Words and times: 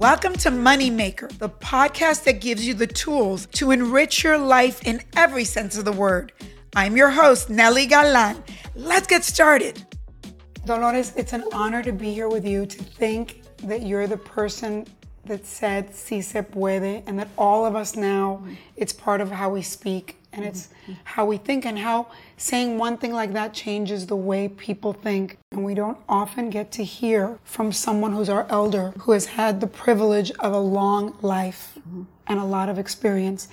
Welcome 0.00 0.32
to 0.36 0.50
Moneymaker, 0.50 1.28
the 1.36 1.50
podcast 1.50 2.24
that 2.24 2.40
gives 2.40 2.66
you 2.66 2.72
the 2.72 2.86
tools 2.86 3.44
to 3.52 3.70
enrich 3.70 4.24
your 4.24 4.38
life 4.38 4.82
in 4.86 5.02
every 5.14 5.44
sense 5.44 5.76
of 5.76 5.84
the 5.84 5.92
word. 5.92 6.32
I'm 6.74 6.96
your 6.96 7.10
host, 7.10 7.50
Nely 7.50 7.86
Galan. 7.86 8.42
Let's 8.74 9.06
get 9.06 9.24
started. 9.24 9.84
Dolores, 10.64 11.12
it's 11.16 11.34
an 11.34 11.44
honor 11.52 11.82
to 11.82 11.92
be 11.92 12.14
here 12.14 12.30
with 12.30 12.46
you 12.46 12.64
to 12.64 12.82
think 12.82 13.42
that 13.64 13.82
you're 13.82 14.06
the 14.06 14.16
person 14.16 14.86
that 15.26 15.44
said 15.44 15.94
si 15.94 16.22
se 16.22 16.44
puede 16.50 17.02
and 17.06 17.18
that 17.18 17.28
all 17.36 17.66
of 17.66 17.76
us 17.76 17.94
now, 17.94 18.42
it's 18.76 18.94
part 18.94 19.20
of 19.20 19.30
how 19.30 19.50
we 19.50 19.60
speak 19.60 20.16
and 20.32 20.42
mm-hmm. 20.42 20.50
it's 20.50 20.68
how 21.04 21.24
we 21.24 21.36
think 21.36 21.66
and 21.66 21.78
how 21.78 22.06
saying 22.36 22.78
one 22.78 22.96
thing 22.96 23.12
like 23.12 23.32
that 23.32 23.52
changes 23.52 24.06
the 24.06 24.16
way 24.16 24.48
people 24.48 24.92
think. 24.92 25.38
And 25.52 25.64
we 25.64 25.74
don't 25.74 25.98
often 26.08 26.50
get 26.50 26.70
to 26.72 26.84
hear 26.84 27.38
from 27.44 27.72
someone 27.72 28.12
who's 28.12 28.28
our 28.28 28.46
elder, 28.48 28.92
who 29.00 29.12
has 29.12 29.26
had 29.26 29.60
the 29.60 29.66
privilege 29.66 30.30
of 30.38 30.52
a 30.52 30.58
long 30.58 31.16
life 31.20 31.72
mm-hmm. 31.78 32.02
and 32.28 32.38
a 32.38 32.44
lot 32.44 32.68
of 32.68 32.78
experience, 32.78 33.48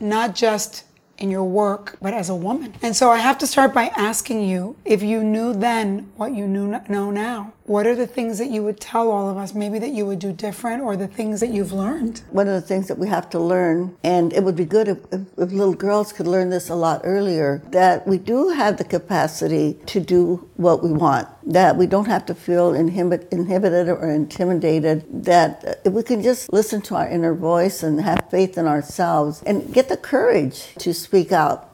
not 0.00 0.34
just 0.34 0.84
in 1.18 1.30
your 1.30 1.44
work, 1.44 1.96
but 2.02 2.14
as 2.14 2.30
a 2.30 2.34
woman. 2.34 2.74
And 2.82 2.96
so 2.96 3.10
I 3.10 3.18
have 3.18 3.38
to 3.38 3.46
start 3.46 3.72
by 3.72 3.92
asking 3.96 4.42
you 4.42 4.76
if 4.84 5.02
you 5.02 5.22
knew 5.22 5.54
then 5.54 6.10
what 6.16 6.34
you 6.34 6.48
knew 6.48 6.80
know 6.88 7.10
now. 7.10 7.52
What 7.72 7.86
are 7.86 7.94
the 7.94 8.06
things 8.06 8.36
that 8.36 8.50
you 8.50 8.62
would 8.64 8.80
tell 8.80 9.10
all 9.10 9.30
of 9.30 9.38
us, 9.38 9.54
maybe 9.54 9.78
that 9.78 9.92
you 9.92 10.04
would 10.04 10.18
do 10.18 10.30
different, 10.30 10.82
or 10.82 10.94
the 10.94 11.08
things 11.08 11.40
that 11.40 11.48
you've 11.48 11.72
learned? 11.72 12.20
One 12.30 12.46
of 12.46 12.52
the 12.52 12.60
things 12.60 12.86
that 12.88 12.98
we 12.98 13.08
have 13.08 13.30
to 13.30 13.38
learn, 13.38 13.96
and 14.04 14.30
it 14.34 14.44
would 14.44 14.56
be 14.56 14.66
good 14.66 14.88
if, 14.88 14.98
if, 15.10 15.22
if 15.38 15.52
little 15.52 15.72
girls 15.72 16.12
could 16.12 16.26
learn 16.26 16.50
this 16.50 16.68
a 16.68 16.74
lot 16.74 17.00
earlier, 17.02 17.62
that 17.70 18.06
we 18.06 18.18
do 18.18 18.50
have 18.50 18.76
the 18.76 18.84
capacity 18.84 19.78
to 19.86 20.00
do 20.00 20.50
what 20.56 20.82
we 20.82 20.92
want, 20.92 21.28
that 21.50 21.78
we 21.78 21.86
don't 21.86 22.08
have 22.08 22.26
to 22.26 22.34
feel 22.34 22.74
inhibit, 22.74 23.26
inhibited 23.32 23.88
or 23.88 24.10
intimidated, 24.10 25.06
that 25.24 25.80
if 25.86 25.94
we 25.94 26.02
can 26.02 26.22
just 26.22 26.52
listen 26.52 26.82
to 26.82 26.94
our 26.94 27.08
inner 27.08 27.32
voice 27.32 27.82
and 27.82 28.02
have 28.02 28.18
faith 28.30 28.58
in 28.58 28.66
ourselves 28.66 29.42
and 29.46 29.72
get 29.72 29.88
the 29.88 29.96
courage 29.96 30.74
to 30.74 30.92
speak 30.92 31.32
out. 31.32 31.71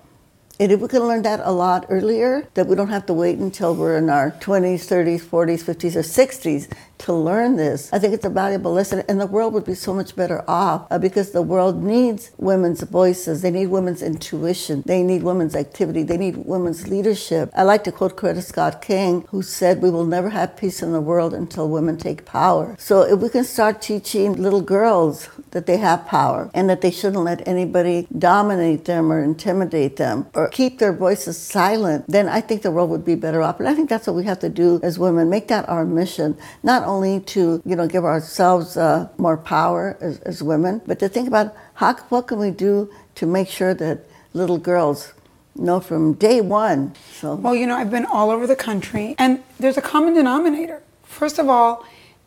And 0.61 0.73
if 0.73 0.81
we 0.81 0.89
can 0.89 1.07
learn 1.07 1.23
that 1.23 1.41
a 1.45 1.53
lot 1.53 1.87
earlier, 1.89 2.49
that 2.55 2.67
we 2.67 2.75
don't 2.75 2.89
have 2.89 3.07
to 3.07 3.15
wait 3.15 3.39
until 3.39 3.77
we're 3.77 3.97
in 3.97 4.11
our 4.11 4.33
20s, 4.33 4.81
30s, 4.91 5.21
40s, 5.21 5.63
50s, 5.63 5.95
or 5.95 6.03
60s 6.03 6.69
to 6.99 7.13
learn 7.13 7.57
this, 7.57 7.93
I 7.93 7.99
think 7.99 8.15
it's 8.15 8.25
a 8.25 8.31
valuable 8.31 8.73
lesson. 8.73 9.03
And 9.09 9.21
the 9.21 9.27
world 9.27 9.55
would 9.55 9.65
be 9.65 9.75
so 9.75 9.95
much 9.95 10.17
better 10.17 10.45
off 10.49 10.87
uh, 10.91 10.99
because 10.99 11.31
the 11.31 11.43
world 11.43 11.83
needs 11.83 12.31
women's 12.39 12.83
voices. 12.83 13.43
They 13.43 13.51
need 13.51 13.67
women's 13.67 14.03
intuition. 14.03 14.83
They 14.87 15.03
need 15.03 15.23
women's 15.23 15.55
activity. 15.55 16.03
They 16.03 16.17
need 16.17 16.37
women's 16.39 16.89
leadership. 16.89 17.51
I 17.57 17.63
like 17.63 17.85
to 17.85 17.93
quote 17.93 18.17
Coretta 18.17 18.43
Scott 18.43 18.83
King, 18.83 19.25
who 19.29 19.43
said, 19.43 19.83
We 19.83 19.91
will 19.91 20.07
never 20.07 20.31
have 20.31 20.57
peace 20.57 20.83
in 20.83 20.93
the 20.93 21.01
world 21.01 21.35
until 21.35 21.69
women 21.69 21.97
take 21.97 22.25
power. 22.25 22.77
So 22.79 23.03
if 23.03 23.21
we 23.21 23.29
can 23.29 23.45
start 23.45 23.81
teaching 23.81 24.35
little 24.35 24.63
girls 24.63 25.29
that 25.53 25.67
they 25.67 25.77
have 25.79 26.07
power 26.07 26.51
and 26.55 26.69
that 26.69 26.81
they 26.81 26.91
shouldn't 26.91 27.25
let 27.25 27.47
anybody 27.47 28.07
dominate 28.17 28.85
them 28.85 29.13
or 29.13 29.23
intimidate 29.23 29.97
them 29.97 30.27
or 30.35 30.49
keep 30.49 30.79
their 30.79 30.93
voices 30.93 31.39
silent, 31.39 32.05
then 32.09 32.29
I 32.29 32.41
think 32.41 32.63
the 32.63 32.71
world 32.71 32.91
would 32.91 33.05
be 33.05 33.15
better 33.15 33.43
off. 33.43 33.61
And 33.61 33.69
I 33.69 33.75
think 33.75 33.89
that's 33.89 34.07
what 34.07 34.17
we 34.17 34.25
have 34.25 34.41
to 34.41 34.49
do 34.49 34.81
as 34.83 34.99
women, 34.99 35.31
make 35.31 35.49
that 35.49 35.69
our 35.69 35.85
mission, 35.85 36.37
not 36.63 36.85
only 36.89 37.21
to, 37.35 37.63
you 37.65 37.77
know, 37.77 37.87
give 37.87 38.05
ourselves 38.05 38.77
uh, 38.77 39.09
more 39.19 39.37
power 39.37 39.97
as, 40.01 40.19
as 40.21 40.43
women, 40.43 40.81
but 40.87 40.99
to 41.01 41.09
think 41.09 41.29
about 41.29 41.55
how, 41.75 41.95
what 42.09 42.27
can 42.29 42.39
we 42.39 42.51
do 42.51 42.91
to 43.17 43.27
make 43.27 43.49
sure 43.49 43.75
that 43.75 43.97
little 44.33 44.59
girls 44.59 45.13
know 45.55 45.81
from 45.81 46.15
day 46.15 46.41
one. 46.41 46.95
So 47.13 47.35
Well, 47.35 47.55
you 47.55 47.67
know, 47.67 47.77
I've 47.77 47.91
been 47.91 48.07
all 48.07 48.31
over 48.31 48.47
the 48.47 48.57
country, 48.57 49.15
and 49.19 49.43
there's 49.59 49.77
a 49.77 49.83
common 49.83 50.15
denominator. 50.15 50.83
First 51.03 51.39
of 51.39 51.49
all, 51.49 51.85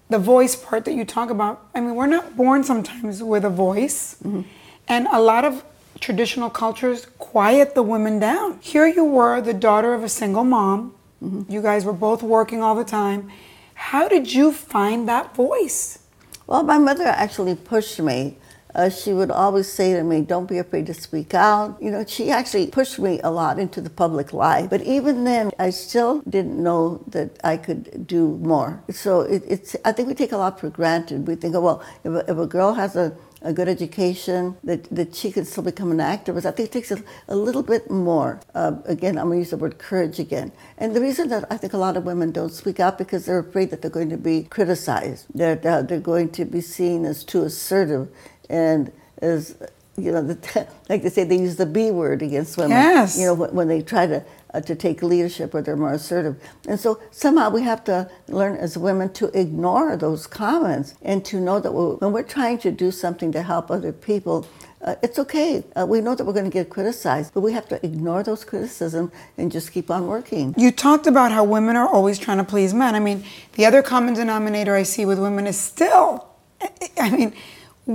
the 0.09 0.20
voice 0.20 0.56
part 0.56 0.86
that 0.86 0.94
you 0.94 1.06
talk 1.06 1.30
about. 1.30 1.66
I 1.73 1.80
mean, 1.80 1.96
we're 1.96 2.08
not 2.08 2.36
born 2.36 2.64
sometimes 2.64 3.23
with 3.23 3.46
a 3.46 3.50
voice, 3.50 4.18
and 4.88 5.08
a 5.12 5.22
lot 5.22 5.46
of 5.46 5.64
traditional 6.00 6.50
cultures 6.50 7.08
quiet 7.20 7.75
the 7.75 7.84
women 7.84 8.19
down. 8.19 8.59
Here 8.59 8.88
you 8.88 9.06
were, 9.06 9.40
the 9.40 9.53
daughter 9.53 9.94
of 9.94 10.03
a 10.03 10.09
single 10.09 10.44
mom. 10.44 10.94
You 11.47 11.62
guys 11.62 11.86
were 11.86 11.94
both 11.94 12.24
working 12.24 12.62
all 12.63 12.75
the 12.75 12.84
time. 12.84 13.31
How 13.90 14.08
did 14.08 14.31
you 14.31 14.53
find 14.53 15.09
that 15.09 15.36
voice? 15.36 16.00
Well, 16.47 16.64
my 16.64 16.78
mother 16.78 17.03
actually 17.03 17.56
pushed 17.56 18.00
me. 18.00 18.38
Uh, 18.74 18.90
she 18.90 19.12
would 19.12 19.31
always 19.31 19.68
say 19.68 19.94
to 19.94 20.03
me, 20.03 20.22
Don't 20.22 20.47
be 20.47 20.59
afraid 20.59 20.86
to 20.86 20.94
speak 20.94 21.34
out. 21.34 21.81
You 21.81 21.92
know, 21.92 22.06
she 22.06 22.30
actually 22.30 22.68
pushed 22.68 23.00
me 23.00 23.19
a 23.22 23.30
lot 23.30 23.59
into 23.59 23.81
the 23.81 23.90
public 23.90 24.31
life. 24.31 24.69
But 24.69 24.81
even 24.84 25.25
then, 25.25 25.52
I 25.59 25.72
still 25.72 26.22
didn't 26.30 26.62
know 26.62 27.03
that 27.08 27.38
I 27.44 27.58
could 27.58 28.08
do 28.08 28.38
more. 28.38 28.81
So 28.92 29.22
it, 29.22 29.44
it's, 29.46 29.75
I 29.84 29.92
think 29.92 30.08
we 30.08 30.13
take 30.13 30.31
a 30.31 30.38
lot 30.38 30.59
for 30.59 30.69
granted. 30.69 31.28
We 31.28 31.36
think, 31.36 31.56
oh, 31.56 31.62
well, 31.62 31.84
if 32.06 32.13
a, 32.13 32.31
if 32.31 32.38
a 32.38 32.48
girl 32.48 32.74
has 32.75 32.96
a, 32.96 33.18
a 33.41 33.53
good 33.53 33.68
education, 33.68 34.57
that, 34.63 34.84
that 34.85 35.16
she 35.16 35.31
could 35.31 35.47
still 35.47 35.63
become 35.63 35.91
an 35.91 35.97
activist. 36.00 36.46
I 36.46 36.52
think 36.52 36.69
it 36.69 36.72
takes 36.72 36.91
a, 36.91 37.03
a 37.28 37.35
little 37.35 37.63
bit 37.63 37.90
more. 37.90 38.40
Uh, 38.56 38.78
again, 38.85 39.18
I'm 39.18 39.28
going 39.28 39.38
to 39.38 39.41
use 39.41 39.52
the 39.52 39.57
word 39.57 39.79
courage 39.79 40.19
again. 40.19 40.52
And 40.78 40.96
the 40.96 41.02
reason 41.02 41.29
that 41.29 41.46
I 41.51 41.57
think 41.57 41.74
a 41.74 41.78
lot 41.78 41.97
of 41.97 42.06
women 42.06 42.31
don't 42.31 42.53
speak 42.53 42.80
out 42.80 42.97
because 42.97 43.25
they're 43.25 43.40
afraid 43.40 43.72
that 43.72 43.81
they're 43.81 43.91
going 43.91 44.09
to 44.09 44.18
be 44.18 44.44
criticized, 44.44 45.28
that 45.35 45.66
uh, 45.66 45.81
they're 45.84 46.00
going 46.00 46.30
to 46.31 46.46
be 46.46 46.62
seen 46.62 47.06
as 47.06 47.24
too 47.24 47.44
assertive 47.44 48.09
and 48.50 48.91
as 49.22 49.56
you 49.97 50.12
know, 50.12 50.22
the, 50.22 50.68
like 50.90 51.03
they 51.03 51.09
say, 51.09 51.24
they 51.24 51.38
use 51.38 51.57
the 51.57 51.66
B 51.66 51.91
word 51.91 52.22
against 52.22 52.57
women. 52.57 52.72
Yes. 52.72 53.19
You 53.19 53.28
know, 53.28 53.34
when, 53.34 53.53
when 53.53 53.68
they 53.68 53.81
try 53.81 54.07
to 54.07 54.24
uh, 54.53 54.62
to 54.62 54.75
take 54.75 55.01
leadership 55.01 55.53
or 55.53 55.62
they're 55.62 55.75
more 55.75 55.94
assertive. 55.94 56.41
And 56.67 56.79
so 56.79 57.01
somehow 57.12 57.50
we 57.50 57.62
have 57.63 57.84
to 57.85 58.09
learn 58.28 58.56
as 58.57 58.78
women 58.78 59.13
to 59.13 59.28
ignore 59.39 59.95
those 59.97 60.28
comments 60.28 60.95
and 61.01 61.23
to 61.25 61.39
know 61.39 61.59
that 61.59 61.72
when 61.72 62.12
we're 62.12 62.23
trying 62.23 62.57
to 62.59 62.72
do 62.72 62.91
something 62.91 63.31
to 63.31 63.41
help 63.44 63.72
other 63.72 63.91
people, 63.91 64.47
uh, 64.84 64.95
it's 65.03 65.19
okay. 65.19 65.63
Uh, 65.75 65.85
we 65.85 66.01
know 66.01 66.16
that 66.16 66.25
we're 66.25 66.34
going 66.34 66.45
to 66.45 66.51
get 66.51 66.69
criticized, 66.69 67.34
but 67.34 67.41
we 67.41 67.53
have 67.53 67.67
to 67.67 67.84
ignore 67.85 68.23
those 68.23 68.44
criticisms 68.44 69.12
and 69.38 69.51
just 69.51 69.72
keep 69.72 69.91
on 69.91 70.07
working. 70.07 70.56
You 70.57 70.72
talked 70.72 71.06
about 71.06 71.31
how 71.31 71.44
women 71.44 71.75
are 71.75 71.88
always 71.88 72.18
trying 72.18 72.39
to 72.39 72.44
please 72.44 72.73
men. 72.73 72.95
I 72.95 73.00
mean, 73.00 73.23
the 73.53 73.66
other 73.66 73.83
common 73.83 74.16
denominator 74.16 74.75
I 74.75 74.83
see 74.83 75.06
with 75.06 75.19
women 75.19 75.45
is 75.45 75.59
still, 75.59 76.28
I 77.00 77.12
mean, 77.12 77.33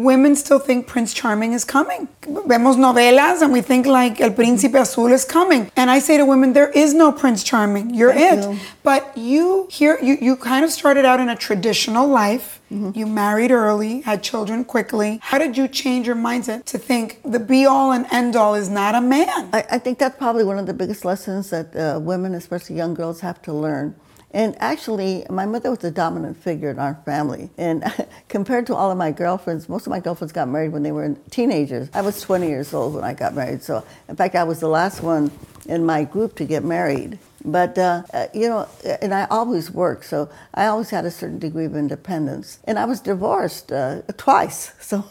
women 0.02 0.36
still 0.36 0.58
think 0.58 0.86
Prince 0.86 1.14
Charming 1.14 1.52
is 1.52 1.64
coming. 1.64 2.08
Vemos 2.22 2.76
novelas 2.76 3.42
and 3.42 3.52
we 3.52 3.60
think 3.60 3.86
like 3.86 4.20
El 4.20 4.30
Príncipe 4.30 4.78
Azul 4.80 5.12
is 5.12 5.24
coming. 5.24 5.70
And 5.76 5.90
I 5.90 5.98
say 5.98 6.16
to 6.16 6.24
women, 6.24 6.52
there 6.52 6.70
is 6.70 6.94
no 6.94 7.12
Prince 7.12 7.42
Charming. 7.42 7.94
You're 7.94 8.12
Thank 8.12 8.44
it. 8.44 8.50
you. 8.50 8.58
But 8.82 9.16
you 9.16 9.68
here, 9.70 9.98
you, 10.02 10.18
you 10.20 10.36
kind 10.36 10.64
of 10.64 10.70
started 10.70 11.04
out 11.04 11.20
in 11.20 11.28
a 11.28 11.36
traditional 11.36 12.06
life. 12.06 12.60
You 12.68 13.06
married 13.06 13.52
early, 13.52 14.00
had 14.00 14.24
children 14.24 14.64
quickly. 14.64 15.20
How 15.22 15.38
did 15.38 15.56
you 15.56 15.68
change 15.68 16.08
your 16.08 16.16
mindset 16.16 16.64
to 16.64 16.78
think 16.78 17.20
the 17.24 17.38
be 17.38 17.64
all 17.64 17.92
and 17.92 18.06
end 18.10 18.34
all 18.34 18.56
is 18.56 18.68
not 18.68 18.96
a 18.96 19.00
man? 19.00 19.50
I, 19.52 19.64
I 19.70 19.78
think 19.78 20.00
that's 20.00 20.18
probably 20.18 20.42
one 20.42 20.58
of 20.58 20.66
the 20.66 20.74
biggest 20.74 21.04
lessons 21.04 21.50
that 21.50 21.76
uh, 21.76 22.00
women, 22.00 22.34
especially 22.34 22.74
young 22.74 22.92
girls, 22.92 23.20
have 23.20 23.40
to 23.42 23.52
learn. 23.52 23.94
And 24.32 24.54
actually, 24.58 25.24
my 25.30 25.46
mother 25.46 25.70
was 25.70 25.82
a 25.84 25.90
dominant 25.90 26.36
figure 26.36 26.70
in 26.70 26.78
our 26.78 27.00
family. 27.04 27.50
And 27.56 27.84
compared 28.28 28.66
to 28.66 28.74
all 28.74 28.90
of 28.90 28.98
my 28.98 29.10
girlfriends, 29.10 29.68
most 29.68 29.86
of 29.86 29.90
my 29.90 30.00
girlfriends 30.00 30.32
got 30.32 30.48
married 30.48 30.72
when 30.72 30.82
they 30.82 30.92
were 30.92 31.16
teenagers. 31.30 31.88
I 31.94 32.02
was 32.02 32.20
20 32.20 32.46
years 32.46 32.74
old 32.74 32.94
when 32.94 33.04
I 33.04 33.14
got 33.14 33.34
married. 33.34 33.62
So, 33.62 33.84
in 34.08 34.16
fact, 34.16 34.34
I 34.34 34.44
was 34.44 34.60
the 34.60 34.68
last 34.68 35.02
one 35.02 35.30
in 35.66 35.86
my 35.86 36.04
group 36.04 36.34
to 36.36 36.44
get 36.44 36.64
married. 36.64 37.18
But, 37.44 37.78
uh, 37.78 38.02
uh, 38.12 38.26
you 38.34 38.48
know, 38.48 38.68
and 39.00 39.14
I 39.14 39.26
always 39.30 39.70
worked, 39.70 40.06
so 40.06 40.28
I 40.52 40.66
always 40.66 40.90
had 40.90 41.04
a 41.04 41.12
certain 41.12 41.38
degree 41.38 41.64
of 41.64 41.76
independence. 41.76 42.58
And 42.64 42.76
I 42.78 42.84
was 42.86 43.00
divorced 43.00 43.72
uh, 43.72 44.02
twice. 44.16 44.72
So, 44.86 45.04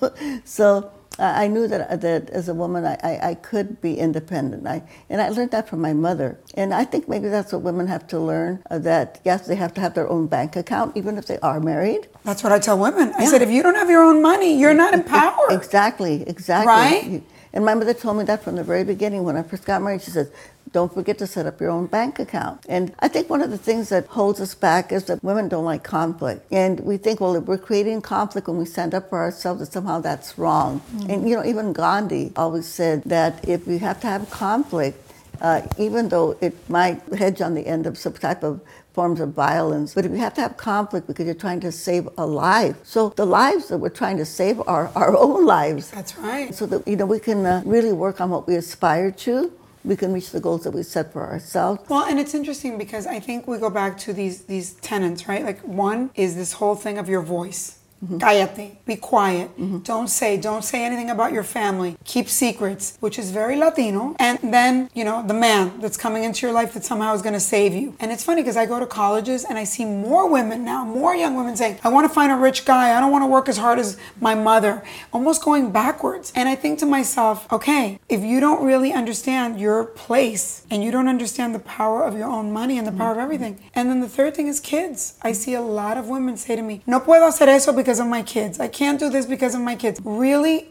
so 0.46 0.92
I 1.18 1.48
knew 1.48 1.68
that, 1.68 2.02
that 2.02 2.30
as 2.32 2.50
a 2.50 2.54
woman, 2.54 2.86
I, 2.86 2.98
I, 3.04 3.30
I 3.30 3.34
could 3.36 3.82
be 3.82 3.98
independent. 3.98 4.68
I, 4.68 4.84
and 5.10 5.22
I 5.22 5.30
learned 5.30 5.52
that 5.52 5.70
from 5.70 5.82
my 5.82 5.94
mother. 5.94 6.38
And 6.56 6.74
I 6.74 6.84
think 6.84 7.08
maybe 7.08 7.30
that's 7.30 7.54
what 7.54 7.62
women 7.62 7.88
have 7.88 8.06
to 8.08 8.20
learn 8.20 8.64
uh, 8.70 8.80
that, 8.80 9.22
yes, 9.24 9.48
they 9.48 9.56
have 9.56 9.74
to 9.76 9.82
have 9.82 9.94
their 9.94 10.10
own 10.10 10.28
bank 10.28 10.56
account, 10.56 10.96
even 10.98 11.18
if 11.18 11.26
they 11.26 11.40
are 11.40 11.60
married. 11.60 12.08
That's 12.24 12.44
what 12.44 12.52
I 12.52 12.60
tell 12.60 12.78
women. 12.78 13.14
I 13.18 13.26
said, 13.26 13.42
if 13.42 13.50
you 13.50 13.64
don't 13.64 13.76
have 13.76 13.90
your 13.90 14.04
own 14.04 14.22
money, 14.22 14.60
you're 14.60 14.74
not 14.74 14.94
empowered. 14.94 15.52
Exactly, 15.52 16.24
exactly. 16.28 16.68
Right? 16.68 17.24
And 17.54 17.64
my 17.64 17.74
mother 17.74 17.94
told 17.94 18.18
me 18.18 18.26
that 18.26 18.44
from 18.44 18.56
the 18.56 18.64
very 18.64 18.84
beginning 18.84 19.24
when 19.24 19.38
I 19.38 19.44
first 19.44 19.64
got 19.66 19.82
married. 19.82 20.02
She 20.02 20.12
says, 20.12 20.30
don't 20.72 20.94
forget 20.94 21.18
to 21.20 21.28
set 21.28 21.46
up 21.46 21.60
your 21.62 21.70
own 21.70 21.88
bank 21.88 22.20
account. 22.20 22.62
And 22.68 22.94
I 23.00 23.08
think 23.08 23.30
one 23.30 23.42
of 23.42 23.52
the 23.52 23.58
things 23.58 23.90
that 23.90 24.08
holds 24.08 24.42
us 24.42 24.56
back 24.56 24.92
is 24.92 25.06
that 25.06 25.24
women 25.24 25.48
don't 25.48 25.66
like 25.66 25.84
conflict. 25.84 26.46
And 26.52 26.80
we 26.82 26.98
think, 26.98 27.22
well, 27.22 27.36
if 27.36 27.44
we're 27.46 27.58
creating 27.58 28.02
conflict 28.02 28.48
when 28.48 28.58
we 28.58 28.66
stand 28.66 28.94
up 28.94 29.10
for 29.10 29.20
ourselves, 29.20 29.60
that 29.62 29.72
somehow 29.72 30.02
that's 30.02 30.38
wrong. 30.38 30.82
And, 31.10 31.30
you 31.30 31.36
know, 31.36 31.46
even 31.46 31.74
Gandhi 31.74 32.32
always 32.36 32.68
said 32.68 33.04
that 33.06 33.48
if 33.48 33.68
we 33.68 33.78
have 33.80 34.00
to 34.02 34.08
have 34.08 34.30
conflict, 34.30 35.02
uh, 35.42 35.62
even 35.78 36.10
though 36.10 36.38
it 36.42 36.54
might 36.70 37.02
hedge 37.14 37.42
on 37.42 37.56
the 37.56 37.68
end 37.68 37.86
of 37.86 37.98
some 37.98 38.14
type 38.14 38.44
of 38.44 38.62
forms 38.94 39.20
of 39.20 39.34
violence. 39.34 39.94
But 39.94 40.06
if 40.06 40.12
you 40.12 40.18
have 40.18 40.34
to 40.36 40.42
have 40.42 40.56
conflict 40.58 41.08
because 41.08 41.26
you're 41.26 41.36
trying 41.36 41.60
to 41.62 41.72
save 41.72 42.08
a 42.18 42.26
life, 42.26 42.78
so 42.84 43.10
the 43.10 43.26
lives 43.26 43.68
that 43.68 43.78
we're 43.78 43.90
trying 43.90 44.18
to 44.18 44.26
save 44.26 44.60
are 44.68 44.90
our 44.96 45.16
own 45.26 45.46
lives. 45.46 45.92
That's 45.92 46.18
right. 46.18 46.56
So 46.56 46.66
that 46.68 46.88
you 46.88 46.96
know 46.96 47.06
we 47.06 47.20
can 47.20 47.46
uh, 47.46 47.62
really 47.66 47.92
work 47.92 48.22
on 48.22 48.30
what 48.30 48.48
we 48.48 48.56
aspire 48.56 49.12
to. 49.12 49.52
We 49.86 49.96
can 49.96 50.12
reach 50.12 50.32
the 50.32 50.40
goals 50.40 50.64
that 50.64 50.72
we 50.72 50.84
set 50.84 51.14
for 51.14 51.24
ourselves. 51.24 51.88
Well, 51.90 52.06
and 52.06 52.20
it's 52.20 52.34
interesting 52.34 52.78
because 52.78 53.06
I 53.06 53.20
think 53.20 53.48
we 53.48 53.58
go 53.58 53.70
back 53.70 53.98
to 54.00 54.14
these 54.14 54.46
these 54.46 54.74
tenets, 54.76 55.28
right? 55.28 55.44
Like 55.44 55.60
one 55.62 56.10
is 56.16 56.36
this 56.36 56.54
whole 56.54 56.76
thing 56.76 56.98
of 56.98 57.08
your 57.08 57.22
voice. 57.22 57.80
Mm-hmm. 58.06 58.18
Cállate. 58.18 58.78
Be 58.86 58.96
quiet. 58.96 59.50
Mm-hmm. 59.58 59.80
Don't 59.80 60.08
say. 60.08 60.38
Don't 60.38 60.64
say 60.64 60.86
anything 60.86 61.10
about 61.10 61.34
your 61.34 61.44
family. 61.44 61.98
Keep 62.04 62.30
secrets, 62.30 62.98
which 63.00 63.18
is 63.18 63.32
very 63.32 63.56
Latino. 63.56 64.16
And 64.20 64.40
then, 64.54 64.90
you 64.94 65.04
know, 65.04 65.24
the 65.26 65.34
man 65.34 65.80
that's 65.82 65.98
coming 65.98 66.24
into 66.24 66.46
your 66.46 66.54
life 66.54 66.74
that 66.74 66.86
somehow 66.86 67.14
is 67.16 67.22
going 67.22 67.34
to 67.34 67.40
save 67.40 67.74
you. 67.74 67.96
And 68.00 68.12
it's 68.12 68.24
funny 68.24 68.42
because 68.42 68.58
I 68.58 68.66
go 68.66 68.80
to 68.80 68.86
colleges 68.86 69.44
and 69.44 69.58
I 69.58 69.64
see 69.64 69.86
more 69.86 70.30
women 70.30 70.64
now, 70.64 70.86
more 70.86 71.16
young 71.16 71.36
women 71.36 71.56
saying, 71.56 71.80
I 71.84 71.90
want 71.90 72.08
to 72.08 72.14
find 72.14 72.32
a 72.32 72.36
rich 72.36 72.66
guy. 72.66 72.96
I 72.96 73.00
don't 73.00 73.12
want 73.12 73.24
to 73.24 73.28
work 73.28 73.50
as 73.50 73.58
hard 73.58 73.80
as 73.80 73.98
my 74.22 74.36
mother. 74.36 74.84
Almost 75.12 75.44
going 75.44 75.72
backwards. 75.72 76.32
And 76.36 76.48
I 76.48 76.56
think 76.56 76.80
to 76.80 76.86
myself, 76.86 77.52
okay, 77.52 78.00
if 78.08 78.22
you 78.22 78.40
don't 78.40 78.64
really 78.64 78.94
understand 78.94 79.60
your 79.60 79.86
place 79.86 80.66
and 80.70 80.84
you 80.84 80.92
don't 80.92 81.08
understand 81.08 81.56
the 81.56 81.60
power 81.60 82.04
of 82.04 82.18
your 82.18 82.30
own 82.30 82.52
money 82.52 82.78
and 82.78 82.88
the 82.88 82.92
power 82.92 83.12
of 83.12 83.18
mm-hmm. 83.18 83.24
everything. 83.24 83.60
And 83.74 83.90
then 83.90 84.02
the 84.02 84.10
third 84.10 84.36
thing 84.36 84.48
is 84.48 84.60
kids. 84.60 85.18
I 85.22 85.32
see 85.32 85.54
a 85.54 85.62
lot 85.62 85.98
of 85.98 86.08
women 86.08 86.38
say 86.38 86.56
to 86.56 86.62
me, 86.62 86.82
no 86.86 87.00
puedo 87.00 87.26
hacer 87.28 87.48
eso 87.48 87.72
because 87.74 87.95
of 88.00 88.08
my 88.08 88.24
kids. 88.24 88.60
I 88.60 88.68
can't 88.68 89.00
do 89.00 89.10
this 89.10 89.26
because 89.26 89.56
of 89.56 89.62
my 89.62 89.76
kids. 89.76 90.00
Really 90.04 90.70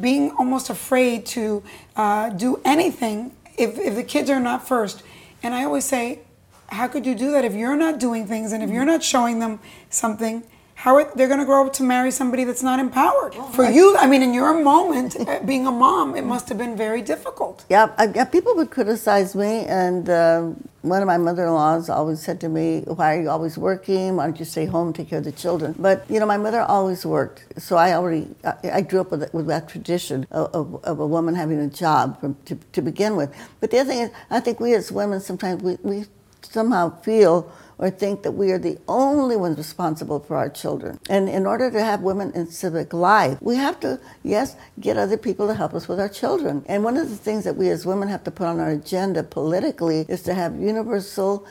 being 0.00 0.30
almost 0.32 0.70
afraid 0.70 1.26
to 1.26 1.62
uh, 1.96 2.30
do 2.30 2.60
anything 2.64 3.34
if, 3.58 3.78
if 3.78 3.94
the 3.94 4.04
kids 4.04 4.30
are 4.30 4.40
not 4.40 4.66
first. 4.66 5.02
And 5.42 5.54
I 5.54 5.64
always 5.64 5.84
say, 5.84 6.20
how 6.68 6.88
could 6.88 7.04
you 7.04 7.14
do 7.14 7.32
that 7.32 7.44
if 7.44 7.54
you're 7.54 7.76
not 7.76 7.98
doing 7.98 8.26
things 8.26 8.52
and 8.52 8.62
if 8.62 8.70
you're 8.70 8.84
not 8.84 9.02
showing 9.02 9.38
them 9.38 9.60
something? 9.90 10.42
How 10.82 10.96
are, 10.96 11.08
they're 11.14 11.28
going 11.28 11.38
to 11.38 11.46
grow 11.46 11.64
up 11.64 11.72
to 11.74 11.84
marry 11.84 12.10
somebody 12.10 12.42
that's 12.42 12.64
not 12.64 12.80
empowered. 12.80 13.36
For 13.54 13.70
you, 13.70 13.96
I 13.96 14.08
mean, 14.08 14.20
in 14.20 14.34
your 14.34 14.52
moment, 14.64 15.14
uh, 15.16 15.38
being 15.44 15.64
a 15.64 15.70
mom, 15.70 16.16
it 16.16 16.24
must 16.24 16.48
have 16.48 16.58
been 16.58 16.76
very 16.76 17.02
difficult. 17.02 17.64
Yeah, 17.68 17.94
I, 17.98 18.08
yeah 18.12 18.24
people 18.24 18.56
would 18.56 18.72
criticize 18.72 19.36
me, 19.36 19.64
and 19.66 20.10
uh, 20.10 20.40
one 20.80 21.00
of 21.00 21.06
my 21.06 21.18
mother-in-laws 21.18 21.88
always 21.88 22.20
said 22.20 22.40
to 22.40 22.48
me, 22.48 22.80
"Why 22.80 23.14
are 23.14 23.22
you 23.22 23.30
always 23.30 23.56
working? 23.56 24.16
Why 24.16 24.24
don't 24.24 24.40
you 24.40 24.44
stay 24.44 24.66
home, 24.66 24.92
take 24.92 25.10
care 25.10 25.20
of 25.20 25.24
the 25.24 25.30
children?" 25.30 25.76
But 25.78 26.04
you 26.10 26.18
know, 26.18 26.26
my 26.26 26.36
mother 26.36 26.62
always 26.62 27.06
worked, 27.06 27.62
so 27.62 27.76
I 27.76 27.92
already 27.92 28.26
I, 28.42 28.54
I 28.78 28.80
grew 28.80 29.02
up 29.02 29.12
with, 29.12 29.32
with 29.32 29.46
that 29.46 29.68
tradition 29.68 30.26
of, 30.32 30.52
of, 30.52 30.84
of, 30.84 30.98
a 30.98 31.06
woman 31.06 31.36
having 31.36 31.60
a 31.60 31.68
job 31.68 32.18
from, 32.20 32.34
to, 32.46 32.56
to 32.72 32.82
begin 32.82 33.14
with. 33.14 33.32
But 33.60 33.70
the 33.70 33.78
other 33.78 33.90
thing 33.90 34.00
is, 34.06 34.10
I 34.30 34.40
think 34.40 34.58
we 34.58 34.74
as 34.74 34.90
women 34.90 35.20
sometimes 35.20 35.62
we, 35.62 35.78
we 35.84 36.06
somehow 36.42 37.00
feel 37.02 37.52
or 37.82 37.90
think 37.90 38.22
that 38.22 38.30
we 38.30 38.52
are 38.52 38.60
the 38.60 38.78
only 38.86 39.34
ones 39.34 39.58
responsible 39.58 40.20
for 40.20 40.36
our 40.36 40.48
children. 40.48 41.00
And 41.10 41.28
in 41.28 41.46
order 41.46 41.68
to 41.68 41.82
have 41.82 42.00
women 42.00 42.30
in 42.32 42.46
civic 42.46 42.92
life, 42.92 43.38
we 43.42 43.56
have 43.56 43.80
to, 43.80 43.98
yes, 44.22 44.54
get 44.78 44.96
other 44.96 45.16
people 45.16 45.48
to 45.48 45.54
help 45.54 45.74
us 45.74 45.88
with 45.88 45.98
our 45.98 46.08
children. 46.08 46.64
And 46.68 46.84
one 46.84 46.96
of 46.96 47.10
the 47.10 47.16
things 47.16 47.42
that 47.42 47.56
we 47.56 47.68
as 47.70 47.84
women 47.84 48.08
have 48.08 48.22
to 48.22 48.30
put 48.30 48.46
on 48.46 48.60
our 48.60 48.70
agenda 48.70 49.24
politically 49.24 50.06
is 50.08 50.22
to 50.22 50.34
have 50.34 50.54
universal, 50.60 51.44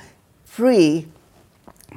free 0.45 1.09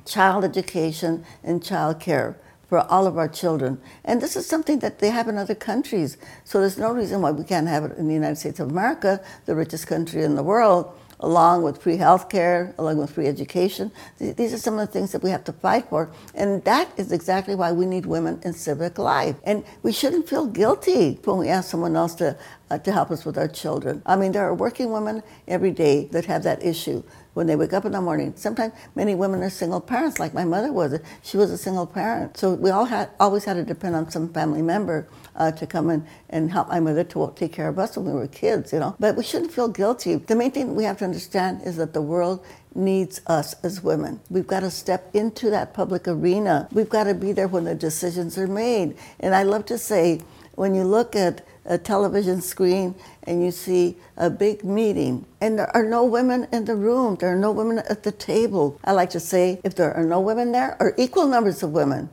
child 0.04 0.42
education 0.42 1.24
and 1.44 1.62
child 1.62 2.00
care 2.00 2.36
for 2.68 2.80
all 2.90 3.06
of 3.06 3.16
our 3.16 3.28
children. 3.28 3.80
And 4.04 4.20
this 4.20 4.34
is 4.34 4.46
something 4.46 4.80
that 4.80 4.98
they 4.98 5.10
have 5.10 5.28
in 5.28 5.38
other 5.38 5.54
countries. 5.54 6.16
So 6.42 6.58
there's 6.58 6.76
no 6.76 6.92
reason 6.92 7.22
why 7.22 7.30
we 7.30 7.44
can't 7.44 7.68
have 7.68 7.84
it 7.84 7.96
in 7.98 8.08
the 8.08 8.14
United 8.14 8.36
States 8.36 8.58
of 8.58 8.70
America, 8.70 9.22
the 9.46 9.54
richest 9.54 9.86
country 9.86 10.24
in 10.24 10.34
the 10.34 10.42
world 10.42 10.92
along 11.20 11.62
with 11.62 11.80
free 11.80 11.96
health 11.96 12.28
care, 12.28 12.74
along 12.78 12.98
with 12.98 13.10
free 13.10 13.26
education. 13.26 13.90
These 14.18 14.52
are 14.52 14.58
some 14.58 14.78
of 14.78 14.86
the 14.86 14.92
things 14.92 15.12
that 15.12 15.22
we 15.22 15.30
have 15.30 15.44
to 15.44 15.52
fight 15.52 15.88
for. 15.88 16.10
And 16.34 16.62
that 16.64 16.88
is 16.96 17.12
exactly 17.12 17.54
why 17.54 17.72
we 17.72 17.86
need 17.86 18.06
women 18.06 18.40
in 18.44 18.52
civic 18.52 18.98
life. 18.98 19.36
And 19.44 19.64
we 19.82 19.92
shouldn't 19.92 20.28
feel 20.28 20.46
guilty 20.46 21.18
when 21.24 21.38
we 21.38 21.48
ask 21.48 21.70
someone 21.70 21.96
else 21.96 22.14
to, 22.16 22.36
uh, 22.70 22.78
to 22.78 22.92
help 22.92 23.10
us 23.10 23.24
with 23.24 23.38
our 23.38 23.48
children. 23.48 24.02
I 24.06 24.16
mean, 24.16 24.32
there 24.32 24.44
are 24.44 24.54
working 24.54 24.90
women 24.90 25.22
every 25.48 25.70
day 25.70 26.06
that 26.12 26.24
have 26.26 26.42
that 26.44 26.64
issue 26.64 27.02
when 27.34 27.46
they 27.46 27.56
wake 27.56 27.72
up 27.72 27.84
in 27.84 27.92
the 27.92 28.00
morning. 28.00 28.32
Sometimes 28.36 28.72
many 28.94 29.14
women 29.14 29.42
are 29.42 29.50
single 29.50 29.80
parents, 29.80 30.18
like 30.18 30.34
my 30.34 30.44
mother 30.44 30.72
was. 30.72 30.98
She 31.22 31.36
was 31.36 31.50
a 31.50 31.58
single 31.58 31.86
parent. 31.86 32.36
So 32.36 32.54
we 32.54 32.70
all 32.70 32.86
had 32.86 33.10
always 33.20 33.44
had 33.44 33.54
to 33.54 33.64
depend 33.64 33.94
on 33.94 34.10
some 34.10 34.32
family 34.32 34.62
member 34.62 35.08
uh, 35.36 35.52
to 35.52 35.66
come 35.66 35.90
in 35.90 36.06
and 36.30 36.50
help 36.50 36.68
my 36.68 36.80
mother 36.80 37.04
to 37.04 37.32
take 37.36 37.52
care 37.52 37.68
of 37.68 37.78
us 37.78 37.96
when 37.96 38.06
we 38.06 38.12
were 38.12 38.28
kids, 38.28 38.72
you 38.72 38.78
know. 38.78 38.96
But 38.98 39.16
we 39.16 39.24
shouldn't 39.24 39.52
feel 39.52 39.68
guilty. 39.68 40.16
The 40.16 40.36
main 40.36 40.52
thing 40.52 40.74
we 40.74 40.84
have 40.84 40.98
to 40.98 41.04
understand 41.04 41.62
is 41.62 41.76
that 41.76 41.92
the 41.92 42.02
world 42.02 42.44
needs 42.74 43.20
us 43.26 43.54
as 43.62 43.82
women. 43.82 44.20
We've 44.30 44.46
got 44.46 44.60
to 44.60 44.70
step 44.70 45.14
into 45.14 45.50
that 45.50 45.74
public 45.74 46.08
arena. 46.08 46.68
We've 46.72 46.88
got 46.88 47.04
to 47.04 47.14
be 47.14 47.32
there 47.32 47.48
when 47.48 47.64
the 47.64 47.74
decisions 47.74 48.36
are 48.38 48.46
made. 48.48 48.96
And 49.20 49.34
I 49.34 49.42
love 49.44 49.64
to 49.66 49.78
say, 49.78 50.22
when 50.54 50.74
you 50.74 50.84
look 50.84 51.16
at 51.16 51.46
a 51.66 51.78
television 51.78 52.40
screen 52.40 52.94
and 53.24 53.44
you 53.44 53.50
see 53.50 53.96
a 54.16 54.28
big 54.28 54.64
meeting 54.64 55.24
and 55.40 55.58
there 55.58 55.74
are 55.76 55.84
no 55.84 56.04
women 56.04 56.46
in 56.52 56.64
the 56.64 56.74
room, 56.74 57.16
there 57.16 57.32
are 57.32 57.38
no 57.38 57.52
women 57.52 57.78
at 57.78 58.02
the 58.02 58.12
table. 58.12 58.78
I 58.84 58.92
like 58.92 59.10
to 59.10 59.20
say 59.20 59.60
if 59.64 59.74
there 59.74 59.92
are 59.94 60.04
no 60.04 60.20
women 60.20 60.52
there 60.52 60.76
or 60.80 60.94
equal 60.96 61.26
numbers 61.26 61.62
of 61.62 61.70
women, 61.70 62.10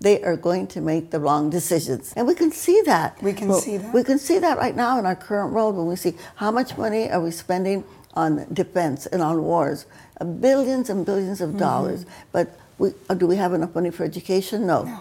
they 0.00 0.22
are 0.22 0.36
going 0.36 0.66
to 0.68 0.80
make 0.80 1.10
the 1.10 1.20
wrong 1.20 1.50
decisions. 1.50 2.12
And 2.16 2.26
we 2.26 2.34
can 2.34 2.50
see 2.50 2.80
that. 2.86 3.22
We 3.22 3.32
can 3.34 3.48
well, 3.48 3.60
see 3.60 3.76
that. 3.76 3.92
We 3.92 4.02
can 4.02 4.18
see 4.18 4.38
that 4.38 4.56
right 4.58 4.74
now 4.74 4.98
in 4.98 5.04
our 5.04 5.16
current 5.16 5.52
world 5.52 5.76
when 5.76 5.86
we 5.86 5.96
see 5.96 6.14
how 6.36 6.50
much 6.50 6.78
money 6.78 7.10
are 7.10 7.20
we 7.20 7.30
spending 7.30 7.84
on 8.14 8.46
defense 8.52 9.06
and 9.06 9.22
on 9.22 9.42
wars. 9.42 9.86
Billions 10.40 10.90
and 10.90 11.04
billions 11.04 11.40
of 11.40 11.50
mm-hmm. 11.50 11.58
dollars. 11.58 12.06
But 12.32 12.58
we, 12.78 12.92
uh, 13.08 13.14
do 13.14 13.26
we 13.26 13.36
have 13.36 13.52
enough 13.52 13.74
money 13.74 13.90
for 13.90 14.04
education? 14.04 14.66
No. 14.66 14.84
no. 14.84 15.00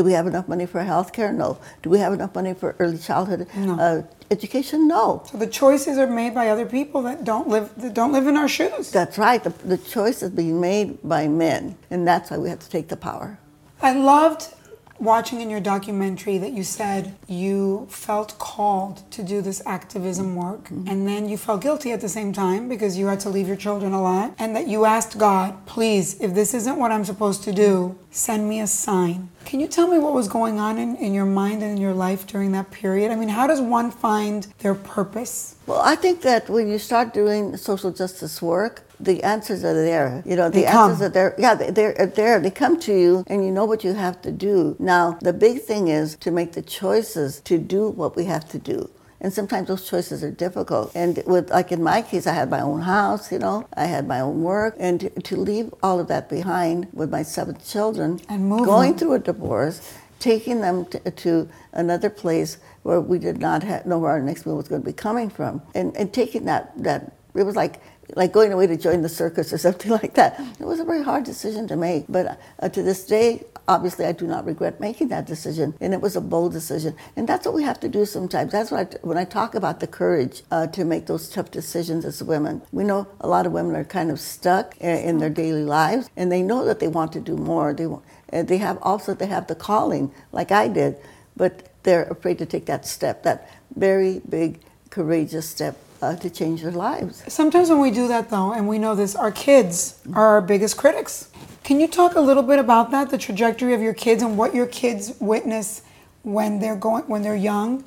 Do 0.00 0.04
we 0.04 0.12
have 0.12 0.26
enough 0.26 0.48
money 0.48 0.64
for 0.64 0.82
health 0.82 1.12
care? 1.12 1.30
No. 1.30 1.58
Do 1.82 1.90
we 1.90 1.98
have 1.98 2.14
enough 2.14 2.34
money 2.34 2.54
for 2.54 2.74
early 2.78 2.96
childhood 2.96 3.46
no. 3.54 3.78
uh, 3.78 4.02
education? 4.30 4.88
No. 4.88 5.22
So 5.30 5.36
the 5.36 5.46
choices 5.46 5.98
are 5.98 6.06
made 6.06 6.34
by 6.34 6.48
other 6.48 6.64
people 6.64 7.02
that 7.02 7.22
don't 7.22 7.48
live 7.48 7.70
that 7.76 7.92
don't 7.92 8.10
live 8.10 8.26
in 8.26 8.34
our 8.34 8.48
shoes. 8.48 8.90
That's 8.90 9.18
right. 9.18 9.44
The, 9.44 9.50
the 9.50 9.76
choice 9.76 10.22
is 10.22 10.30
being 10.30 10.58
made 10.58 11.06
by 11.06 11.28
men, 11.28 11.76
and 11.90 12.08
that's 12.08 12.30
why 12.30 12.38
we 12.38 12.48
have 12.48 12.60
to 12.60 12.70
take 12.70 12.88
the 12.88 12.96
power. 12.96 13.38
I 13.82 13.92
loved 13.92 14.54
watching 15.00 15.40
in 15.40 15.48
your 15.48 15.60
documentary 15.60 16.36
that 16.38 16.52
you 16.52 16.62
said 16.62 17.16
you 17.26 17.86
felt 17.90 18.38
called 18.38 19.10
to 19.10 19.22
do 19.22 19.40
this 19.40 19.62
activism 19.64 20.36
work 20.36 20.64
mm-hmm. 20.64 20.86
and 20.86 21.08
then 21.08 21.28
you 21.28 21.36
felt 21.38 21.62
guilty 21.62 21.90
at 21.90 22.00
the 22.00 22.08
same 22.08 22.32
time 22.32 22.68
because 22.68 22.98
you 22.98 23.06
had 23.06 23.18
to 23.18 23.30
leave 23.30 23.48
your 23.48 23.56
children 23.56 23.92
a 23.92 24.02
lot 24.02 24.34
and 24.38 24.54
that 24.54 24.68
you 24.68 24.84
asked 24.84 25.18
God, 25.18 25.66
please, 25.66 26.20
if 26.20 26.34
this 26.34 26.52
isn't 26.54 26.76
what 26.76 26.92
I'm 26.92 27.04
supposed 27.04 27.42
to 27.44 27.52
do, 27.52 27.98
send 28.10 28.48
me 28.48 28.60
a 28.60 28.66
sign. 28.66 29.30
Can 29.44 29.60
you 29.60 29.66
tell 29.66 29.88
me 29.88 29.98
what 29.98 30.12
was 30.12 30.28
going 30.28 30.60
on 30.60 30.78
in, 30.78 30.96
in 30.96 31.14
your 31.14 31.24
mind 31.24 31.62
and 31.62 31.72
in 31.72 31.78
your 31.78 31.94
life 31.94 32.26
during 32.26 32.52
that 32.52 32.70
period? 32.70 33.10
I 33.10 33.16
mean, 33.16 33.30
how 33.30 33.46
does 33.46 33.60
one 33.60 33.90
find 33.90 34.46
their 34.58 34.74
purpose? 34.74 35.56
Well, 35.66 35.80
I 35.80 35.96
think 35.96 36.22
that 36.22 36.50
when 36.50 36.68
you 36.68 36.78
start 36.78 37.14
doing 37.14 37.56
social 37.56 37.90
justice 37.90 38.42
work, 38.42 38.82
the 39.00 39.22
answers 39.22 39.64
are 39.64 39.74
there. 39.74 40.22
You 40.26 40.36
know, 40.36 40.48
the 40.48 40.60
they 40.60 40.66
answers 40.66 40.98
come. 40.98 41.06
are 41.06 41.08
there. 41.08 41.34
Yeah, 41.38 41.54
they're 41.54 42.00
uh, 42.00 42.06
there. 42.06 42.40
They 42.40 42.50
come 42.50 42.78
to 42.80 42.92
you, 42.92 43.24
and 43.26 43.44
you 43.44 43.50
know 43.50 43.64
what 43.64 43.82
you 43.84 43.94
have 43.94 44.20
to 44.22 44.32
do. 44.32 44.76
Now, 44.78 45.18
the 45.20 45.32
big 45.32 45.62
thing 45.62 45.88
is 45.88 46.16
to 46.16 46.30
make 46.30 46.52
the 46.52 46.62
choices 46.62 47.40
to 47.42 47.58
do 47.58 47.88
what 47.88 48.16
we 48.16 48.24
have 48.26 48.48
to 48.50 48.58
do. 48.58 48.90
And 49.22 49.32
sometimes 49.32 49.68
those 49.68 49.86
choices 49.86 50.24
are 50.24 50.30
difficult. 50.30 50.92
And 50.94 51.22
with, 51.26 51.50
like 51.50 51.72
in 51.72 51.82
my 51.82 52.00
case, 52.00 52.26
I 52.26 52.32
had 52.32 52.48
my 52.48 52.60
own 52.60 52.80
house, 52.80 53.30
you 53.30 53.38
know, 53.38 53.68
I 53.74 53.84
had 53.84 54.08
my 54.08 54.20
own 54.20 54.42
work. 54.42 54.76
And 54.78 55.00
to, 55.00 55.10
to 55.10 55.36
leave 55.36 55.74
all 55.82 56.00
of 56.00 56.08
that 56.08 56.30
behind 56.30 56.88
with 56.92 57.10
my 57.10 57.22
seven 57.22 57.58
children, 57.58 58.20
and 58.28 58.48
moving. 58.48 58.64
going 58.64 58.96
through 58.96 59.14
a 59.14 59.18
divorce, 59.18 59.94
taking 60.20 60.62
them 60.62 60.86
to, 60.86 61.10
to, 61.10 61.48
another 61.72 62.10
place 62.10 62.58
where 62.82 63.00
we 63.00 63.18
did 63.18 63.38
not 63.38 63.62
have, 63.62 63.84
know 63.86 63.98
where 63.98 64.10
our 64.10 64.22
next 64.22 64.46
meal 64.46 64.56
was 64.56 64.68
going 64.68 64.80
to 64.80 64.86
be 64.86 64.92
coming 64.92 65.28
from, 65.28 65.62
and, 65.74 65.94
and 65.96 66.12
taking 66.12 66.46
that, 66.46 66.72
that, 66.82 67.12
it 67.34 67.44
was 67.44 67.54
like 67.54 67.80
like 68.16 68.32
going 68.32 68.52
away 68.52 68.66
to 68.66 68.76
join 68.76 69.02
the 69.02 69.08
circus 69.08 69.52
or 69.52 69.58
something 69.66 69.90
like 69.90 70.14
that. 70.14 70.40
It 70.58 70.64
was 70.64 70.80
a 70.80 70.84
very 70.84 71.02
hard 71.02 71.24
decision 71.24 71.68
to 71.68 71.76
make, 71.76 72.06
but 72.08 72.40
uh, 72.58 72.68
to 72.68 72.82
this 72.82 73.04
day, 73.04 73.44
obviously, 73.68 74.04
I 74.04 74.12
do 74.12 74.26
not 74.26 74.44
regret 74.44 74.80
making 74.80 75.08
that 75.08 75.26
decision, 75.26 75.74
and 75.80 75.94
it 75.94 76.00
was 76.00 76.16
a 76.16 76.20
bold 76.20 76.52
decision. 76.52 76.96
And 77.16 77.28
that's 77.28 77.46
what 77.46 77.54
we 77.54 77.62
have 77.62 77.78
to 77.80 77.88
do 77.88 78.04
sometimes. 78.04 78.52
That's 78.52 78.70
what 78.70 78.98
when 79.02 79.16
I 79.16 79.24
talk 79.24 79.54
about 79.54 79.80
the 79.80 79.86
courage 79.86 80.42
uh, 80.50 80.66
to 80.68 80.84
make 80.84 81.06
those 81.06 81.28
tough 81.28 81.50
decisions 81.50 82.04
as 82.04 82.22
women. 82.22 82.62
We 82.72 82.84
know 82.84 83.06
a 83.20 83.28
lot 83.28 83.46
of 83.46 83.52
women 83.52 83.76
are 83.76 83.84
kind 83.84 84.10
of 84.10 84.18
stuck 84.18 84.76
in, 84.78 84.96
in 84.96 85.18
their 85.18 85.30
daily 85.30 85.64
lives, 85.64 86.10
and 86.16 86.30
they 86.30 86.42
know 86.42 86.64
that 86.64 86.80
they 86.80 86.88
want 86.88 87.12
to 87.12 87.20
do 87.20 87.36
more. 87.36 87.72
They 87.72 87.86
want, 87.86 88.04
they 88.30 88.58
have 88.58 88.78
also 88.82 89.14
they 89.14 89.26
have 89.26 89.46
the 89.46 89.54
calling, 89.54 90.12
like 90.32 90.50
I 90.50 90.68
did, 90.68 90.96
but 91.36 91.68
they're 91.84 92.04
afraid 92.04 92.38
to 92.38 92.46
take 92.46 92.66
that 92.66 92.86
step, 92.86 93.22
that 93.22 93.48
very 93.74 94.20
big, 94.28 94.60
courageous 94.90 95.48
step 95.48 95.76
uh, 96.02 96.16
to 96.16 96.30
change 96.30 96.62
their 96.62 96.72
lives. 96.72 97.22
Sometimes 97.32 97.70
when 97.70 97.80
we 97.80 97.90
do 97.90 98.08
that, 98.08 98.30
though, 98.30 98.52
and 98.52 98.68
we 98.68 98.78
know 98.78 98.94
this, 98.94 99.14
our 99.14 99.32
kids 99.32 100.00
are 100.14 100.26
our 100.26 100.40
biggest 100.40 100.76
critics. 100.76 101.28
Can 101.62 101.78
you 101.80 101.88
talk 101.88 102.14
a 102.14 102.20
little 102.20 102.42
bit 102.42 102.58
about 102.58 102.90
that, 102.90 103.10
the 103.10 103.18
trajectory 103.18 103.74
of 103.74 103.80
your 103.80 103.94
kids 103.94 104.22
and 104.22 104.36
what 104.36 104.54
your 104.54 104.66
kids 104.66 105.14
witness 105.20 105.82
when 106.22 106.58
they're 106.58 106.76
going 106.76 107.04
when 107.04 107.22
they're 107.22 107.36
young, 107.36 107.84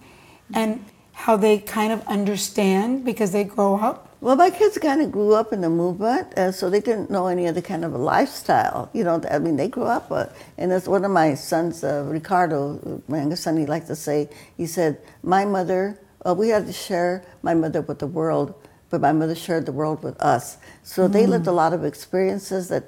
and 0.53 0.83
how 1.13 1.37
they 1.37 1.59
kind 1.59 1.91
of 1.93 2.01
understand 2.07 3.05
because 3.05 3.31
they 3.31 3.43
grow 3.43 3.77
up? 3.77 4.09
Well, 4.21 4.37
my 4.37 4.49
kids 4.49 4.77
kind 4.77 5.01
of 5.01 5.11
grew 5.11 5.33
up 5.33 5.51
in 5.51 5.59
the 5.59 5.69
movement, 5.69 6.37
uh, 6.37 6.51
so 6.51 6.69
they 6.69 6.79
didn't 6.79 7.09
know 7.09 7.27
any 7.27 7.45
other 7.45 7.61
kind 7.61 7.83
of 7.83 7.93
a 7.93 7.97
lifestyle. 7.97 8.89
You 8.93 9.03
know, 9.03 9.21
I 9.29 9.37
mean, 9.37 9.57
they 9.57 9.67
grew 9.67 9.83
up, 9.83 10.09
uh, 10.11 10.27
and 10.57 10.71
as 10.71 10.87
one 10.87 11.03
of 11.03 11.11
my 11.11 11.35
sons, 11.35 11.83
uh, 11.83 12.05
Ricardo, 12.07 13.01
my 13.09 13.17
youngest 13.17 13.43
son, 13.43 13.57
he 13.57 13.65
likes 13.65 13.87
to 13.87 13.95
say, 13.97 14.29
he 14.55 14.65
said, 14.65 14.97
"My 15.23 15.43
mother 15.43 15.99
uh, 16.25 16.33
we 16.33 16.49
had 16.49 16.65
to 16.67 16.73
share 16.73 17.23
my 17.41 17.53
mother 17.53 17.81
with 17.81 17.99
the 17.99 18.07
world, 18.07 18.53
but 18.89 19.01
my 19.01 19.11
mother 19.11 19.35
shared 19.35 19.65
the 19.65 19.71
world 19.71 20.03
with 20.03 20.19
us. 20.21 20.57
So 20.83 21.07
they 21.07 21.25
lived 21.25 21.47
a 21.47 21.51
lot 21.51 21.73
of 21.73 21.83
experiences 21.83 22.69
that 22.69 22.83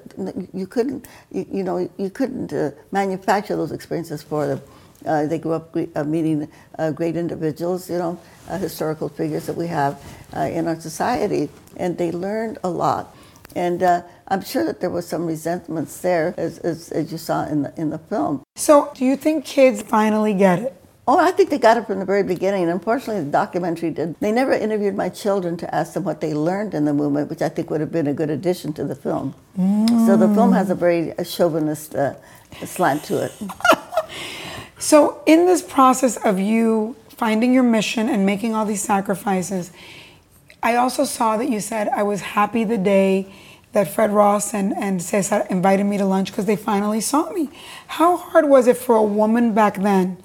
you 0.54 0.66
couldn't, 0.66 1.08
you, 1.32 1.46
you 1.50 1.64
know, 1.64 1.90
you 1.96 2.10
couldn't 2.10 2.52
uh, 2.52 2.70
manufacture 2.92 3.56
those 3.56 3.72
experiences 3.72 4.22
for 4.22 4.46
them. 4.46 4.60
Uh, 5.04 5.26
they 5.26 5.38
grew 5.38 5.52
up 5.52 5.76
uh, 5.76 6.04
meeting 6.04 6.48
uh, 6.78 6.90
great 6.90 7.16
individuals, 7.16 7.90
you 7.90 7.98
know, 7.98 8.18
uh, 8.48 8.58
historical 8.58 9.08
figures 9.08 9.46
that 9.46 9.56
we 9.56 9.66
have 9.66 10.00
uh, 10.36 10.40
in 10.40 10.66
our 10.66 10.78
society, 10.80 11.48
and 11.76 11.98
they 11.98 12.10
learned 12.10 12.58
a 12.64 12.68
lot. 12.68 13.14
And 13.54 13.82
uh, 13.82 14.02
I'm 14.28 14.42
sure 14.42 14.64
that 14.64 14.80
there 14.80 14.90
was 14.90 15.06
some 15.06 15.26
resentments 15.26 16.00
there, 16.00 16.34
as, 16.36 16.58
as, 16.58 16.90
as 16.92 17.10
you 17.10 17.18
saw 17.18 17.46
in 17.46 17.62
the, 17.62 17.80
in 17.80 17.90
the 17.90 17.98
film. 17.98 18.42
So, 18.54 18.92
do 18.94 19.04
you 19.04 19.16
think 19.16 19.44
kids 19.44 19.82
finally 19.82 20.34
get 20.34 20.58
it? 20.58 20.85
Oh, 21.08 21.18
I 21.18 21.30
think 21.30 21.50
they 21.50 21.58
got 21.58 21.76
it 21.76 21.86
from 21.86 22.00
the 22.00 22.04
very 22.04 22.24
beginning. 22.24 22.68
Unfortunately, 22.68 23.22
the 23.22 23.30
documentary 23.30 23.90
did. 23.90 24.18
They 24.18 24.32
never 24.32 24.52
interviewed 24.52 24.96
my 24.96 25.08
children 25.08 25.56
to 25.58 25.72
ask 25.72 25.92
them 25.92 26.02
what 26.02 26.20
they 26.20 26.34
learned 26.34 26.74
in 26.74 26.84
the 26.84 26.92
movement, 26.92 27.30
which 27.30 27.42
I 27.42 27.48
think 27.48 27.70
would 27.70 27.80
have 27.80 27.92
been 27.92 28.08
a 28.08 28.12
good 28.12 28.28
addition 28.28 28.72
to 28.72 28.84
the 28.84 28.96
film. 28.96 29.32
Mm. 29.56 30.06
So 30.06 30.16
the 30.16 30.32
film 30.34 30.52
has 30.52 30.68
a 30.68 30.74
very 30.74 31.14
chauvinist 31.24 31.94
uh, 31.94 32.14
slant 32.64 33.04
to 33.04 33.24
it. 33.24 33.32
so, 34.78 35.22
in 35.26 35.46
this 35.46 35.62
process 35.62 36.16
of 36.16 36.40
you 36.40 36.96
finding 37.08 37.54
your 37.54 37.62
mission 37.62 38.08
and 38.08 38.26
making 38.26 38.56
all 38.56 38.66
these 38.66 38.82
sacrifices, 38.82 39.70
I 40.60 40.74
also 40.74 41.04
saw 41.04 41.36
that 41.36 41.48
you 41.48 41.60
said, 41.60 41.88
I 41.88 42.02
was 42.02 42.20
happy 42.20 42.64
the 42.64 42.78
day 42.78 43.32
that 43.72 43.86
Fred 43.86 44.10
Ross 44.10 44.54
and, 44.54 44.74
and 44.76 45.00
Cesar 45.00 45.46
invited 45.50 45.84
me 45.84 45.98
to 45.98 46.04
lunch 46.04 46.32
because 46.32 46.46
they 46.46 46.56
finally 46.56 47.00
saw 47.00 47.30
me. 47.30 47.50
How 47.86 48.16
hard 48.16 48.48
was 48.48 48.66
it 48.66 48.76
for 48.76 48.96
a 48.96 49.02
woman 49.02 49.54
back 49.54 49.76
then? 49.76 50.16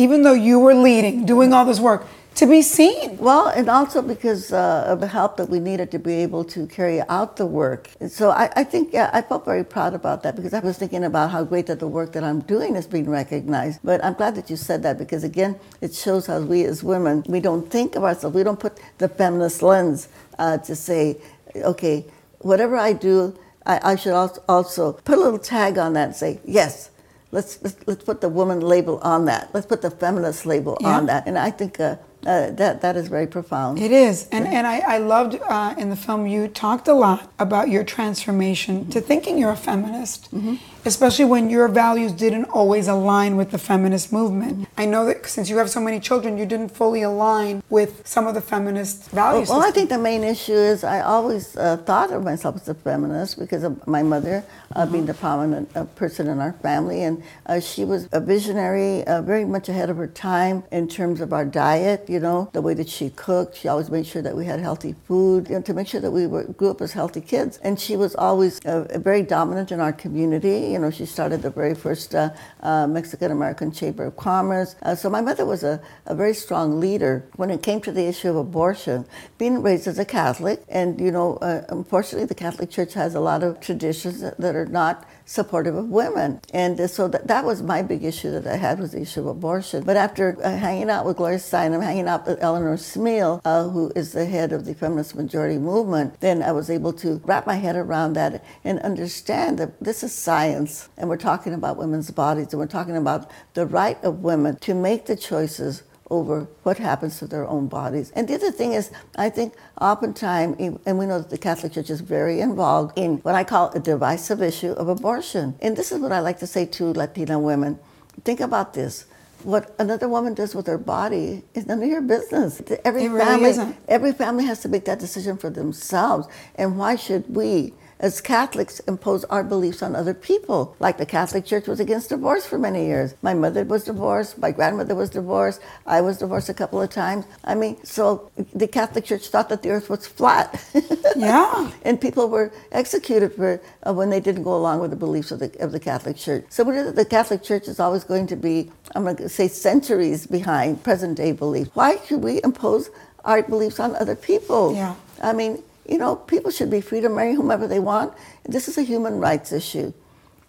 Even 0.00 0.22
though 0.22 0.32
you 0.32 0.58
were 0.58 0.74
leading, 0.74 1.26
doing 1.26 1.52
all 1.52 1.66
this 1.66 1.78
work, 1.78 2.06
to 2.36 2.46
be 2.46 2.62
seen. 2.62 3.18
Well, 3.18 3.48
and 3.48 3.68
also 3.68 4.00
because 4.00 4.50
uh, 4.50 4.84
of 4.86 5.00
the 5.00 5.06
help 5.06 5.36
that 5.36 5.50
we 5.50 5.60
needed 5.60 5.90
to 5.90 5.98
be 5.98 6.14
able 6.22 6.42
to 6.44 6.66
carry 6.68 7.02
out 7.02 7.36
the 7.36 7.44
work. 7.44 7.90
And 8.00 8.10
so 8.10 8.30
I, 8.30 8.50
I, 8.56 8.64
think, 8.64 8.94
yeah, 8.94 9.10
I 9.12 9.20
felt 9.20 9.44
very 9.44 9.62
proud 9.62 9.92
about 9.92 10.22
that 10.22 10.36
because 10.36 10.54
I 10.54 10.60
was 10.60 10.78
thinking 10.78 11.04
about 11.04 11.30
how 11.32 11.44
great 11.44 11.66
that 11.66 11.80
the 11.80 11.88
work 11.88 12.12
that 12.12 12.24
I'm 12.24 12.40
doing 12.40 12.76
is 12.76 12.86
being 12.86 13.10
recognized. 13.10 13.80
But 13.84 14.02
I'm 14.02 14.14
glad 14.14 14.36
that 14.36 14.48
you 14.48 14.56
said 14.56 14.82
that 14.84 14.96
because, 14.96 15.22
again, 15.22 15.60
it 15.82 15.92
shows 15.92 16.26
how 16.26 16.40
we 16.40 16.64
as 16.64 16.82
women, 16.82 17.22
we 17.28 17.40
don't 17.40 17.70
think 17.70 17.94
of 17.94 18.04
ourselves, 18.04 18.34
we 18.34 18.42
don't 18.42 18.60
put 18.60 18.80
the 18.96 19.08
feminist 19.08 19.62
lens 19.62 20.08
uh, 20.38 20.56
to 20.58 20.74
say, 20.74 21.18
okay, 21.56 22.06
whatever 22.38 22.78
I 22.78 22.94
do, 22.94 23.38
I, 23.66 23.92
I 23.92 23.96
should 23.96 24.14
also 24.14 24.92
put 25.04 25.18
a 25.18 25.20
little 25.20 25.38
tag 25.38 25.76
on 25.76 25.92
that 25.92 26.04
and 26.04 26.16
say, 26.16 26.40
yes, 26.46 26.90
let's, 27.32 27.62
let's, 27.62 27.76
let's 27.86 28.04
put 28.04 28.20
the 28.20 28.28
woman 28.28 28.60
label 28.60 28.98
on 29.02 29.24
that. 29.26 29.50
Let's 29.52 29.66
put 29.66 29.82
the 29.82 29.90
feminist 29.90 30.46
label 30.46 30.76
yeah. 30.80 30.96
on 30.96 31.06
that. 31.06 31.26
And 31.26 31.38
I 31.38 31.50
think 31.50 31.80
uh, 31.80 31.96
uh, 32.26 32.50
that 32.50 32.82
that 32.82 32.96
is 32.96 33.08
very 33.08 33.26
profound. 33.26 33.78
It 33.78 33.92
is, 33.92 34.28
and 34.30 34.46
and 34.46 34.66
I, 34.66 34.80
I 34.80 34.98
loved 34.98 35.38
uh, 35.40 35.74
in 35.78 35.88
the 35.88 35.96
film 35.96 36.26
you 36.26 36.48
talked 36.48 36.86
a 36.86 36.92
lot 36.92 37.32
about 37.38 37.70
your 37.70 37.82
transformation 37.82 38.80
mm-hmm. 38.80 38.90
to 38.90 39.00
thinking 39.00 39.38
you're 39.38 39.52
a 39.52 39.56
feminist, 39.56 40.30
mm-hmm. 40.34 40.56
Especially 40.84 41.24
when 41.24 41.50
your 41.50 41.68
values 41.68 42.12
didn't 42.12 42.46
always 42.46 42.88
align 42.88 43.36
with 43.36 43.50
the 43.50 43.58
feminist 43.58 44.12
movement. 44.12 44.68
I 44.76 44.86
know 44.86 45.06
that 45.06 45.26
since 45.26 45.48
you 45.48 45.56
have 45.58 45.70
so 45.70 45.80
many 45.80 46.00
children, 46.00 46.38
you 46.38 46.46
didn't 46.46 46.70
fully 46.70 47.02
align 47.02 47.62
with 47.70 48.06
some 48.06 48.26
of 48.26 48.34
the 48.34 48.40
feminist 48.40 49.10
values. 49.10 49.48
Well, 49.48 49.58
well 49.58 49.68
I 49.68 49.72
think 49.72 49.88
the 49.88 49.98
main 49.98 50.24
issue 50.24 50.52
is 50.52 50.84
I 50.84 51.00
always 51.00 51.56
uh, 51.56 51.78
thought 51.78 52.12
of 52.12 52.24
myself 52.24 52.56
as 52.56 52.68
a 52.68 52.74
feminist 52.74 53.38
because 53.38 53.62
of 53.62 53.86
my 53.86 54.02
mother 54.02 54.44
uh, 54.74 54.86
being 54.86 55.04
mm-hmm. 55.04 55.06
the 55.06 55.14
prominent 55.14 55.76
uh, 55.76 55.84
person 55.84 56.28
in 56.28 56.38
our 56.38 56.52
family, 56.54 57.02
and 57.02 57.22
uh, 57.46 57.60
she 57.60 57.84
was 57.84 58.08
a 58.12 58.20
visionary, 58.20 59.04
very 59.22 59.44
much 59.44 59.68
ahead 59.68 59.90
of 59.90 59.96
her 59.96 60.06
time 60.06 60.62
in 60.70 60.88
terms 60.88 61.20
of 61.20 61.32
our 61.32 61.44
diet 61.44 62.00
you 62.08 62.20
know, 62.20 62.50
the 62.52 62.60
way 62.60 62.74
that 62.74 62.88
she 62.88 63.10
cooked. 63.10 63.56
She 63.56 63.68
always 63.68 63.90
made 63.90 64.06
sure 64.06 64.22
that 64.22 64.36
we 64.36 64.44
had 64.44 64.60
healthy 64.60 64.94
food, 65.06 65.48
you 65.48 65.54
know, 65.54 65.62
to 65.62 65.74
make 65.74 65.86
sure 65.86 66.00
that 66.00 66.10
we 66.10 66.26
were, 66.26 66.44
grew 66.44 66.70
up 66.70 66.80
as 66.80 66.92
healthy 66.92 67.20
kids. 67.20 67.58
And 67.62 67.78
she 67.78 67.96
was 67.96 68.14
always 68.16 68.58
uh, 68.66 68.98
very 68.98 69.22
dominant 69.22 69.72
in 69.72 69.80
our 69.80 69.92
community. 69.92 70.69
You 70.72 70.78
know, 70.78 70.90
she 70.90 71.06
started 71.06 71.42
the 71.42 71.50
very 71.50 71.74
first 71.74 72.14
uh, 72.14 72.30
uh, 72.60 72.86
Mexican 72.86 73.30
American 73.30 73.72
Chamber 73.72 74.04
of 74.06 74.16
Commerce. 74.16 74.76
Uh, 74.82 74.94
so 74.94 75.10
my 75.10 75.20
mother 75.20 75.44
was 75.44 75.62
a, 75.64 75.80
a 76.06 76.14
very 76.14 76.34
strong 76.34 76.80
leader 76.80 77.24
when 77.36 77.50
it 77.50 77.62
came 77.62 77.80
to 77.82 77.92
the 77.92 78.06
issue 78.06 78.30
of 78.30 78.36
abortion. 78.36 79.04
Being 79.38 79.62
raised 79.62 79.86
as 79.86 79.98
a 79.98 80.04
Catholic, 80.04 80.62
and 80.68 81.00
you 81.00 81.10
know, 81.10 81.36
uh, 81.36 81.64
unfortunately, 81.68 82.26
the 82.26 82.34
Catholic 82.34 82.70
Church 82.70 82.94
has 82.94 83.14
a 83.14 83.20
lot 83.20 83.42
of 83.42 83.60
traditions 83.60 84.20
that, 84.20 84.38
that 84.38 84.54
are 84.54 84.66
not 84.66 85.06
supportive 85.30 85.76
of 85.76 85.88
women. 85.88 86.40
And 86.52 86.90
so 86.90 87.06
that, 87.06 87.28
that 87.28 87.44
was 87.44 87.62
my 87.62 87.82
big 87.82 88.02
issue 88.02 88.32
that 88.32 88.48
I 88.48 88.56
had 88.56 88.80
was 88.80 88.90
the 88.90 89.02
issue 89.02 89.20
of 89.20 89.26
abortion. 89.26 89.84
But 89.84 89.96
after 89.96 90.36
uh, 90.42 90.56
hanging 90.56 90.90
out 90.90 91.06
with 91.06 91.18
Gloria 91.18 91.38
Steinem, 91.38 91.80
hanging 91.80 92.08
out 92.08 92.26
with 92.26 92.42
Eleanor 92.42 92.76
Smeal, 92.76 93.40
uh, 93.44 93.68
who 93.68 93.92
is 93.94 94.10
the 94.10 94.26
head 94.26 94.52
of 94.52 94.64
the 94.64 94.74
feminist 94.74 95.14
majority 95.14 95.56
movement, 95.56 96.18
then 96.18 96.42
I 96.42 96.50
was 96.50 96.68
able 96.68 96.92
to 96.94 97.20
wrap 97.24 97.46
my 97.46 97.54
head 97.54 97.76
around 97.76 98.14
that 98.14 98.44
and 98.64 98.80
understand 98.80 99.58
that 99.58 99.78
this 99.80 100.02
is 100.02 100.12
science. 100.12 100.88
And 100.96 101.08
we're 101.08 101.16
talking 101.16 101.54
about 101.54 101.76
women's 101.76 102.10
bodies 102.10 102.48
and 102.52 102.58
we're 102.58 102.66
talking 102.66 102.96
about 102.96 103.30
the 103.54 103.66
right 103.66 104.02
of 104.02 104.24
women 104.24 104.56
to 104.56 104.74
make 104.74 105.06
the 105.06 105.14
choices 105.14 105.84
over 106.10 106.48
what 106.64 106.78
happens 106.78 107.18
to 107.18 107.26
their 107.26 107.46
own 107.46 107.68
bodies. 107.68 108.10
And 108.16 108.28
the 108.28 108.34
other 108.34 108.50
thing 108.50 108.72
is, 108.72 108.90
I 109.16 109.30
think 109.30 109.54
oftentimes, 109.80 110.56
and 110.84 110.98
we 110.98 111.06
know 111.06 111.18
that 111.18 111.30
the 111.30 111.38
Catholic 111.38 111.72
Church 111.72 111.90
is 111.90 112.00
very 112.00 112.40
involved 112.40 112.98
in 112.98 113.18
what 113.18 113.34
I 113.34 113.44
call 113.44 113.70
a 113.70 113.80
divisive 113.80 114.42
issue 114.42 114.72
of 114.72 114.88
abortion. 114.88 115.54
And 115.60 115.76
this 115.76 115.92
is 115.92 116.00
what 116.00 116.12
I 116.12 116.20
like 116.20 116.38
to 116.40 116.46
say 116.46 116.66
to 116.66 116.92
Latina 116.92 117.38
women. 117.38 117.78
Think 118.24 118.40
about 118.40 118.74
this. 118.74 119.06
What 119.42 119.74
another 119.78 120.08
woman 120.08 120.34
does 120.34 120.54
with 120.54 120.66
her 120.66 120.76
body 120.76 121.42
is 121.54 121.66
none 121.66 121.82
of 121.82 121.88
your 121.88 122.02
business. 122.02 122.60
Every 122.84 123.08
really 123.08 123.24
family, 123.24 123.50
isn't. 123.50 123.76
every 123.88 124.12
family 124.12 124.44
has 124.44 124.60
to 124.60 124.68
make 124.68 124.84
that 124.84 124.98
decision 124.98 125.38
for 125.38 125.48
themselves. 125.48 126.28
And 126.56 126.76
why 126.76 126.96
should 126.96 127.34
we 127.34 127.72
as 128.00 128.20
Catholics 128.20 128.80
impose 128.80 129.24
our 129.24 129.44
beliefs 129.44 129.82
on 129.82 129.94
other 129.94 130.14
people. 130.14 130.74
Like 130.80 130.96
the 130.96 131.06
Catholic 131.06 131.44
Church 131.44 131.68
was 131.68 131.80
against 131.80 132.08
divorce 132.08 132.46
for 132.46 132.58
many 132.58 132.86
years. 132.86 133.14
My 133.22 133.34
mother 133.34 133.62
was 133.64 133.84
divorced, 133.84 134.38
my 134.38 134.50
grandmother 134.50 134.94
was 134.94 135.10
divorced, 135.10 135.60
I 135.86 136.00
was 136.00 136.18
divorced 136.18 136.48
a 136.48 136.54
couple 136.54 136.80
of 136.80 136.90
times. 136.90 137.26
I 137.44 137.54
mean, 137.54 137.76
so 137.84 138.30
the 138.54 138.66
Catholic 138.66 139.04
Church 139.04 139.28
thought 139.28 139.50
that 139.50 139.62
the 139.62 139.70
earth 139.70 139.90
was 139.90 140.06
flat. 140.06 140.64
yeah. 141.16 141.70
and 141.82 142.00
people 142.00 142.28
were 142.28 142.52
executed 142.72 143.34
for 143.34 143.60
uh, 143.86 143.92
when 143.92 144.08
they 144.08 144.20
didn't 144.20 144.44
go 144.44 144.56
along 144.56 144.80
with 144.80 144.90
the 144.90 144.96
beliefs 144.96 145.30
of 145.30 145.38
the, 145.38 145.54
of 145.62 145.72
the 145.72 145.80
Catholic 145.80 146.16
Church. 146.16 146.46
So 146.48 146.64
the 146.64 147.04
Catholic 147.04 147.42
Church 147.42 147.68
is 147.68 147.78
always 147.78 148.04
going 148.04 148.26
to 148.28 148.36
be, 148.36 148.70
I'm 148.94 149.04
going 149.04 149.16
to 149.16 149.28
say, 149.28 149.48
centuries 149.48 150.26
behind 150.26 150.82
present 150.82 151.18
day 151.18 151.32
beliefs. 151.32 151.70
Why 151.74 151.98
should 152.06 152.22
we 152.22 152.42
impose 152.42 152.88
our 153.26 153.42
beliefs 153.42 153.78
on 153.78 153.94
other 153.96 154.16
people? 154.16 154.74
Yeah. 154.74 154.94
I 155.22 155.34
mean, 155.34 155.62
you 155.90 155.98
know, 155.98 156.14
people 156.14 156.52
should 156.52 156.70
be 156.70 156.80
free 156.80 157.00
to 157.00 157.08
marry 157.08 157.34
whomever 157.34 157.66
they 157.66 157.80
want. 157.80 158.14
This 158.44 158.68
is 158.68 158.78
a 158.78 158.82
human 158.82 159.18
rights 159.18 159.52
issue. 159.52 159.92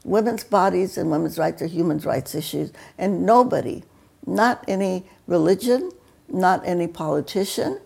Women's 0.05 0.43
bodies 0.43 0.97
and 0.97 1.09
women's 1.09 1.39
rights 1.39 1.61
are 1.63 1.67
human 1.67 1.97
rights 1.99 2.35
issues. 2.35 2.71
And 2.99 3.25
nobody, 3.25 3.83
not 4.25 4.63
any 4.67 5.05
religion, 5.25 5.91
not 6.29 6.61
any 6.63 6.87
politician, 6.87 7.79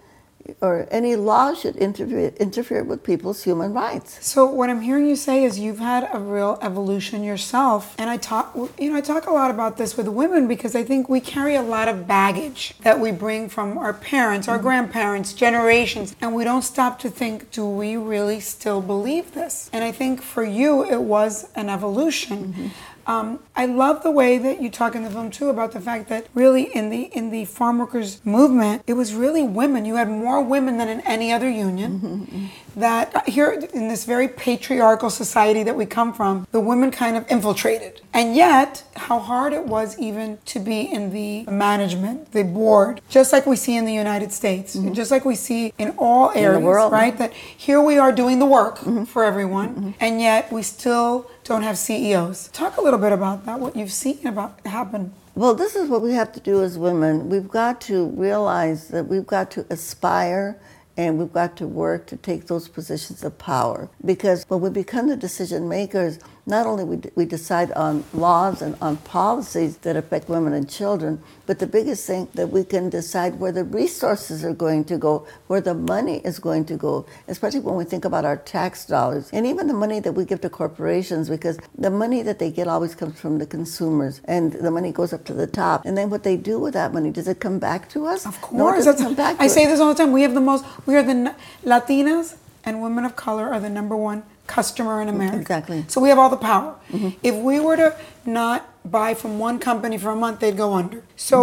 or 0.61 0.87
any 0.91 1.15
law 1.15 1.53
should 1.53 1.75
interfere, 1.75 2.33
interfere 2.39 2.83
with 2.83 3.03
people's 3.03 3.43
human 3.43 3.73
rights. 3.73 4.25
So 4.25 4.45
what 4.45 4.69
I'm 4.69 4.81
hearing 4.81 5.07
you 5.07 5.15
say 5.15 5.43
is 5.43 5.59
you've 5.59 5.79
had 5.79 6.09
a 6.13 6.19
real 6.19 6.57
evolution 6.61 7.23
yourself, 7.23 7.95
and 7.97 8.09
I 8.09 8.17
talk, 8.17 8.55
you 8.79 8.91
know, 8.91 8.97
I 8.97 9.01
talk 9.01 9.27
a 9.27 9.31
lot 9.31 9.51
about 9.51 9.77
this 9.77 9.97
with 9.97 10.07
women 10.07 10.47
because 10.47 10.75
I 10.75 10.83
think 10.83 11.09
we 11.09 11.19
carry 11.19 11.55
a 11.55 11.61
lot 11.61 11.87
of 11.87 12.07
baggage 12.07 12.73
that 12.81 12.99
we 12.99 13.11
bring 13.11 13.49
from 13.49 13.77
our 13.77 13.93
parents, 13.93 14.47
our 14.47 14.55
mm-hmm. 14.55 14.67
grandparents, 14.67 15.33
generations, 15.33 16.15
and 16.21 16.33
we 16.33 16.43
don't 16.43 16.63
stop 16.63 16.99
to 16.99 17.09
think, 17.09 17.51
do 17.51 17.67
we 17.67 17.97
really 17.97 18.39
still 18.39 18.81
believe 18.81 19.33
this? 19.33 19.69
And 19.73 19.83
I 19.83 19.91
think 19.91 20.21
for 20.21 20.43
you, 20.43 20.83
it 20.83 21.01
was 21.01 21.49
an 21.55 21.69
evolution. 21.69 22.53
Mm-hmm. 22.53 22.67
Um, 23.07 23.39
I 23.55 23.65
love 23.65 24.03
the 24.03 24.11
way 24.11 24.37
that 24.37 24.61
you 24.61 24.69
talk 24.69 24.95
in 24.95 25.03
the 25.03 25.09
film 25.09 25.29
too 25.29 25.49
about 25.49 25.71
the 25.71 25.81
fact 25.81 26.09
that 26.09 26.27
really 26.33 26.63
in 26.63 26.89
the 26.89 27.03
in 27.03 27.29
the 27.29 27.45
farm 27.45 27.77
workers 27.77 28.19
movement, 28.25 28.83
it 28.87 28.93
was 28.93 29.13
really 29.13 29.43
women. 29.43 29.85
You 29.85 29.95
had 29.95 30.09
more 30.09 30.41
women 30.41 30.77
than 30.77 30.89
in 30.89 31.01
any 31.01 31.31
other 31.31 31.49
union. 31.49 31.99
Mm-hmm. 31.99 32.45
That 32.77 33.29
here 33.29 33.51
in 33.73 33.87
this 33.87 34.03
very 34.03 34.27
patriarchal 34.27 35.09
society 35.09 35.63
that 35.63 35.77
we 35.77 35.85
come 35.85 36.11
from, 36.11 36.45
the 36.51 36.59
women 36.59 36.91
kind 36.91 37.15
of 37.15 37.25
infiltrated. 37.31 38.01
And 38.13 38.35
yet, 38.35 38.83
how 38.97 39.19
hard 39.19 39.53
it 39.53 39.65
was 39.65 39.97
even 39.97 40.39
to 40.45 40.59
be 40.59 40.81
in 40.81 41.13
the 41.13 41.49
management, 41.49 42.33
the 42.33 42.43
board, 42.43 42.99
just 43.07 43.31
like 43.31 43.45
we 43.45 43.55
see 43.55 43.77
in 43.77 43.85
the 43.85 43.93
United 43.93 44.33
States, 44.33 44.75
mm-hmm. 44.75 44.93
just 44.93 45.09
like 45.09 45.23
we 45.23 45.35
see 45.35 45.73
in 45.77 45.91
all 45.97 46.31
areas, 46.35 46.57
in 46.57 46.91
right? 46.91 47.17
That 47.17 47.31
here 47.33 47.79
we 47.79 47.97
are 47.97 48.11
doing 48.11 48.39
the 48.39 48.45
work 48.45 48.79
mm-hmm. 48.79 49.05
for 49.05 49.23
everyone, 49.23 49.69
mm-hmm. 49.69 49.91
and 50.01 50.19
yet 50.19 50.51
we 50.51 50.61
still 50.61 51.29
don't 51.45 51.61
have 51.61 51.77
CEOs. 51.77 52.49
Talk 52.49 52.77
a 52.77 52.81
little 52.81 52.99
bit 52.99 53.11
about 53.11 53.45
that, 53.45 53.59
what 53.59 53.75
you've 53.75 53.91
seen 53.91 54.25
about 54.25 54.59
happen. 54.65 55.13
Well, 55.35 55.53
this 55.53 55.75
is 55.75 55.89
what 55.89 56.01
we 56.01 56.13
have 56.13 56.31
to 56.33 56.39
do 56.39 56.63
as 56.63 56.77
women. 56.77 57.29
We've 57.29 57.47
got 57.47 57.79
to 57.81 58.07
realize 58.07 58.87
that 58.89 59.07
we've 59.07 59.27
got 59.27 59.51
to 59.51 59.65
aspire 59.69 60.59
and 60.97 61.19
we've 61.19 61.31
got 61.31 61.55
to 61.57 61.67
work 61.67 62.07
to 62.07 62.17
take 62.17 62.47
those 62.47 62.67
positions 62.67 63.23
of 63.23 63.37
power. 63.37 63.89
Because 64.03 64.45
when 64.47 64.61
we 64.61 64.69
become 64.69 65.07
the 65.07 65.15
decision 65.15 65.69
makers, 65.69 66.19
not 66.47 66.67
only 66.67 66.83
we, 66.83 66.99
we 67.15 67.25
decide 67.25 67.71
on 67.71 68.03
laws 68.13 68.61
and 68.61 68.75
on 68.81 68.97
policies 68.97 69.77
that 69.77 69.95
affect 69.95 70.29
women 70.29 70.53
and 70.53 70.69
children, 70.69 71.21
but 71.47 71.59
the 71.59 71.65
biggest 71.67 72.05
thing 72.05 72.27
that 72.35 72.47
we 72.51 72.63
can 72.63 72.89
decide 72.89 73.39
where 73.39 73.51
the 73.51 73.63
resources 73.63 74.43
are 74.45 74.53
going 74.53 74.83
to 74.85 74.97
go, 74.97 75.25
where 75.47 75.61
the 75.61 75.73
money 75.73 76.17
is 76.23 76.37
going 76.39 76.63
to 76.65 76.75
go, 76.77 77.05
especially 77.27 77.59
when 77.61 77.75
we 77.75 77.83
think 77.83 78.05
about 78.05 78.25
our 78.25 78.37
tax 78.37 78.85
dollars 78.85 79.29
and 79.33 79.45
even 79.47 79.67
the 79.67 79.73
money 79.73 79.99
that 79.99 80.13
we 80.13 80.23
give 80.25 80.41
to 80.41 80.49
corporations, 80.49 81.29
because 81.29 81.57
the 81.77 81.89
money 81.89 82.21
that 82.21 82.37
they 82.39 82.51
get 82.51 82.67
always 82.67 82.93
comes 82.95 83.19
from 83.19 83.39
the 83.39 83.45
consumers 83.45 84.21
and 84.25 84.53
the 84.53 84.71
money 84.71 84.91
goes 84.91 85.13
up 85.13 85.23
to 85.25 85.33
the 85.33 85.47
top. 85.47 85.83
And 85.85 85.97
then 85.97 86.09
what 86.09 86.23
they 86.23 86.37
do 86.37 86.59
with 86.59 86.73
that 86.75 86.93
money, 86.93 87.09
does 87.11 87.27
it 87.27 87.39
come 87.39 87.57
back 87.59 87.89
to 87.89 88.05
us? 88.05 88.25
Of 88.25 88.39
No, 88.51 88.67
it 88.69 88.71
course. 88.71 88.85
doesn't 88.85 88.91
That's- 88.93 89.03
come 89.07 89.15
back 89.15 89.35
I 89.39 89.47
say 89.47 89.63
us. 89.65 89.71
this 89.71 89.79
all 89.79 89.89
the 89.93 89.95
time. 89.95 90.11
We 90.11 90.21
have 90.21 90.33
the 90.35 90.41
most, 90.41 90.63
we 90.85 90.95
are 90.95 91.03
the, 91.03 91.11
n- 91.11 91.35
Latinas 91.63 92.35
and 92.63 92.81
women 92.81 93.05
of 93.05 93.15
color 93.15 93.51
are 93.53 93.59
the 93.59 93.69
number 93.69 93.95
one 93.95 94.23
customer 94.47 95.01
in 95.01 95.09
America. 95.09 95.37
Exactly. 95.39 95.79
Mm-hmm. 95.79 95.89
So 95.89 96.01
we 96.01 96.09
have 96.09 96.19
all 96.19 96.29
the 96.29 96.37
power. 96.37 96.75
If 97.23 97.35
we 97.35 97.59
were 97.59 97.75
to 97.77 97.95
not 98.25 98.67
buy 98.89 99.13
from 99.13 99.39
one 99.39 99.59
company 99.59 99.97
for 99.97 100.11
a 100.11 100.15
month, 100.15 100.39
they'd 100.39 100.57
go 100.57 100.73
under. 100.73 101.03
So 101.15 101.37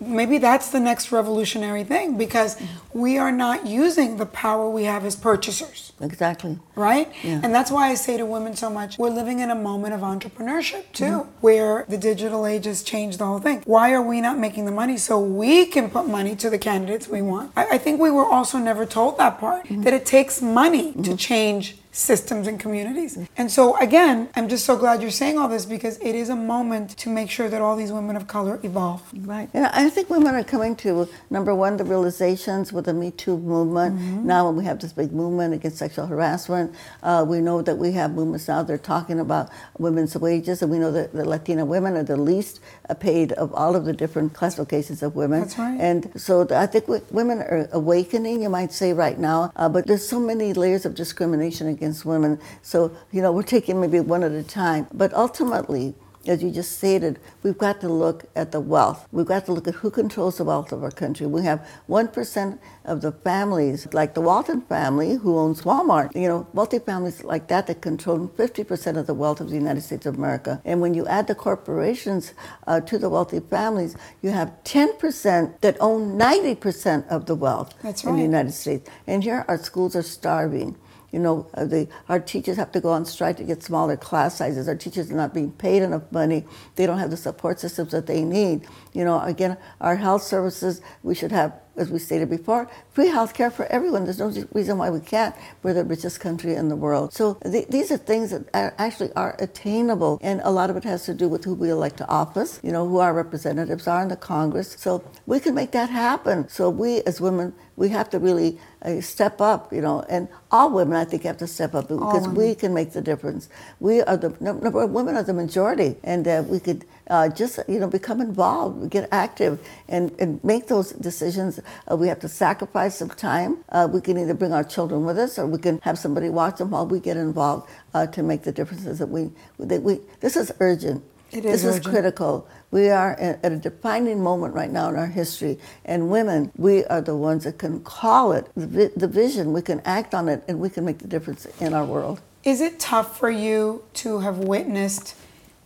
Mm-hmm. 0.00 0.16
maybe 0.16 0.38
that's 0.38 0.70
the 0.70 0.80
next 0.80 1.10
revolutionary 1.12 1.84
thing 1.84 2.16
because 2.16 2.56
we 2.94 3.18
are 3.18 3.30
not 3.32 3.66
using 3.66 4.16
the 4.16 4.26
power 4.26 4.68
we 4.70 4.84
have 4.84 5.04
as 5.04 5.14
purchasers 5.14 5.92
Exactly. 6.00 6.58
right? 6.74 7.12
Yeah. 7.22 7.40
And 7.42 7.54
that's 7.54 7.70
why 7.70 7.88
I 7.90 7.94
say 7.94 8.16
to 8.16 8.24
women 8.24 8.56
so 8.56 8.70
much, 8.70 8.98
we're 8.98 9.10
living 9.10 9.40
in 9.40 9.50
a 9.50 9.54
moment 9.54 9.94
of 9.94 10.00
entrepreneurship 10.00 10.84
too, 10.92 11.04
Mm-hmm. 11.04 11.28
where 11.40 11.84
the 11.88 11.98
digital 11.98 12.46
age 12.46 12.64
has 12.66 12.82
changed 12.82 13.18
the 13.18 13.26
whole 13.26 13.40
thing. 13.40 13.62
Why 13.66 13.92
are 13.92 14.02
we 14.02 14.20
not 14.20 14.38
making 14.38 14.64
the 14.64 14.72
money 14.72 14.96
so 14.96 15.18
we 15.20 15.66
can 15.66 15.90
put 15.90 16.06
money 16.08 16.34
to 16.36 16.48
the 16.50 16.58
candidates 16.58 17.08
we 17.08 17.20
want? 17.22 17.52
I, 17.56 17.66
I 17.72 17.78
think 17.78 18.00
we 18.00 18.10
were 18.10 18.24
also 18.26 18.58
never 18.58 18.86
told 18.86 19.18
that 19.18 19.38
part, 19.38 19.64
Mm-hmm. 19.66 19.82
that 19.82 19.92
it 19.92 20.06
takes 20.06 20.40
money 20.40 20.92
to 21.02 21.16
change 21.16 21.76
systems 21.90 22.46
and 22.46 22.60
communities. 22.60 23.18
And 23.36 23.50
so 23.50 23.76
again, 23.78 24.28
I'm 24.36 24.48
just 24.48 24.64
so 24.64 24.76
glad 24.76 25.02
you're 25.02 25.10
saying 25.10 25.36
all 25.36 25.48
this 25.48 25.66
because 25.66 25.98
it 25.98 26.14
is 26.14 26.28
a 26.28 26.36
moment 26.36 26.90
to 26.98 27.08
make 27.08 27.28
sure 27.28 27.48
that 27.48 27.60
all 27.60 27.74
these 27.74 27.90
women 27.90 28.14
of 28.14 28.28
color 28.28 28.60
evolve. 28.62 29.02
Right. 29.12 29.48
And 29.52 29.66
I 29.66 29.90
think 29.90 30.08
women 30.08 30.34
are 30.36 30.44
coming 30.44 30.76
to, 30.76 31.08
number 31.28 31.52
one, 31.56 31.76
the 31.76 31.84
realizations 31.84 32.72
with 32.78 32.86
the 32.86 32.94
Me 32.94 33.10
Too 33.10 33.36
movement. 33.36 33.92
Now, 34.24 34.46
when 34.46 34.56
we 34.56 34.64
have 34.64 34.78
this 34.78 34.92
big 34.92 35.12
movement 35.12 35.52
against 35.52 35.78
sexual 35.78 36.06
harassment, 36.06 36.74
uh, 37.02 37.24
we 37.26 37.40
know 37.40 37.60
that 37.68 37.76
we 37.76 37.90
have 37.92 38.12
movements 38.12 38.46
now 38.46 38.62
that 38.62 38.72
are 38.72 38.78
talking 38.94 39.18
about 39.26 39.50
women's 39.78 40.16
wages, 40.16 40.62
and 40.62 40.70
we 40.70 40.78
know 40.78 40.92
that 40.92 41.12
the 41.12 41.24
Latina 41.24 41.64
women 41.64 41.96
are 41.96 42.04
the 42.04 42.16
least 42.16 42.60
uh, 42.88 42.94
paid 42.94 43.32
of 43.32 43.52
all 43.52 43.74
of 43.74 43.84
the 43.84 43.92
different 43.92 44.32
classifications 44.32 45.02
of 45.02 45.16
women. 45.16 45.40
That's 45.40 45.58
right. 45.58 45.78
And 45.80 46.00
so 46.14 46.46
I 46.50 46.66
think 46.66 46.86
w- 46.86 47.04
women 47.10 47.38
are 47.40 47.68
awakening, 47.72 48.42
you 48.42 48.48
might 48.48 48.72
say, 48.72 48.92
right 48.92 49.18
now, 49.18 49.52
uh, 49.56 49.68
but 49.68 49.86
there's 49.88 50.06
so 50.08 50.20
many 50.20 50.52
layers 50.52 50.86
of 50.86 50.94
discrimination 50.94 51.66
against 51.66 52.04
women. 52.04 52.38
So, 52.62 52.92
you 53.10 53.20
know, 53.22 53.32
we're 53.32 53.42
taking 53.42 53.80
maybe 53.80 53.98
one 54.00 54.22
at 54.22 54.32
a 54.32 54.44
time. 54.44 54.86
But 54.94 55.12
ultimately, 55.14 55.94
as 56.28 56.42
you 56.42 56.50
just 56.50 56.76
stated, 56.76 57.18
we've 57.42 57.58
got 57.58 57.80
to 57.80 57.88
look 57.88 58.26
at 58.36 58.52
the 58.52 58.60
wealth. 58.60 59.08
We've 59.10 59.26
got 59.26 59.46
to 59.46 59.52
look 59.52 59.66
at 59.66 59.76
who 59.76 59.90
controls 59.90 60.38
the 60.38 60.44
wealth 60.44 60.72
of 60.72 60.82
our 60.82 60.90
country. 60.90 61.26
We 61.26 61.42
have 61.42 61.66
1% 61.88 62.58
of 62.84 63.00
the 63.00 63.12
families, 63.12 63.88
like 63.92 64.14
the 64.14 64.20
Walton 64.20 64.60
family, 64.62 65.16
who 65.16 65.38
owns 65.38 65.62
Walmart, 65.62 66.14
you 66.14 66.28
know, 66.28 66.46
multi 66.52 66.78
families 66.78 67.24
like 67.24 67.48
that 67.48 67.66
that 67.66 67.80
control 67.80 68.28
50% 68.28 68.96
of 68.96 69.06
the 69.06 69.14
wealth 69.14 69.40
of 69.40 69.48
the 69.48 69.56
United 69.56 69.82
States 69.82 70.06
of 70.06 70.16
America. 70.16 70.60
And 70.64 70.80
when 70.80 70.94
you 70.94 71.06
add 71.06 71.26
the 71.26 71.34
corporations 71.34 72.34
uh, 72.66 72.80
to 72.80 72.98
the 72.98 73.08
wealthy 73.08 73.40
families, 73.40 73.96
you 74.22 74.30
have 74.30 74.52
10% 74.64 75.60
that 75.60 75.76
own 75.80 76.18
90% 76.18 77.08
of 77.08 77.26
the 77.26 77.34
wealth 77.34 77.74
That's 77.82 78.04
in 78.04 78.16
the. 78.16 78.22
United 78.22 78.52
States. 78.52 78.88
And 79.06 79.24
here 79.24 79.44
our 79.48 79.58
schools 79.58 79.96
are 79.96 80.02
starving. 80.02 80.76
You 81.10 81.18
know, 81.18 81.46
uh, 81.54 81.64
the, 81.64 81.88
our 82.08 82.20
teachers 82.20 82.56
have 82.58 82.70
to 82.72 82.80
go 82.80 82.90
on 82.90 83.06
strike 83.06 83.38
to 83.38 83.44
get 83.44 83.62
smaller 83.62 83.96
class 83.96 84.36
sizes. 84.36 84.68
Our 84.68 84.74
teachers 84.76 85.10
are 85.10 85.16
not 85.16 85.32
being 85.32 85.52
paid 85.52 85.82
enough 85.82 86.10
money. 86.12 86.44
They 86.76 86.86
don't 86.86 86.98
have 86.98 87.10
the 87.10 87.16
support 87.16 87.60
systems 87.60 87.92
that 87.92 88.06
they 88.06 88.22
need. 88.24 88.66
You 88.92 89.04
know, 89.04 89.20
again, 89.20 89.56
our 89.80 89.96
health 89.96 90.22
services, 90.22 90.82
we 91.02 91.14
should 91.14 91.32
have, 91.32 91.54
as 91.76 91.90
we 91.90 91.98
stated 91.98 92.28
before, 92.28 92.70
free 92.92 93.06
health 93.06 93.32
care 93.32 93.50
for 93.50 93.64
everyone. 93.66 94.04
There's 94.04 94.18
no 94.18 94.32
reason 94.52 94.76
why 94.76 94.90
we 94.90 95.00
can't. 95.00 95.34
We're 95.62 95.74
the 95.74 95.84
richest 95.84 96.20
country 96.20 96.54
in 96.54 96.68
the 96.68 96.76
world. 96.76 97.14
So 97.14 97.34
th- 97.42 97.68
these 97.68 97.90
are 97.90 97.96
things 97.96 98.30
that 98.30 98.44
are 98.52 98.74
actually 98.76 99.12
are 99.14 99.34
attainable. 99.38 100.18
And 100.20 100.42
a 100.44 100.50
lot 100.50 100.68
of 100.68 100.76
it 100.76 100.84
has 100.84 101.04
to 101.06 101.14
do 101.14 101.28
with 101.28 101.44
who 101.44 101.54
we 101.54 101.70
elect 101.70 101.96
to 101.98 102.08
office, 102.08 102.60
you 102.62 102.72
know, 102.72 102.86
who 102.86 102.98
our 102.98 103.14
representatives 103.14 103.86
are 103.88 104.02
in 104.02 104.08
the 104.08 104.16
Congress. 104.16 104.76
So 104.78 105.02
we 105.26 105.40
can 105.40 105.54
make 105.54 105.70
that 105.72 105.88
happen. 105.88 106.48
So 106.48 106.68
we 106.68 107.00
as 107.02 107.20
women, 107.20 107.54
we 107.78 107.88
have 107.90 108.10
to 108.10 108.18
really 108.18 108.58
uh, 108.82 109.00
step 109.00 109.40
up, 109.40 109.72
you 109.72 109.80
know, 109.82 110.04
and 110.10 110.28
all 110.50 110.70
women, 110.72 110.96
I 110.96 111.04
think, 111.06 111.24
have 111.24 111.38
to 111.38 111.48
step 111.48 111.74
up 111.74 111.88
because 111.88 112.28
we 112.28 112.54
can 112.56 112.74
make 112.74 112.92
the 112.92 113.02
difference. 113.02 113.48
We 113.80 114.02
are 114.02 114.18
the 114.18 114.36
num- 114.40 114.60
number 114.60 114.86
women 114.86 115.16
are 115.16 115.22
the 115.24 115.34
majority, 115.34 115.96
and 116.04 116.28
uh, 116.28 116.44
we 116.46 116.60
could 116.60 116.84
uh, 117.08 117.28
just, 117.30 117.60
you 117.68 117.80
know, 117.80 117.88
become 117.88 118.20
involved, 118.20 118.90
get 118.90 119.08
active, 119.12 119.60
and, 119.88 120.12
and 120.20 120.42
make 120.44 120.68
those 120.68 120.92
decisions. 120.92 121.60
Uh, 121.90 121.96
we 121.96 122.08
have 122.08 122.20
to 122.20 122.28
sacrifice 122.28 122.96
some 122.96 123.10
time. 123.10 123.58
Uh, 123.70 123.88
we 123.90 124.00
can 124.02 124.18
either 124.18 124.34
bring 124.34 124.52
our 124.52 124.64
children 124.64 125.04
with 125.04 125.18
us, 125.18 125.38
or 125.38 125.46
we 125.46 125.58
can 125.58 125.80
have 125.84 125.98
somebody 125.98 126.30
watch 126.30 126.58
them 126.58 126.70
while 126.72 126.86
we 126.86 127.00
get 127.00 127.16
involved 127.16 127.70
uh, 127.94 128.06
to 128.08 128.22
make 128.22 128.42
the 128.42 128.52
differences 128.52 128.98
that 128.98 129.08
we 129.08 129.30
that 129.60 129.82
we. 129.82 130.00
This 130.20 130.36
is 130.36 130.52
urgent. 130.60 131.04
It 131.32 131.42
This 131.42 131.64
is 131.64 131.76
is 131.76 131.80
critical. 131.92 132.48
We 132.70 132.90
are 132.90 133.12
at 133.14 133.52
a 133.52 133.56
defining 133.56 134.22
moment 134.22 134.54
right 134.54 134.70
now 134.70 134.90
in 134.90 134.96
our 134.96 135.06
history, 135.06 135.58
and 135.84 136.10
women, 136.10 136.52
we 136.56 136.84
are 136.84 137.00
the 137.00 137.16
ones 137.16 137.44
that 137.44 137.58
can 137.58 137.80
call 137.80 138.32
it 138.32 138.50
the 138.54 139.08
vision. 139.08 139.52
We 139.52 139.62
can 139.62 139.80
act 139.84 140.14
on 140.14 140.28
it, 140.28 140.44
and 140.46 140.60
we 140.60 140.68
can 140.68 140.84
make 140.84 140.98
the 140.98 141.08
difference 141.08 141.46
in 141.60 141.72
our 141.72 141.84
world. 141.84 142.20
Is 142.44 142.60
it 142.60 142.78
tough 142.78 143.18
for 143.18 143.30
you 143.30 143.84
to 143.94 144.20
have 144.20 144.38
witnessed 144.38 145.14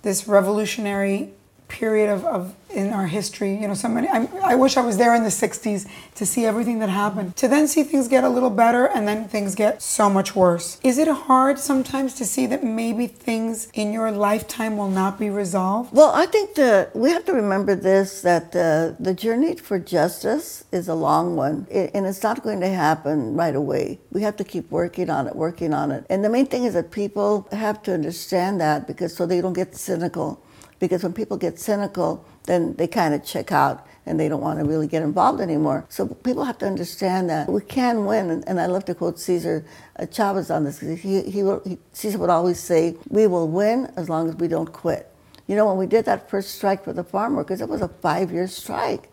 this 0.02 0.26
revolutionary 0.28 1.32
period 1.72 2.08
of, 2.16 2.24
of 2.24 2.54
in 2.82 2.88
our 2.98 3.06
history? 3.06 3.52
You 3.60 3.66
know, 3.68 3.74
so 3.74 3.88
many. 3.88 4.08
I, 4.08 4.28
I 4.52 4.54
wish 4.54 4.76
I 4.76 4.84
was 4.90 4.96
there 5.02 5.14
in 5.18 5.22
the 5.30 5.34
'60s 5.44 5.80
to 6.18 6.24
see 6.32 6.44
everything 6.52 6.78
that 6.82 6.88
happened. 7.04 7.28
To 7.42 7.48
then 7.48 7.66
see 7.66 7.82
things 7.82 8.06
get 8.08 8.22
a 8.24 8.28
little 8.36 8.50
better 8.64 8.84
and 8.94 9.02
then 9.08 9.18
things 9.28 9.54
get 9.54 9.82
so 9.82 10.08
much 10.18 10.36
worse. 10.36 10.78
Is 10.90 10.96
it 10.98 11.08
hard 11.08 11.58
sometimes 11.58 12.14
to 12.20 12.24
see 12.34 12.44
that 12.52 12.62
maybe 12.82 13.06
things 13.06 13.68
in 13.82 13.92
your 13.92 14.10
lifetime 14.28 14.76
will 14.76 14.90
not 15.02 15.18
be 15.18 15.30
resolved? 15.30 15.88
Well, 16.00 16.12
I 16.14 16.26
think 16.34 16.54
that 16.62 16.94
we 16.94 17.08
have 17.10 17.24
to 17.30 17.32
remember 17.42 17.74
this 17.74 18.22
that 18.22 18.46
uh, 18.54 18.94
the 19.08 19.14
journey 19.24 19.56
for 19.56 19.78
justice 19.78 20.64
is 20.72 20.88
a 20.88 20.94
long 21.08 21.36
one, 21.36 21.66
i- 21.70 21.90
and 21.94 22.06
it's 22.06 22.22
not 22.22 22.42
going 22.46 22.60
to 22.60 22.68
happen 22.86 23.34
right 23.42 23.56
away. 23.64 23.98
We 24.12 24.20
have 24.22 24.36
to 24.36 24.44
keep 24.44 24.70
working 24.70 25.08
on 25.10 25.26
it, 25.28 25.34
working 25.36 25.72
on 25.74 25.90
it. 25.96 26.04
And 26.10 26.18
the 26.24 26.28
main 26.36 26.46
thing 26.52 26.64
is 26.64 26.74
that 26.74 26.90
people 26.90 27.46
have 27.52 27.82
to 27.84 27.90
understand 27.94 28.60
that 28.60 28.86
because 28.86 29.10
so 29.16 29.26
they 29.26 29.40
don't 29.40 29.58
get 29.62 29.74
cynical. 29.76 30.40
Because 30.82 31.04
when 31.04 31.12
people 31.12 31.36
get 31.36 31.60
cynical, 31.60 32.24
then 32.42 32.74
they 32.74 32.88
kind 32.88 33.14
of 33.14 33.24
check 33.24 33.52
out 33.52 33.86
and 34.04 34.18
they 34.18 34.28
don't 34.28 34.40
want 34.40 34.58
to 34.58 34.64
really 34.64 34.88
get 34.88 35.04
involved 35.04 35.40
anymore. 35.40 35.86
So 35.88 36.08
people 36.08 36.42
have 36.42 36.58
to 36.58 36.66
understand 36.66 37.30
that 37.30 37.48
we 37.48 37.60
can 37.60 38.04
win. 38.04 38.42
And, 38.48 38.58
I 38.58 38.66
love 38.66 38.84
to 38.86 38.94
quote 38.96 39.20
Cesar 39.20 39.64
uh, 39.96 40.06
Chavez 40.06 40.50
on 40.50 40.64
this. 40.64 40.80
He, 40.80 40.96
he, 40.96 41.22
he, 41.30 41.78
Cesar 41.92 42.18
would 42.18 42.30
always 42.30 42.58
say, 42.58 42.96
"We 43.08 43.28
will 43.28 43.46
win 43.46 43.92
as 43.96 44.08
long 44.08 44.28
as 44.28 44.34
we 44.34 44.48
don't 44.48 44.72
quit." 44.72 45.08
You 45.46 45.54
know, 45.54 45.68
when 45.68 45.76
we 45.76 45.86
did 45.86 46.04
that 46.06 46.28
first 46.28 46.56
strike 46.56 46.82
for 46.82 46.92
the 46.92 47.04
farm 47.04 47.36
workers, 47.36 47.60
it 47.60 47.68
was 47.68 47.80
a 47.80 47.86
five-year 47.86 48.48
strike. 48.48 49.08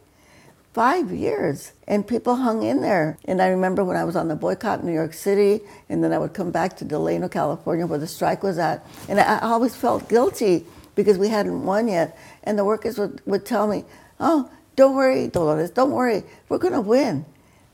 Five 0.73 1.11
years. 1.11 1.73
And 1.87 2.07
people 2.07 2.35
hung 2.37 2.63
in 2.63 2.81
there. 2.81 3.19
And 3.25 3.43
I 3.43 3.47
remember 3.49 3.83
when 3.83 3.95
I 3.95 4.05
was 4.05 4.15
on 4.15 4.27
the 4.27 4.35
boycott 4.35 4.79
in 4.79 4.87
New 4.87 4.93
York 4.93 5.13
City, 5.13 5.61
and 5.87 6.03
then 6.03 6.13
I 6.13 6.17
would 6.17 6.33
come 6.33 6.49
back 6.49 6.77
to 6.77 6.85
Delano, 6.85 7.29
California, 7.29 7.85
where 7.85 7.99
the 7.99 8.07
strike 8.07 8.41
was 8.41 8.57
at. 8.57 8.83
And 9.07 9.19
I 9.19 9.37
always 9.41 9.75
felt 9.75 10.09
guilty 10.09 10.65
because 10.99 11.17
we 11.17 11.29
hadn't 11.29 11.63
won 11.63 11.87
yet. 11.87 12.17
And 12.43 12.59
the 12.59 12.65
workers 12.65 12.97
would, 12.97 13.21
would 13.25 13.45
tell 13.45 13.67
me, 13.67 13.85
oh, 14.19 14.51
don't 14.75 14.97
worry, 14.97 15.29
Dolores, 15.29 15.71
don't 15.71 15.91
worry, 15.91 16.23
we're 16.49 16.57
going 16.57 16.73
to 16.73 16.81
win. 16.81 17.25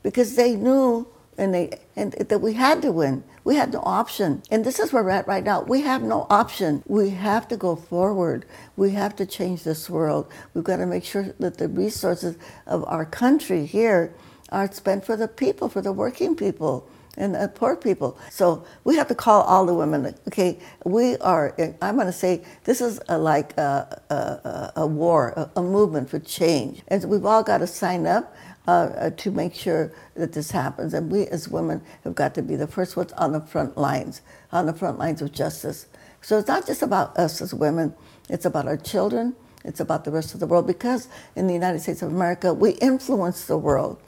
Because 0.04 0.36
they 0.36 0.54
knew 0.54 1.08
and 1.36 1.52
they 1.52 1.80
and 1.96 2.12
that 2.12 2.40
we 2.40 2.52
had 2.52 2.82
to 2.82 2.92
win. 2.92 3.24
We 3.42 3.56
had 3.56 3.72
no 3.72 3.80
option. 3.80 4.44
And 4.48 4.64
this 4.64 4.78
is 4.78 4.92
where 4.92 5.02
we're 5.02 5.10
at 5.10 5.26
right 5.26 5.42
now. 5.42 5.62
We 5.62 5.80
have 5.80 6.04
no 6.04 6.28
option. 6.30 6.84
We 6.86 7.10
have 7.10 7.48
to 7.48 7.56
go 7.56 7.74
forward. 7.74 8.46
We 8.76 8.92
have 8.92 9.16
to 9.16 9.26
change 9.26 9.64
this 9.64 9.90
world. 9.90 10.30
We've 10.54 10.62
got 10.62 10.76
to 10.76 10.86
make 10.86 11.04
sure 11.04 11.34
that 11.40 11.58
the 11.58 11.66
resources 11.66 12.36
of 12.64 12.84
our 12.86 13.04
country 13.04 13.66
here 13.66 14.14
are 14.50 14.72
spent 14.72 15.04
for 15.04 15.16
the 15.16 15.26
people, 15.26 15.68
for 15.68 15.82
the 15.82 15.92
working 15.92 16.36
people 16.36 16.88
and 17.16 17.34
the 17.34 17.48
poor 17.48 17.76
people. 17.76 18.18
So 18.30 18.64
we 18.84 18.96
have 18.96 19.08
to 19.08 19.14
call 19.14 19.42
all 19.42 19.66
the 19.66 19.74
women. 19.74 20.14
Okay, 20.28 20.58
we 20.84 21.16
are. 21.18 21.54
I'm 21.80 21.94
going 21.96 22.06
to 22.06 22.12
say 22.12 22.44
this 22.64 22.80
is 22.80 23.00
a, 23.08 23.18
like 23.18 23.56
a, 23.56 24.02
a, 24.10 24.72
a 24.82 24.86
war, 24.86 25.30
a, 25.36 25.60
a 25.60 25.62
movement 25.62 26.10
for 26.10 26.18
change, 26.18 26.82
and 26.88 27.04
we've 27.04 27.24
all 27.26 27.42
got 27.42 27.58
to 27.58 27.66
sign 27.66 28.06
up 28.06 28.34
uh, 28.68 28.70
uh, 28.70 29.10
to 29.10 29.30
make 29.30 29.54
sure 29.54 29.92
that 30.14 30.32
this 30.32 30.50
happens. 30.50 30.92
And 30.94 31.10
we 31.10 31.26
as 31.28 31.48
women 31.48 31.82
have 32.04 32.14
got 32.14 32.34
to 32.34 32.42
be 32.42 32.56
the 32.56 32.66
first 32.66 32.96
ones 32.96 33.12
on 33.12 33.32
the 33.32 33.40
front 33.40 33.76
lines, 33.76 34.22
on 34.52 34.66
the 34.66 34.72
front 34.72 34.98
lines 34.98 35.22
of 35.22 35.32
justice. 35.32 35.86
So 36.20 36.38
it's 36.38 36.48
not 36.48 36.66
just 36.66 36.82
about 36.82 37.16
us 37.16 37.40
as 37.40 37.54
women, 37.54 37.94
it's 38.28 38.44
about 38.44 38.66
our 38.66 38.76
children, 38.76 39.36
it's 39.64 39.80
about 39.80 40.04
the 40.04 40.10
rest 40.10 40.34
of 40.34 40.40
the 40.40 40.46
world, 40.46 40.66
because 40.66 41.08
in 41.36 41.46
the 41.46 41.54
United 41.54 41.80
States 41.80 42.02
of 42.02 42.10
America, 42.10 42.52
we 42.52 42.72
influence 42.72 43.44
the 43.46 43.56
world. 43.56 44.00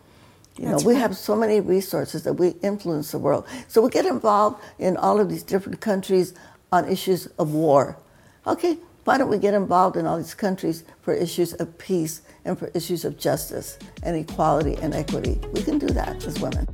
You 0.59 0.65
know, 0.65 0.71
That's 0.73 0.85
we 0.85 0.95
right. 0.95 1.01
have 1.01 1.17
so 1.17 1.37
many 1.37 1.61
resources 1.61 2.25
that 2.25 2.33
we 2.33 2.57
influence 2.63 3.13
the 3.13 3.19
world. 3.19 3.47
So 3.69 3.81
we 3.81 3.91
get 3.91 4.07
involved 4.07 4.61
in 4.81 4.97
all 4.97 5.21
of 5.21 5.29
these 5.29 5.45
different 5.45 5.81
countries 5.81 6.35
on 6.73 6.89
issues 6.89 7.27
of 7.39 7.53
war. 7.53 7.97
Okay, 8.45 8.77
why 9.05 9.19
don't 9.19 9.31
we 9.31 9.39
get 9.39 9.55
involved 9.55 9.97
in 9.97 10.05
all 10.05 10.17
these 10.19 10.35
countries 10.35 10.83
for 11.01 11.15
issues 11.15 11.55
of 11.55 11.79
peace 11.79 12.23
and 12.45 12.59
for 12.59 12.73
issues 12.75 13.05
of 13.05 13.17
justice 13.17 13.79
and 14.03 14.17
equality 14.17 14.75
and 14.83 14.95
equity? 14.95 15.41
We 15.53 15.63
can 15.63 15.79
do 15.79 15.87
that 15.89 16.27
as 16.27 16.41
women. 16.41 16.67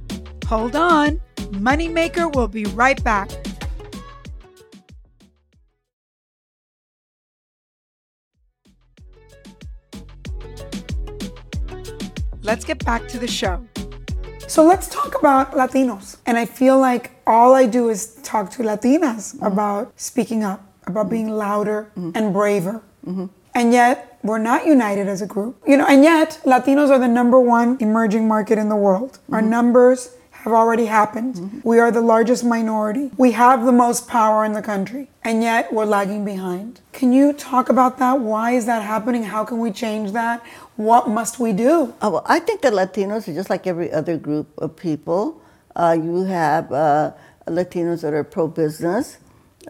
Hold 0.46 0.76
on. 0.76 1.20
Moneymaker 1.36 2.34
will 2.34 2.48
be 2.48 2.64
right 2.64 3.02
back. 3.04 3.30
Let's 12.42 12.64
get 12.64 12.84
back 12.84 13.08
to 13.08 13.18
the 13.18 13.26
show. 13.26 13.66
So 14.46 14.64
let's 14.64 14.88
talk 14.88 15.18
about 15.18 15.52
Latinos. 15.52 16.18
And 16.26 16.36
I 16.36 16.44
feel 16.44 16.78
like 16.78 17.10
all 17.26 17.54
I 17.54 17.66
do 17.66 17.88
is 17.88 18.16
talk 18.22 18.50
to 18.52 18.62
Latinas 18.62 19.34
mm-hmm. 19.34 19.44
about 19.44 19.92
speaking 19.96 20.44
up, 20.44 20.60
about 20.86 21.08
being 21.10 21.30
louder 21.30 21.90
mm-hmm. 21.96 22.10
and 22.14 22.32
braver. 22.32 22.82
Mm-hmm. 23.06 23.26
And 23.54 23.72
yet, 23.72 24.18
we're 24.22 24.38
not 24.38 24.66
united 24.66 25.06
as 25.06 25.22
a 25.22 25.26
group. 25.26 25.62
You 25.66 25.76
know, 25.76 25.86
and 25.86 26.02
yet, 26.02 26.40
Latinos 26.44 26.90
are 26.90 26.98
the 26.98 27.08
number 27.08 27.38
one 27.38 27.78
emerging 27.80 28.26
market 28.26 28.58
in 28.58 28.68
the 28.68 28.76
world. 28.76 29.18
Our 29.30 29.40
mm-hmm. 29.40 29.50
numbers 29.50 30.10
have 30.44 30.52
already 30.52 30.84
happened. 30.84 31.36
Mm-hmm. 31.36 31.60
We 31.64 31.78
are 31.78 31.90
the 31.90 32.02
largest 32.02 32.44
minority. 32.44 33.10
We 33.16 33.32
have 33.32 33.64
the 33.64 33.72
most 33.72 34.06
power 34.06 34.44
in 34.44 34.52
the 34.52 34.60
country, 34.60 35.08
and 35.22 35.42
yet 35.42 35.72
we're 35.72 35.86
lagging 35.86 36.22
behind. 36.22 36.82
Can 36.92 37.14
you 37.14 37.32
talk 37.32 37.70
about 37.70 37.96
that? 37.98 38.20
Why 38.20 38.50
is 38.50 38.66
that 38.66 38.82
happening? 38.82 39.22
How 39.22 39.42
can 39.46 39.58
we 39.58 39.72
change 39.72 40.12
that? 40.12 40.44
What 40.76 41.08
must 41.08 41.40
we 41.40 41.54
do? 41.54 41.94
Oh, 42.02 42.10
well, 42.10 42.26
I 42.26 42.40
think 42.40 42.60
that 42.60 42.74
Latinos 42.74 43.26
are 43.26 43.32
just 43.32 43.48
like 43.48 43.66
every 43.66 43.90
other 43.90 44.18
group 44.18 44.48
of 44.58 44.76
people. 44.76 45.40
Uh, 45.74 45.96
you 45.98 46.24
have 46.24 46.70
uh, 46.70 47.12
Latinos 47.46 48.02
that 48.02 48.12
are 48.12 48.22
pro 48.22 48.46
business, 48.46 49.16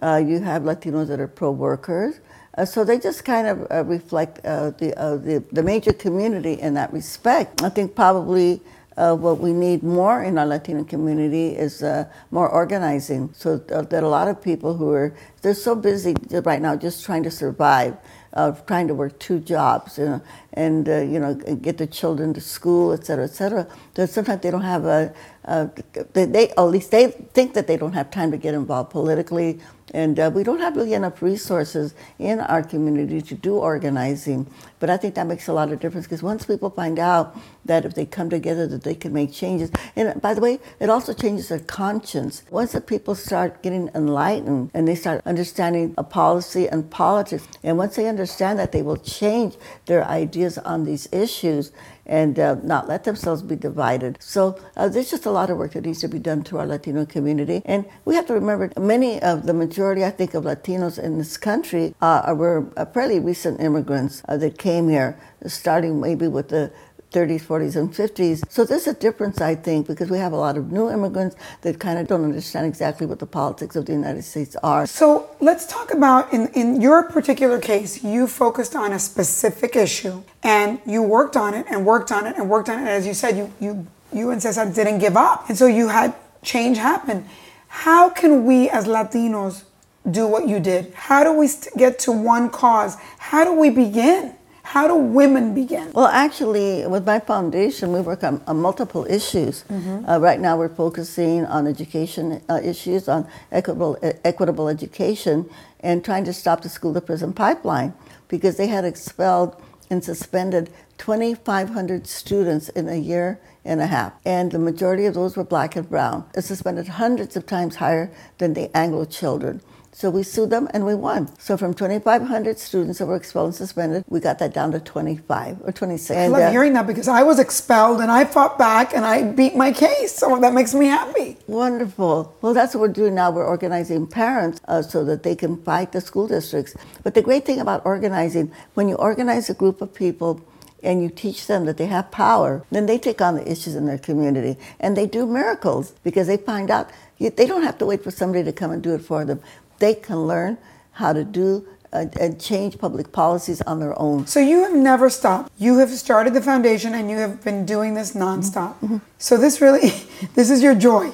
uh, 0.03 0.17
you 0.17 0.41
have 0.41 0.63
Latinos 0.63 1.07
that 1.07 1.21
are 1.21 1.29
pro 1.29 1.53
workers. 1.53 2.19
Uh, 2.59 2.65
so 2.65 2.83
they 2.85 2.99
just 2.99 3.25
kind 3.25 3.47
of 3.47 3.67
uh, 3.71 3.85
reflect 3.85 4.45
uh, 4.45 4.71
the, 4.71 4.91
the, 5.23 5.45
the 5.53 5.63
major 5.63 5.93
community 5.93 6.55
in 6.55 6.75
that 6.75 6.93
respect. 6.93 7.63
I 7.63 7.69
think 7.69 7.95
probably 7.95 8.61
uh, 8.97 9.15
what 9.15 9.39
we 9.41 9.53
need 9.53 9.83
more 9.83 10.23
in 10.23 10.39
our 10.39 10.47
Latino 10.47 10.85
community 10.85 11.49
is 11.49 11.83
uh, 11.83 12.07
more 12.31 12.49
organizing. 12.49 13.31
So 13.35 13.63
uh, 13.73 13.83
that 13.83 14.03
a 14.03 14.09
lot 14.09 14.29
of 14.29 14.43
people 14.43 14.77
who 14.77 14.91
are 14.93 15.15
they're 15.43 15.55
so 15.55 15.75
busy 15.75 16.15
right 16.45 16.63
now 16.63 16.77
just 16.77 17.05
trying 17.05 17.23
to 17.25 17.31
survive, 17.31 17.97
uh, 18.33 18.53
trying 18.67 18.89
to 18.89 18.95
work 18.95 19.19
two 19.19 19.41
jobs, 19.41 19.99
you 19.99 20.07
know, 20.07 20.23
and 20.55 20.89
uh, 20.89 20.99
you 21.01 21.19
know 21.21 21.35
get 21.35 21.79
the 21.79 21.87
children 21.87 22.35
to 22.35 22.41
school, 22.41 22.93
et 22.93 23.05
cetera, 23.05 23.25
et 23.25 23.35
cetera. 23.35 23.67
That 23.95 24.11
sometimes 24.11 24.43
they 24.43 24.51
don't 24.51 24.63
have 24.63 24.85
a, 24.87 25.13
a 25.45 25.71
they, 26.13 26.25
they 26.25 26.49
at 26.51 26.63
least 26.63 26.91
they 26.91 27.09
think 27.09 27.55
that 27.55 27.67
they 27.67 27.77
don't 27.77 27.93
have 27.93 28.11
time 28.11 28.31
to 28.31 28.37
get 28.37 28.55
involved 28.55 28.91
politically 28.91 29.61
and 29.93 30.19
uh, 30.19 30.31
we 30.35 30.43
don't 30.43 30.59
have 30.61 30.77
really 30.77 30.93
enough 30.95 31.23
resources 31.23 31.95
in 32.19 32.41
our 32.41 32.63
community 32.63 33.23
to 33.23 33.35
do 33.35 33.55
organizing. 33.55 34.47
But 34.81 34.91
I 34.91 34.97
think 34.97 35.15
that 35.15 35.27
makes 35.27 35.47
a 35.47 35.53
lot 35.53 35.71
of 35.73 35.81
difference 35.81 36.07
because 36.07 36.23
once 36.23 36.45
people 36.47 36.71
find 36.71 36.99
out 36.99 37.37
that 37.65 37.85
if 37.85 37.95
they 37.95 38.05
come 38.05 38.29
together 38.29 38.67
that 38.67 38.83
they 38.83 38.97
can 38.97 39.13
make 39.13 39.33
changes, 39.33 39.71
and 39.95 40.21
by 40.21 40.35
the 40.35 40.41
way, 40.41 40.59
it 40.81 40.91
also 40.91 41.13
changes 41.13 41.49
their 41.49 41.61
conscience. 41.61 42.43
Once 42.51 42.73
the 42.73 42.81
people 42.81 43.15
start 43.15 43.63
getting 43.63 43.89
enlightened 43.95 44.71
and 44.75 44.89
they 44.89 44.97
start 44.97 45.23
understanding 45.27 45.95
a 45.97 46.03
policy 46.05 46.69
and 46.69 46.91
politics, 46.91 47.47
and 47.63 47.79
once 47.79 47.97
they 47.97 48.09
understand 48.09 48.59
that 48.59 48.73
they 48.73 48.83
will 48.83 48.97
change 48.97 49.57
their 49.87 50.05
ideas 50.05 50.59
on 50.59 50.85
these 50.85 51.09
issues, 51.13 51.73
and 52.07 52.39
uh, 52.39 52.57
not 52.63 52.89
let 52.89 53.05
themselves 53.05 53.43
be 53.43 53.57
divided. 53.57 54.19
So 54.21 54.61
uh, 54.77 54.89
there's 54.89 55.11
just 55.11 55.27
a 55.27 55.31
lot 55.31 55.51
of 55.51 55.57
work 55.57 55.73
that 55.73 55.85
needs 55.85 56.01
to 56.01 56.09
be 56.09 56.19
done 56.19 56.43
to 56.45 56.59
our 56.59 56.67
Latino 56.67 57.07
community. 57.07 57.63
And 57.65 57.85
we 58.05 58.15
have 58.15 58.27
to 58.27 58.35
remember 58.35 58.73
many 58.79 59.21
of 59.23 59.47
the 59.47 59.55
majority, 59.55 60.05
I 60.05 60.11
think, 60.11 60.35
of 60.35 60.45
Latinos 60.45 60.99
in 60.99 61.19
this 61.19 61.37
country 61.37 61.95
uh, 62.01 62.35
were 62.37 62.67
uh, 62.77 62.85
fairly 62.87 63.19
recent 63.19 63.61
immigrants 63.61 64.23
uh, 64.29 64.37
that 64.39 64.59
came 64.59 64.89
here, 64.89 65.19
starting 65.47 66.01
maybe 66.01 66.29
with 66.29 66.49
the 66.49 66.73
30s, 67.15 67.43
40s, 67.43 67.77
and 67.77 67.95
50s. 67.95 68.43
So 68.51 68.65
there's 68.65 68.89
a 68.89 68.93
difference, 68.93 69.41
I 69.41 69.55
think, 69.55 69.87
because 69.87 70.11
we 70.11 70.19
have 70.19 70.33
a 70.33 70.37
lot 70.37 70.57
of 70.57 70.73
new 70.73 70.91
immigrants 70.91 71.37
that 71.63 71.79
kind 71.79 71.99
of 71.99 72.09
don't 72.09 72.25
understand 72.25 72.67
exactly 72.67 73.07
what 73.07 73.21
the 73.21 73.27
politics 73.27 73.77
of 73.77 73.87
the 73.87 73.93
United 73.93 74.23
States 74.23 74.57
are. 74.65 74.85
So 74.87 75.31
let's 75.41 75.65
talk 75.67 75.95
about, 75.95 76.33
in, 76.33 76.49
in 76.49 76.81
your 76.81 77.05
particular 77.05 77.61
case, 77.61 78.03
you 78.03 78.27
focused 78.27 78.75
on 78.75 78.93
a 78.93 78.99
specific 78.99 79.77
issue 79.77 80.23
and 80.43 80.81
you 80.85 81.03
worked 81.03 81.37
on 81.37 81.55
it 81.55 81.67
and 81.71 81.87
worked 81.87 82.11
on 82.11 82.27
it 82.27 82.37
and 82.37 82.51
worked 82.51 82.69
on 82.69 82.79
it. 82.79 82.81
And 82.81 82.89
as 82.89 83.07
you 83.07 83.15
said, 83.15 83.37
you, 83.37 83.53
you, 83.61 83.87
you 84.13 84.31
and 84.31 84.43
Cesar 84.43 84.71
didn't 84.71 84.99
give 84.99 85.17
up. 85.17 85.49
And 85.49 85.57
so 85.57 85.67
you 85.67 85.89
had 85.89 86.15
change 86.43 86.79
happen. 86.79 87.27
How 87.69 88.11
can 88.11 88.45
we 88.45 88.69
as 88.69 88.87
Latinos 88.87 89.63
do 90.11 90.27
what 90.27 90.49
you 90.49 90.61
did? 90.61 90.93
How 90.95 91.25
do 91.25 91.33
we 91.33 91.49
get 91.77 91.99
to 92.01 92.13
one 92.13 92.51
cause? 92.51 92.97
How 93.19 93.45
do 93.45 93.55
we 93.55 93.71
begin? 93.71 94.35
How 94.65 94.89
do 94.89 94.97
women 94.97 95.55
begin? 95.55 95.93
Well, 95.93 96.07
actually, 96.07 96.87
with 96.87 97.07
my 97.07 97.21
foundation, 97.21 97.93
we 97.93 98.01
work 98.01 98.25
on, 98.25 98.43
on 98.47 98.61
multiple 98.61 99.07
issues. 99.09 99.63
Mm-hmm. 99.71 100.09
Uh, 100.09 100.19
right 100.19 100.41
now, 100.41 100.57
we're 100.57 100.75
focusing 100.75 101.45
on 101.47 101.67
education 101.67 102.43
uh, 102.49 102.61
issues, 102.65 103.07
on 103.07 103.29
equitable, 103.53 103.99
equitable 104.25 104.69
education, 104.69 105.49
and 105.81 106.03
trying 106.03 106.25
to 106.25 106.33
stop 106.33 106.63
the 106.63 106.71
school 106.71 106.95
to 106.95 107.01
prison 107.03 107.35
pipeline 107.35 107.93
because 108.29 108.57
they 108.57 108.67
had 108.67 108.87
expelled 108.87 109.55
and 109.91 110.03
suspended 110.03 110.71
2,500 110.97 112.07
students 112.07 112.71
in 112.71 112.89
a 112.89 112.97
year 112.97 113.39
and 113.67 113.83
a 113.83 113.87
half. 113.87 114.15
And 114.25 114.51
the 114.51 114.59
majority 114.59 115.05
of 115.05 115.15
those 115.15 115.37
were 115.37 115.45
black 115.45 115.77
and 115.77 115.89
brown. 115.89 116.25
It 116.35 116.43
suspended 116.43 116.89
hundreds 116.89 117.37
of 117.37 117.47
times 117.47 117.77
higher 117.77 118.11
than 118.39 118.55
the 118.55 118.75
Anglo 118.77 119.05
children. 119.05 119.61
So 119.95 120.11
we 120.11 120.25
sued 120.25 120.51
them 120.51 120.69
and 120.75 120.85
we 120.85 120.97
won. 120.97 121.31
So 121.39 121.57
from 121.57 121.73
2,500 121.73 122.59
students 122.59 122.99
that 122.99 123.07
were 123.07 123.15
expelled 123.15 123.47
and 123.47 123.55
suspended, 123.55 124.05
we 124.09 124.19
got 124.19 124.41
that 124.41 124.53
down 124.53 124.73
to 124.73 124.81
25 124.81 125.59
or 125.63 125.71
26. 125.71 126.19
I 126.19 126.27
love 126.27 126.43
uh, 126.43 126.51
hearing 126.51 126.73
that 126.73 126.89
because 126.89 127.07
I 127.07 127.23
was 127.23 127.39
expelled 127.39 128.01
and 128.01 128.11
I 128.11 128.25
fought 128.25 128.59
back 128.59 128.93
and 128.93 129.05
I 129.05 129.23
beat 129.23 129.55
my 129.55 129.71
case. 129.71 130.13
So 130.13 130.37
that 130.41 130.53
makes 130.53 130.75
me 130.75 130.87
happy. 130.87 131.37
Wonderful. 131.47 132.37
Well, 132.43 132.55
that's 132.55 132.75
what 132.75 132.81
we're 132.81 132.89
doing 132.89 133.15
now. 133.15 133.31
We're 133.31 133.47
organizing 133.47 134.09
parents 134.09 134.61
uh, 134.67 134.83
so 134.83 135.05
that 135.05 135.23
they 135.23 135.37
can 135.37 135.63
fight 135.63 135.93
the 135.93 136.01
school 136.01 136.27
districts. 136.27 136.75
But 137.05 137.15
the 137.15 137.23
great 137.23 137.45
thing 137.45 137.61
about 137.61 137.87
organizing, 137.87 138.51
when 138.75 138.89
you 138.89 138.97
organize 138.97 139.49
a 139.49 139.55
group 139.55 139.81
of 139.81 139.95
people, 139.95 140.45
and 140.83 141.03
you 141.03 141.09
teach 141.09 141.47
them 141.47 141.65
that 141.65 141.79
they 141.79 141.87
have 141.87 142.11
power, 142.11 142.63
then 142.71 142.85
they 142.85 142.99
take 142.99 143.23
on 143.23 143.37
the 143.37 143.51
issues 143.51 143.75
in 143.75 143.87
their 143.87 143.97
community 143.97 144.57
and 144.79 144.95
they 144.95 145.07
do 145.07 145.27
miracles 145.27 145.93
because 146.05 146.27
they 146.27 146.37
find 146.37 146.71
out 146.71 146.91
they 147.19 147.47
don't 147.47 147.63
have 147.63 147.79
to 147.79 147.87
wait 147.87 148.05
for 148.05 148.11
somebody 148.11 148.45
to 148.45 148.53
come 148.53 148.71
and 148.71 148.83
do 148.83 148.95
it 148.95 149.01
for 149.01 149.25
them 149.25 149.41
they 149.85 149.95
can 149.95 150.27
learn 150.27 150.57
how 150.93 151.13
to 151.13 151.25
do 151.25 151.67
uh, 151.93 152.07
and 152.19 152.41
change 152.41 152.79
public 152.79 153.13
policies 153.13 153.61
on 153.63 153.81
their 153.81 153.97
own. 154.07 154.27
So 154.27 154.41
you 154.41 154.63
have 154.65 154.75
never 154.75 155.11
stopped. 155.11 155.53
You 155.59 155.79
have 155.79 155.91
started 155.91 156.33
the 156.33 156.41
foundation 156.41 156.95
and 156.95 157.11
you 157.11 157.19
have 157.19 157.45
been 157.45 157.67
doing 157.67 157.93
this 157.93 158.15
nonstop. 158.15 158.73
Mm-hmm. 158.81 158.99
So 159.19 159.37
this 159.37 159.61
really, 159.61 159.91
this 160.35 160.49
is 160.51 160.63
your 160.63 160.75
joy. 160.75 161.13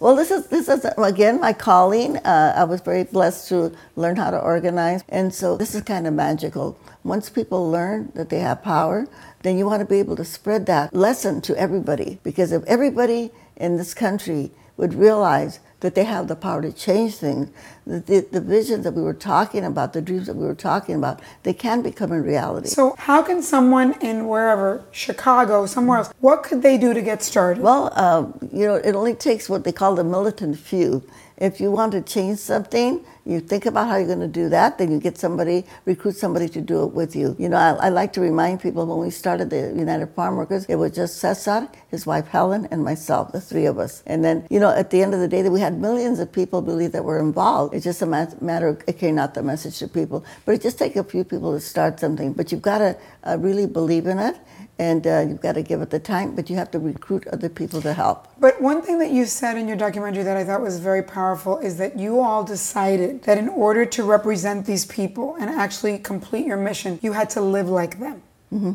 Well, 0.00 0.16
this 0.16 0.30
is 0.30 0.46
this 0.48 0.68
is 0.68 0.86
again 0.96 1.40
my 1.40 1.52
calling. 1.52 2.16
Uh, 2.18 2.54
I 2.56 2.64
was 2.64 2.80
very 2.80 3.04
blessed 3.04 3.48
to 3.48 3.72
learn 3.96 4.16
how 4.16 4.30
to 4.30 4.38
organize, 4.38 5.02
and 5.08 5.34
so 5.40 5.56
this 5.56 5.74
is 5.74 5.82
kind 5.82 6.06
of 6.06 6.14
magical. 6.14 6.78
Once 7.04 7.28
people 7.28 7.70
learn 7.70 8.10
that 8.14 8.30
they 8.30 8.40
have 8.40 8.62
power, 8.62 9.06
then 9.42 9.58
you 9.58 9.66
want 9.66 9.80
to 9.80 9.86
be 9.94 9.98
able 9.98 10.16
to 10.16 10.24
spread 10.24 10.64
that 10.66 10.94
lesson 10.94 11.40
to 11.42 11.52
everybody. 11.56 12.18
Because 12.22 12.50
if 12.52 12.62
everybody 12.64 13.30
in 13.56 13.76
this 13.76 13.92
country 13.92 14.52
would 14.78 14.94
realize 14.94 15.60
that 15.80 15.94
they 15.94 16.04
have 16.04 16.28
the 16.28 16.36
power 16.36 16.62
to 16.62 16.72
change 16.72 17.16
things. 17.16 17.50
The, 17.86 18.00
the, 18.00 18.26
the, 18.32 18.40
visions 18.40 18.84
that 18.84 18.92
we 18.92 19.02
were 19.02 19.14
talking 19.14 19.64
about, 19.64 19.92
the 19.92 20.02
dreams 20.02 20.26
that 20.26 20.36
we 20.36 20.46
were 20.46 20.54
talking 20.54 20.94
about, 20.94 21.20
they 21.42 21.54
can 21.54 21.82
become 21.82 22.12
a 22.12 22.20
reality. 22.20 22.68
So, 22.68 22.94
how 22.98 23.22
can 23.22 23.42
someone 23.42 23.94
in 24.00 24.28
wherever, 24.28 24.84
Chicago, 24.92 25.66
somewhere 25.66 25.98
else, 25.98 26.12
what 26.20 26.42
could 26.42 26.62
they 26.62 26.78
do 26.78 26.94
to 26.94 27.02
get 27.02 27.22
started? 27.22 27.62
Well, 27.62 27.90
uh, 27.94 28.26
you 28.52 28.66
know, 28.66 28.76
it 28.76 28.94
only 28.94 29.14
takes 29.14 29.48
what 29.48 29.64
they 29.64 29.72
call 29.72 29.94
the 29.94 30.04
militant 30.04 30.58
few. 30.58 31.02
If 31.36 31.60
you 31.60 31.70
want 31.70 31.92
to 31.92 32.02
change 32.02 32.38
something, 32.38 33.04
you 33.30 33.40
think 33.40 33.64
about 33.64 33.88
how 33.88 33.96
you're 33.96 34.06
going 34.06 34.20
to 34.20 34.28
do 34.28 34.48
that, 34.48 34.78
then 34.78 34.90
you 34.90 34.98
get 34.98 35.16
somebody, 35.16 35.64
recruit 35.84 36.16
somebody 36.16 36.48
to 36.48 36.60
do 36.60 36.82
it 36.84 36.92
with 36.92 37.14
you. 37.14 37.36
You 37.38 37.48
know, 37.48 37.56
I, 37.56 37.86
I 37.86 37.88
like 37.88 38.12
to 38.14 38.20
remind 38.20 38.60
people 38.60 38.84
when 38.86 38.98
we 38.98 39.10
started 39.10 39.50
the 39.50 39.72
United 39.76 40.08
Farm 40.08 40.36
Workers, 40.36 40.66
it 40.66 40.76
was 40.76 40.92
just 40.92 41.18
Cesar, 41.18 41.68
his 41.88 42.06
wife 42.06 42.26
Helen, 42.26 42.66
and 42.72 42.84
myself, 42.84 43.32
the 43.32 43.40
three 43.40 43.66
of 43.66 43.78
us. 43.78 44.02
And 44.06 44.24
then, 44.24 44.46
you 44.50 44.58
know, 44.58 44.70
at 44.70 44.90
the 44.90 45.02
end 45.02 45.14
of 45.14 45.20
the 45.20 45.28
day, 45.28 45.42
that 45.42 45.50
we 45.50 45.60
had 45.60 45.80
millions 45.80 46.18
of 46.18 46.32
people 46.32 46.60
believe 46.60 46.92
that 46.92 47.04
were 47.04 47.20
involved. 47.20 47.74
It's 47.74 47.84
just 47.84 48.02
a 48.02 48.06
matter 48.06 48.68
of 48.68 48.84
carrying 48.98 49.18
out 49.18 49.34
the 49.34 49.42
message 49.42 49.78
to 49.78 49.88
people. 49.88 50.24
But 50.44 50.56
it 50.56 50.62
just 50.62 50.78
takes 50.78 50.96
a 50.96 51.04
few 51.04 51.22
people 51.22 51.52
to 51.52 51.60
start 51.60 52.00
something. 52.00 52.32
But 52.32 52.50
you've 52.50 52.62
got 52.62 52.78
to 52.78 52.96
uh, 53.24 53.36
really 53.38 53.66
believe 53.66 54.06
in 54.06 54.18
it 54.18 54.36
and 54.80 55.06
uh, 55.06 55.20
you've 55.28 55.42
got 55.42 55.52
to 55.52 55.62
give 55.62 55.82
it 55.82 55.90
the 55.90 55.98
time, 55.98 56.34
but 56.34 56.48
you 56.48 56.56
have 56.56 56.70
to 56.70 56.78
recruit 56.78 57.26
other 57.28 57.50
people 57.50 57.82
to 57.82 57.92
help. 57.92 58.26
But 58.40 58.62
one 58.62 58.80
thing 58.80 58.98
that 59.00 59.10
you 59.10 59.26
said 59.26 59.58
in 59.58 59.68
your 59.68 59.76
documentary 59.76 60.22
that 60.22 60.38
I 60.38 60.44
thought 60.44 60.62
was 60.62 60.80
very 60.80 61.02
powerful 61.02 61.58
is 61.58 61.76
that 61.76 61.98
you 61.98 62.20
all 62.20 62.44
decided 62.44 63.22
that 63.24 63.36
in 63.36 63.50
order 63.50 63.84
to 63.84 64.02
represent 64.02 64.64
these 64.64 64.86
people 64.86 65.36
and 65.38 65.50
actually 65.50 65.98
complete 65.98 66.46
your 66.46 66.56
mission, 66.56 66.98
you 67.02 67.12
had 67.12 67.28
to 67.30 67.42
live 67.42 67.68
like 67.68 68.00
them. 68.00 68.22
Mm-hmm. 68.50 68.72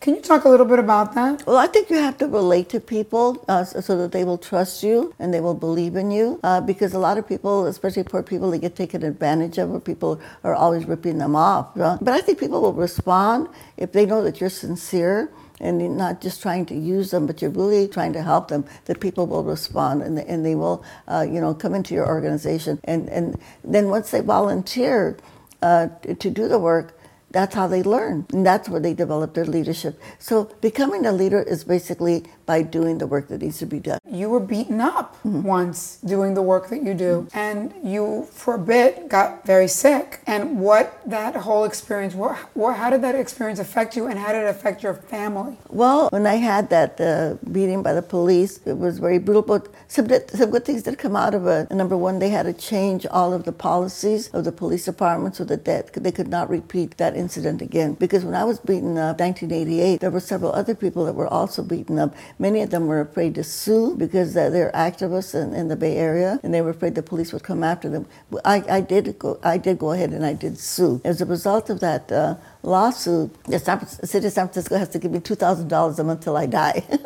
Can 0.00 0.14
you 0.14 0.20
talk 0.22 0.44
a 0.44 0.48
little 0.48 0.64
bit 0.64 0.78
about 0.78 1.14
that? 1.16 1.44
Well, 1.44 1.56
I 1.56 1.66
think 1.66 1.90
you 1.90 1.96
have 1.96 2.16
to 2.18 2.28
relate 2.28 2.68
to 2.68 2.78
people 2.78 3.44
uh, 3.48 3.64
so, 3.64 3.80
so 3.80 3.98
that 3.98 4.12
they 4.12 4.22
will 4.22 4.38
trust 4.38 4.84
you 4.84 5.12
and 5.18 5.34
they 5.34 5.40
will 5.40 5.58
believe 5.66 5.96
in 5.96 6.12
you. 6.12 6.38
Uh, 6.44 6.60
because 6.60 6.94
a 6.94 7.00
lot 7.00 7.18
of 7.18 7.26
people, 7.26 7.66
especially 7.66 8.04
poor 8.04 8.22
people, 8.22 8.52
they 8.52 8.60
get 8.60 8.76
taken 8.76 9.02
advantage 9.02 9.58
of, 9.58 9.72
or 9.72 9.80
people 9.80 10.20
are 10.44 10.54
always 10.54 10.86
ripping 10.86 11.18
them 11.18 11.34
off. 11.34 11.74
But 11.74 12.14
I 12.14 12.20
think 12.20 12.38
people 12.38 12.60
will 12.62 12.74
respond 12.74 13.48
if 13.76 13.90
they 13.90 14.06
know 14.06 14.22
that 14.22 14.40
you're 14.40 14.50
sincere 14.50 15.32
and 15.60 15.80
you're 15.80 15.90
not 15.90 16.20
just 16.20 16.42
trying 16.42 16.66
to 16.66 16.74
use 16.74 17.10
them, 17.10 17.26
but 17.26 17.42
you're 17.42 17.50
really 17.50 17.88
trying 17.88 18.12
to 18.14 18.22
help 18.22 18.48
them, 18.48 18.64
that 18.86 19.00
people 19.00 19.26
will 19.26 19.44
respond 19.44 20.02
and, 20.02 20.18
and 20.18 20.44
they 20.44 20.54
will, 20.54 20.84
uh, 21.08 21.26
you 21.28 21.40
know, 21.40 21.54
come 21.54 21.74
into 21.74 21.94
your 21.94 22.06
organization. 22.06 22.80
And, 22.84 23.08
and 23.08 23.38
then 23.64 23.88
once 23.88 24.10
they 24.10 24.20
volunteer 24.20 25.16
uh, 25.62 25.88
to 26.02 26.30
do 26.30 26.48
the 26.48 26.58
work, 26.58 26.98
that's 27.30 27.54
how 27.54 27.66
they 27.66 27.82
learn. 27.82 28.26
And 28.32 28.46
that's 28.46 28.68
where 28.68 28.80
they 28.80 28.94
develop 28.94 29.34
their 29.34 29.44
leadership. 29.44 30.00
So 30.18 30.44
becoming 30.60 31.06
a 31.06 31.12
leader 31.12 31.42
is 31.42 31.64
basically 31.64 32.24
by 32.48 32.62
doing 32.62 32.96
the 32.96 33.06
work 33.06 33.28
that 33.28 33.42
needs 33.42 33.58
to 33.58 33.66
be 33.66 33.78
done. 33.78 33.98
You 34.10 34.30
were 34.30 34.40
beaten 34.40 34.80
up 34.80 35.16
mm-hmm. 35.16 35.42
once 35.42 35.98
doing 35.98 36.32
the 36.32 36.40
work 36.40 36.70
that 36.70 36.82
you 36.82 36.94
do, 36.94 37.12
mm-hmm. 37.28 37.38
and 37.38 37.74
you, 37.84 38.26
for 38.32 38.54
a 38.54 38.58
bit, 38.58 39.10
got 39.10 39.44
very 39.44 39.68
sick. 39.68 40.20
And 40.26 40.58
what 40.58 40.98
that 41.04 41.36
whole 41.36 41.64
experience, 41.64 42.14
what, 42.14 42.36
what, 42.56 42.78
how 42.78 42.88
did 42.88 43.02
that 43.02 43.14
experience 43.14 43.60
affect 43.60 43.96
you, 43.96 44.06
and 44.06 44.18
how 44.18 44.32
did 44.32 44.44
it 44.44 44.48
affect 44.48 44.82
your 44.82 44.94
family? 44.94 45.58
Well, 45.68 46.08
when 46.08 46.26
I 46.26 46.36
had 46.36 46.70
that 46.70 46.98
uh, 46.98 47.36
beating 47.52 47.82
by 47.82 47.92
the 47.92 48.06
police, 48.16 48.60
it 48.64 48.78
was 48.78 48.98
very 48.98 49.18
brutal, 49.18 49.42
but 49.42 49.68
some, 49.88 50.08
some 50.08 50.50
good 50.50 50.64
things 50.64 50.84
did 50.84 50.96
come 50.98 51.16
out 51.16 51.34
of 51.34 51.46
it. 51.46 51.70
Number 51.70 51.98
one, 51.98 52.18
they 52.18 52.30
had 52.30 52.44
to 52.44 52.54
change 52.54 53.04
all 53.10 53.34
of 53.34 53.44
the 53.44 53.52
policies 53.52 54.28
of 54.28 54.44
the 54.44 54.52
police 54.52 54.86
department 54.86 55.36
so 55.36 55.44
that 55.44 55.66
they, 55.66 55.82
they 55.92 56.12
could 56.12 56.28
not 56.28 56.48
repeat 56.48 56.96
that 56.96 57.14
incident 57.14 57.60
again. 57.60 57.92
Because 57.92 58.24
when 58.24 58.34
I 58.34 58.44
was 58.44 58.58
beaten 58.58 58.96
up, 58.96 59.20
1988, 59.20 60.00
there 60.00 60.10
were 60.10 60.20
several 60.20 60.52
other 60.52 60.74
people 60.74 61.04
that 61.04 61.12
were 61.12 61.28
also 61.28 61.62
beaten 61.62 61.98
up. 61.98 62.14
Many 62.38 62.62
of 62.62 62.70
them 62.70 62.86
were 62.86 63.00
afraid 63.00 63.34
to 63.36 63.44
sue 63.44 63.96
because 63.96 64.34
they're 64.34 64.72
activists 64.72 65.34
in, 65.34 65.54
in 65.54 65.68
the 65.68 65.76
Bay 65.76 65.96
Area, 65.96 66.40
and 66.42 66.54
they 66.54 66.62
were 66.62 66.70
afraid 66.70 66.94
the 66.94 67.02
police 67.02 67.32
would 67.32 67.42
come 67.42 67.64
after 67.64 67.88
them. 67.88 68.06
I, 68.44 68.62
I 68.70 68.80
did 68.80 69.18
go, 69.18 69.38
I 69.42 69.58
did 69.58 69.78
go 69.78 69.92
ahead 69.92 70.10
and 70.10 70.24
I 70.24 70.34
did 70.34 70.58
sue. 70.58 71.00
As 71.04 71.20
a 71.20 71.26
result 71.26 71.70
of 71.70 71.80
that 71.80 72.12
uh, 72.12 72.36
lawsuit, 72.62 73.34
the 73.44 73.58
city 74.04 74.26
of 74.28 74.32
San 74.32 74.48
Francisco 74.48 74.78
has 74.78 74.88
to 74.90 74.98
give 74.98 75.12
me 75.12 75.20
two 75.20 75.34
thousand 75.34 75.68
dollars 75.68 75.98
a 75.98 76.04
month 76.04 76.22
till 76.22 76.36
I 76.36 76.46
die. 76.46 76.84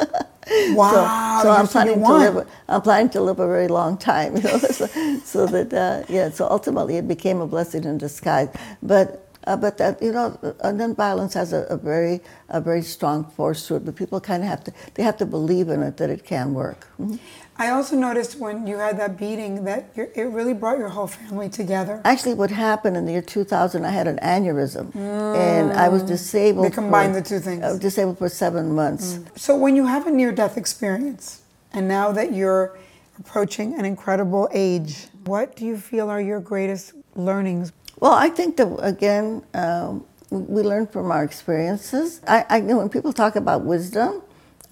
Wow! 0.71 1.39
so, 1.39 1.45
so 1.45 1.51
I'm 1.53 1.67
planning 1.69 2.01
to 2.03 2.13
live. 2.13 2.49
I'm 2.69 2.83
planning 2.83 3.11
to 3.11 3.21
live 3.21 3.39
a 3.41 3.47
very 3.47 3.69
long 3.69 3.97
time. 3.99 4.37
You 4.43 4.43
know, 4.43 4.59
so, 4.59 4.87
so 5.25 5.47
that 5.47 5.73
uh, 5.73 6.05
yeah. 6.09 6.31
So 6.31 6.49
ultimately, 6.51 6.97
it 6.97 7.09
became 7.09 7.41
a 7.41 7.47
blessing 7.47 7.85
in 7.85 7.99
disguise. 7.99 8.49
But 8.83 9.32
uh, 9.47 9.57
but 9.57 9.79
that, 9.79 10.01
you 10.03 10.13
know, 10.13 10.39
nonviolence 10.63 11.35
has 11.35 11.53
a, 11.53 11.63
a, 11.65 11.77
very 11.77 12.21
a 12.49 12.61
very 12.61 12.83
strong 12.83 13.25
force 13.25 13.67
to 13.67 13.77
it. 13.77 13.85
But 13.85 13.97
people 13.97 14.21
kind 14.21 14.43
of 14.43 14.49
have 14.49 14.65
to 14.65 14.73
they 14.95 15.03
have 15.03 15.17
to 15.19 15.27
believe 15.27 15.69
in 15.69 15.83
it 15.83 15.97
that 15.97 16.11
it 16.11 16.25
can 16.25 16.55
work. 16.55 16.87
Mm-hmm. 17.01 17.17
I 17.57 17.69
also 17.71 17.97
noticed 17.97 18.39
when 18.39 18.67
you 18.67 18.79
had 18.79 18.99
that 18.99 19.19
beating 19.19 19.65
that 19.65 19.91
it 19.95 20.17
really 20.17 20.55
brought 20.55 20.79
your 20.79 20.89
whole 20.89 21.07
family 21.07 21.49
together. 21.49 22.01
Actually, 22.05 22.35
what 22.35 22.51
happened 22.51 22.97
in 22.97 23.05
the 23.05 23.13
year 23.13 23.23
2000, 23.23 23.85
I 23.85 23.91
had 23.91 24.09
an 24.09 24.19
aneurysm, 24.19 24.91
mm. 24.93 25.37
and 25.37 25.73
I 25.73 25.89
was 25.89 26.03
disabled. 26.03 26.67
They 26.67 26.71
combined 26.71 27.15
for, 27.15 27.21
the 27.21 27.29
two 27.29 27.41
things. 27.41 27.63
I 27.63 27.71
was 27.71 27.79
disabled 27.79 28.19
for 28.19 28.29
seven 28.29 28.75
months. 28.75 29.15
Mm. 29.15 29.39
So 29.39 29.57
when 29.57 29.77
you 29.77 29.87
have 29.87 30.07
a 30.07 30.11
near-death 30.11 30.57
experience, 30.57 31.43
and 31.73 31.87
now 31.87 32.11
that 32.13 32.33
you're 32.33 32.79
approaching 33.19 33.79
an 33.79 33.85
incredible 33.85 34.49
age, 34.53 35.09
what 35.25 35.55
do 35.55 35.67
you 35.67 35.77
feel 35.77 36.09
are 36.09 36.21
your 36.21 36.41
greatest 36.41 36.95
learnings? 37.15 37.73
Well, 38.03 38.15
I 38.15 38.31
think 38.31 38.57
that 38.57 38.67
again, 38.81 39.45
um, 39.55 40.05
we 40.29 40.63
learn 40.63 40.89
from 40.89 41.13
our 41.13 41.23
experiences. 41.23 42.21
I, 42.27 42.45
I 42.51 42.59
know 42.59 42.79
when 42.79 42.89
people 42.89 43.13
talk 43.13 43.37
about 43.37 43.65
wisdom, 43.65 44.23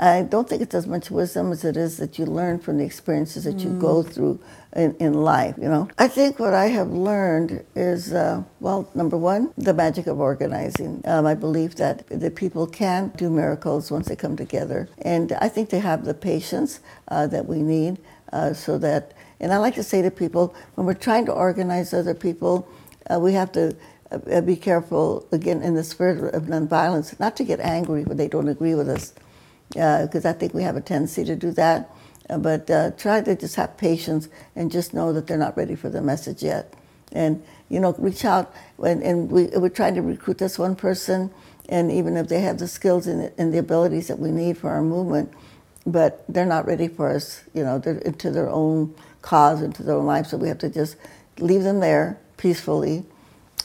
I 0.01 0.23
don't 0.23 0.49
think 0.49 0.63
it's 0.63 0.75
as 0.75 0.89
much 0.89 1.13
wisdom 1.13 1.53
as 1.53 1.65
it 1.65 1.77
is 1.77 1.99
that 1.99 2.19
you 2.19 2.27
learn 2.27 2.59
from 2.59 2.79
the 2.79 2.85
experiences 2.85 3.45
that 3.45 3.61
you 3.61 3.71
go 3.79 4.03
mm. 4.03 4.13
through 4.13 4.41
in, 4.75 4.97
in 4.97 5.15
life, 5.15 5.55
you 5.63 5.69
know. 5.69 5.89
I 5.97 6.09
think 6.09 6.41
what 6.41 6.55
I 6.55 6.67
have 6.71 6.89
learned 6.89 7.65
is, 7.77 8.13
uh, 8.13 8.43
well, 8.59 8.91
number 8.97 9.17
one, 9.17 9.53
the 9.57 9.75
magic 9.75 10.09
of 10.09 10.19
organizing. 10.19 11.01
Um, 11.05 11.25
I 11.25 11.35
believe 11.35 11.77
that 11.77 12.09
the 12.09 12.33
people 12.33 12.67
can 12.67 13.13
do 13.15 13.31
miracles 13.31 13.93
once 13.93 14.09
they 14.09 14.17
come 14.17 14.35
together. 14.35 14.89
And 15.03 15.35
I 15.35 15.49
think 15.49 15.71
they 15.71 15.79
have 15.79 16.05
the 16.05 16.15
patience 16.15 16.81
uh, 17.07 17.29
that 17.29 17.47
we 17.47 17.63
need 17.63 17.99
uh, 18.33 18.55
so 18.55 18.77
that, 18.79 19.13
and 19.39 19.53
I 19.53 19.59
like 19.59 19.77
to 19.77 19.85
say 19.85 20.03
to 20.03 20.11
people, 20.11 20.53
when 20.75 20.85
we're 20.85 20.95
trying 20.95 21.27
to 21.27 21.33
organize 21.33 21.95
other 21.95 22.15
people, 22.15 22.67
uh, 23.09 23.19
we 23.21 23.33
have 23.33 23.53
to 23.53 23.77
uh, 24.11 24.41
be 24.41 24.57
careful, 24.57 25.27
again, 25.33 25.63
in 25.63 25.75
the 25.75 25.85
spirit 25.85 26.35
of 26.35 26.45
nonviolence, 26.45 27.19
not 27.21 27.37
to 27.37 27.45
get 27.45 27.61
angry 27.61 28.05
when 28.05 28.17
they 28.17 28.29
don't 28.29 28.49
agree 28.49 28.75
with 28.75 28.89
us, 28.89 29.15
because 29.69 30.25
uh, 30.25 30.31
I 30.31 30.33
think 30.33 30.53
we 30.53 30.65
have 30.65 30.77
a 30.77 30.81
tendency 30.81 31.25
to 31.25 31.37
do 31.37 31.53
that. 31.53 31.91
Uh, 32.29 32.39
but 32.39 32.71
uh, 32.71 32.91
try 32.93 33.21
to 33.21 33.35
just 33.35 33.57
have 33.57 33.77
patience 33.77 34.29
and 34.55 34.71
just 34.71 34.95
know 34.95 35.13
that 35.13 35.27
they're 35.27 35.37
not 35.37 35.57
ready 35.57 35.75
for 35.75 35.89
the 35.89 36.01
message 36.01 36.43
yet. 36.43 36.75
And, 37.13 37.43
you 37.69 37.81
know, 37.81 37.95
reach 37.99 38.25
out. 38.25 38.55
And, 38.85 39.03
and 39.03 39.31
we, 39.31 39.47
we're 39.47 39.69
trying 39.69 39.95
to 39.97 40.03
recruit 40.03 40.39
this 40.39 40.59
one 40.59 40.77
person, 40.77 41.31
and 41.69 41.91
even 41.91 42.17
if 42.17 42.29
they 42.29 42.41
have 42.41 42.59
the 42.59 42.69
skills 42.69 43.07
and, 43.07 43.33
and 43.39 43.53
the 43.53 43.59
abilities 43.59 44.09
that 44.09 44.19
we 44.19 44.31
need 44.31 44.59
for 44.59 44.71
our 44.71 44.83
movement, 44.83 45.33
but 45.87 46.25
they're 46.29 46.47
not 46.47 46.67
ready 46.67 46.89
for 46.89 47.11
us, 47.11 47.43
you 47.55 47.65
know, 47.65 47.79
they're 47.79 47.99
into 47.99 48.31
their 48.31 48.49
own 48.49 48.95
cause, 49.23 49.63
into 49.63 49.83
their 49.83 49.97
own 49.97 50.07
life. 50.07 50.27
So 50.27 50.37
we 50.37 50.49
have 50.49 50.59
to 50.59 50.69
just 50.69 50.97
leave 51.39 51.63
them 51.63 51.81
there 51.81 52.19
peacefully. 52.41 53.05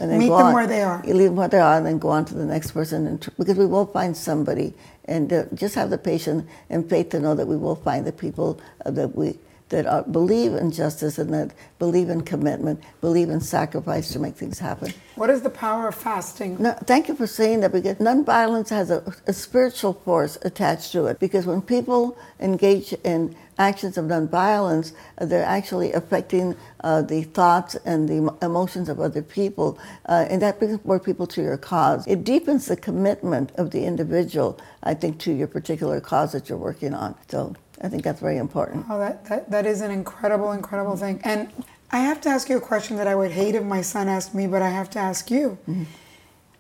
And 0.02 0.12
then 0.12 0.20
Meet 0.20 0.28
them 0.30 0.48
on. 0.48 0.56
where 0.56 0.68
they 0.68 0.84
are. 0.84 1.04
You 1.08 1.16
leave 1.16 1.30
them 1.30 1.38
where 1.38 1.50
they 1.50 1.60
are 1.60 1.78
and 1.78 1.88
then 1.88 2.00
go 2.00 2.10
on 2.10 2.26
to 2.28 2.36
the 2.36 2.46
next 2.46 2.72
person. 2.74 3.08
And 3.08 3.22
tr- 3.24 3.32
because 3.40 3.58
we 3.58 3.68
will 3.68 3.88
find 3.88 4.18
somebody. 4.18 4.76
And 5.06 5.34
uh, 5.34 5.46
just 5.56 5.76
have 5.76 5.90
the 5.92 5.98
patience 6.00 6.46
and 6.70 6.90
faith 6.90 7.10
to 7.12 7.22
know 7.22 7.36
that 7.36 7.48
we 7.48 7.58
will 7.58 7.78
find 7.78 8.06
the 8.08 8.14
people 8.14 8.62
uh, 8.86 8.92
that 8.92 9.16
we 9.16 9.40
that 9.70 9.86
are, 9.86 10.04
believe 10.04 10.54
in 10.54 10.72
justice 10.72 11.18
and 11.18 11.34
that 11.34 11.52
believe 11.80 12.10
in 12.10 12.22
commitment, 12.22 12.82
believe 13.02 13.30
in 13.30 13.42
sacrifice 13.42 14.12
to 14.14 14.20
make 14.20 14.36
things 14.36 14.60
happen. 14.60 14.94
What 15.16 15.30
is 15.30 15.42
the 15.42 15.50
power 15.50 15.88
of 15.88 15.96
fasting? 15.96 16.58
No, 16.60 16.74
thank 16.84 17.08
you 17.08 17.16
for 17.16 17.28
saying 17.28 17.62
that 17.62 17.72
because 17.72 17.98
nonviolence 17.98 18.70
has 18.70 18.92
a, 18.92 19.04
a 19.28 19.34
spiritual 19.34 19.94
force 19.94 20.38
attached 20.44 20.92
to 20.92 21.08
it. 21.08 21.20
Because 21.20 21.46
when 21.46 21.62
people 21.62 22.18
engage 22.40 22.94
in 23.04 23.36
actions 23.58 23.98
of 23.98 24.06
nonviolence, 24.06 24.92
uh, 25.18 25.26
they're 25.26 25.46
actually 25.46 25.94
affecting 25.94 26.56
uh, 26.82 27.02
the 27.02 27.24
thoughts 27.24 27.76
and 27.86 28.08
the 28.08 28.36
emotions 28.42 28.90
of 28.90 29.00
other 29.00 29.22
people, 29.22 29.80
uh, 30.08 30.26
and 30.30 30.42
that 30.42 30.60
brings 30.60 30.84
more 30.86 31.00
people 31.00 31.26
to 31.26 31.42
your 31.42 31.58
cause. 31.58 32.06
It 32.06 32.24
deepens 32.24 32.66
the 32.66 32.76
commitment 32.76 33.52
of 33.56 33.72
the 33.72 33.86
individual, 33.86 34.60
I 34.84 34.94
think, 34.94 35.20
to 35.20 35.32
your 35.32 35.48
particular 35.48 36.02
cause 36.02 36.34
that 36.34 36.50
you're 36.50 36.58
working 36.58 36.94
on. 36.94 37.16
So 37.30 37.56
I 37.82 37.90
think 37.90 38.04
that's 38.04 38.20
very 38.20 38.38
important. 38.38 38.86
Oh, 38.90 39.00
that, 39.00 39.26
that, 39.26 39.52
that 39.52 39.66
is 39.66 39.82
an 39.82 39.92
incredible, 39.92 40.52
incredible 40.52 40.96
thing. 40.96 41.20
And 41.24 41.52
I 41.92 42.00
have 42.00 42.22
to 42.22 42.30
ask 42.30 42.50
you 42.50 42.58
a 42.58 42.62
question 42.62 42.98
that 42.98 43.08
I 43.08 43.16
would 43.16 43.32
hate 43.32 43.56
if 43.56 43.64
my 43.64 43.82
son 43.82 44.08
asked 44.08 44.34
me, 44.34 44.48
but 44.48 44.62
I 44.62 44.70
have 44.70 44.90
to 44.92 45.00
ask 45.00 45.30
you. 45.30 45.58
Mm-hmm. 45.70 45.84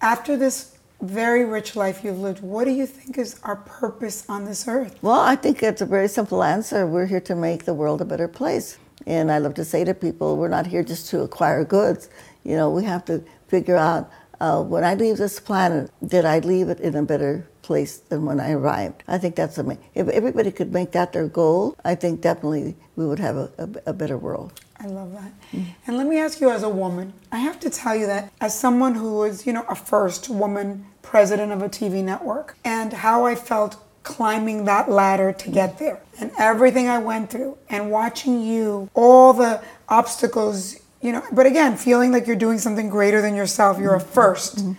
After 0.01 0.37
this 0.37 0.77
very 1.01 1.45
rich 1.45 1.75
life 1.75 2.03
you've 2.03 2.19
lived, 2.19 2.41
what 2.41 2.65
do 2.65 2.71
you 2.71 2.85
think 2.85 3.17
is 3.17 3.39
our 3.43 3.55
purpose 3.55 4.25
on 4.29 4.45
this 4.45 4.67
earth? 4.67 4.97
Well, 5.01 5.19
I 5.19 5.35
think 5.35 5.63
it's 5.63 5.81
a 5.81 5.85
very 5.85 6.07
simple 6.07 6.43
answer. 6.43 6.85
We're 6.85 7.05
here 7.05 7.21
to 7.21 7.35
make 7.35 7.65
the 7.65 7.73
world 7.73 8.01
a 8.01 8.05
better 8.05 8.27
place. 8.27 8.77
And 9.05 9.31
I 9.31 9.37
love 9.39 9.53
to 9.55 9.65
say 9.65 9.83
to 9.83 9.93
people, 9.93 10.37
we're 10.37 10.47
not 10.47 10.67
here 10.67 10.83
just 10.83 11.09
to 11.09 11.21
acquire 11.21 11.63
goods. 11.63 12.09
You 12.43 12.55
know, 12.55 12.69
we 12.69 12.83
have 12.85 13.05
to 13.05 13.23
figure 13.47 13.75
out 13.75 14.09
uh, 14.39 14.61
when 14.61 14.83
I 14.83 14.95
leave 14.95 15.17
this 15.17 15.39
planet, 15.39 15.91
did 16.05 16.25
I 16.25 16.39
leave 16.39 16.69
it 16.69 16.79
in 16.79 16.95
a 16.95 17.03
better 17.03 17.47
place 17.65 17.97
than 17.97 18.25
when 18.25 18.39
I 18.39 18.51
arrived? 18.51 19.03
I 19.07 19.17
think 19.17 19.35
that's 19.35 19.57
amazing. 19.57 19.83
If 19.93 20.07
everybody 20.09 20.51
could 20.51 20.71
make 20.71 20.91
that 20.91 21.13
their 21.13 21.27
goal, 21.27 21.75
I 21.83 21.95
think 21.95 22.21
definitely 22.21 22.75
we 22.95 23.05
would 23.05 23.19
have 23.19 23.35
a, 23.35 23.49
a, 23.57 23.69
a 23.87 23.93
better 23.93 24.17
world. 24.17 24.61
I 24.79 24.87
love 24.87 25.13
that. 25.13 25.31
Mm. 25.51 25.65
And 25.87 25.97
let 25.97 26.07
me 26.07 26.17
ask 26.19 26.39
you 26.41 26.49
as 26.49 26.63
a 26.63 26.69
woman, 26.69 27.13
I 27.31 27.39
have 27.39 27.59
to 27.61 27.69
tell 27.69 27.95
you 27.95 28.05
that 28.07 28.31
as 28.41 28.57
someone 28.57 28.95
who 28.95 29.17
was, 29.17 29.45
you 29.47 29.53
know, 29.53 29.65
a 29.67 29.75
first 29.75 30.29
woman 30.29 30.85
president 31.01 31.51
of 31.51 31.61
a 31.61 31.69
TV 31.69 32.03
network 32.03 32.57
and 32.63 32.93
how 32.93 33.25
I 33.25 33.35
felt 33.35 33.81
climbing 34.03 34.65
that 34.65 34.89
ladder 34.89 35.31
to 35.33 35.49
get 35.49 35.79
there 35.79 35.99
and 36.19 36.31
everything 36.37 36.87
I 36.87 36.99
went 36.99 37.31
through 37.31 37.57
and 37.69 37.89
watching 37.89 38.41
you, 38.41 38.89
all 38.93 39.33
the 39.33 39.61
obstacles 39.89 40.79
you 41.05 41.11
know 41.11 41.23
but 41.31 41.45
again 41.45 41.77
feeling 41.77 42.11
like 42.11 42.25
you're 42.25 42.35
doing 42.35 42.57
something 42.57 42.89
greater 42.89 43.21
than 43.21 43.35
yourself 43.35 43.79
you're 43.79 43.95
a 43.95 44.01
1st 44.01 44.55
mm-hmm. 44.55 44.71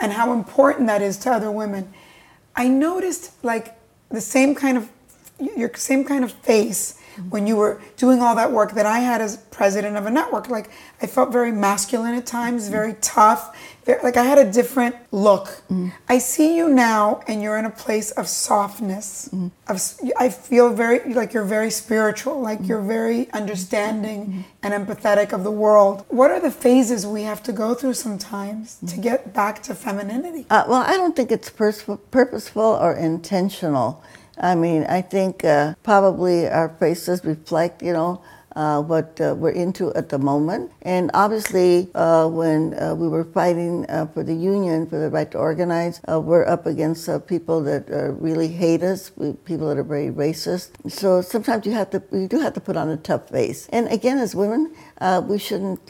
and 0.00 0.12
how 0.12 0.32
important 0.32 0.88
that 0.88 1.00
is 1.00 1.16
to 1.16 1.30
other 1.30 1.50
women 1.50 1.92
i 2.56 2.68
noticed 2.68 3.32
like 3.42 3.74
the 4.10 4.20
same 4.20 4.54
kind 4.54 4.76
of 4.78 4.88
your 5.56 5.70
same 5.74 6.04
kind 6.04 6.24
of 6.24 6.32
face 6.32 6.98
when 7.30 7.46
you 7.46 7.56
were 7.56 7.80
doing 7.96 8.20
all 8.20 8.34
that 8.34 8.52
work 8.52 8.72
that 8.72 8.86
I 8.86 9.00
had 9.00 9.20
as 9.20 9.36
president 9.36 9.96
of 9.96 10.06
a 10.06 10.10
network. 10.10 10.48
Like 10.48 10.70
I 11.00 11.06
felt 11.06 11.32
very 11.32 11.52
masculine 11.52 12.14
at 12.14 12.26
times, 12.26 12.68
very 12.68 12.94
tough. 13.00 13.56
Very, 13.84 14.02
like 14.02 14.16
I 14.16 14.24
had 14.24 14.38
a 14.38 14.50
different 14.50 14.94
look. 15.10 15.62
Mm. 15.70 15.92
I 16.08 16.18
see 16.18 16.56
you 16.56 16.68
now, 16.68 17.20
and 17.26 17.42
you're 17.42 17.58
in 17.58 17.64
a 17.64 17.70
place 17.70 18.12
of 18.12 18.28
softness. 18.28 19.28
Mm. 19.32 19.50
Of 19.68 20.12
I 20.18 20.28
feel 20.28 20.72
very 20.72 21.12
like 21.12 21.32
you're 21.32 21.44
very 21.44 21.70
spiritual. 21.70 22.40
Like 22.40 22.60
mm. 22.60 22.68
you're 22.68 22.80
very 22.80 23.30
understanding 23.32 24.44
and 24.62 24.72
empathetic 24.72 25.32
of 25.32 25.42
the 25.42 25.50
world. 25.50 26.04
What 26.08 26.30
are 26.30 26.40
the 26.40 26.50
phases 26.50 27.06
we 27.06 27.22
have 27.22 27.42
to 27.44 27.52
go 27.52 27.74
through 27.74 27.94
sometimes 27.94 28.78
to 28.86 28.98
get 28.98 29.34
back 29.34 29.62
to 29.64 29.74
femininity? 29.74 30.46
Uh, 30.48 30.64
well, 30.68 30.82
I 30.82 30.96
don't 30.96 31.16
think 31.16 31.32
it's 31.32 31.50
pers- 31.50 31.84
purposeful 32.10 32.62
or 32.62 32.94
intentional. 32.94 34.02
I 34.38 34.54
mean, 34.54 34.84
I 34.84 35.02
think 35.02 35.44
uh, 35.44 35.74
probably 35.82 36.48
our 36.48 36.68
faces 36.68 37.24
reflect, 37.24 37.82
you 37.82 37.92
know, 37.92 38.22
uh, 38.56 38.82
what 38.82 39.18
uh, 39.20 39.34
we're 39.34 39.50
into 39.50 39.92
at 39.94 40.08
the 40.08 40.18
moment. 40.18 40.70
And 40.82 41.10
obviously, 41.14 41.88
uh, 41.94 42.28
when 42.28 42.78
uh, 42.78 42.94
we 42.94 43.08
were 43.08 43.24
fighting 43.24 43.86
uh, 43.88 44.06
for 44.06 44.22
the 44.22 44.34
union, 44.34 44.86
for 44.86 44.98
the 44.98 45.08
right 45.08 45.30
to 45.30 45.38
organize, 45.38 46.00
uh, 46.10 46.20
we're 46.20 46.46
up 46.46 46.66
against 46.66 47.08
people 47.26 47.62
that 47.62 47.84
really 48.20 48.48
hate 48.48 48.82
us, 48.82 49.10
people 49.44 49.68
that 49.68 49.78
are 49.78 49.82
very 49.82 50.10
racist. 50.10 50.70
So 50.90 51.22
sometimes 51.22 51.66
you 51.66 51.72
have 51.72 51.90
to, 51.90 52.02
you 52.12 52.28
do 52.28 52.40
have 52.40 52.52
to 52.54 52.60
put 52.60 52.76
on 52.76 52.88
a 52.88 52.96
tough 52.96 53.28
face. 53.30 53.68
And 53.72 53.88
again, 53.88 54.18
as 54.18 54.34
women, 54.34 54.74
we 55.28 55.38
shouldn't 55.38 55.86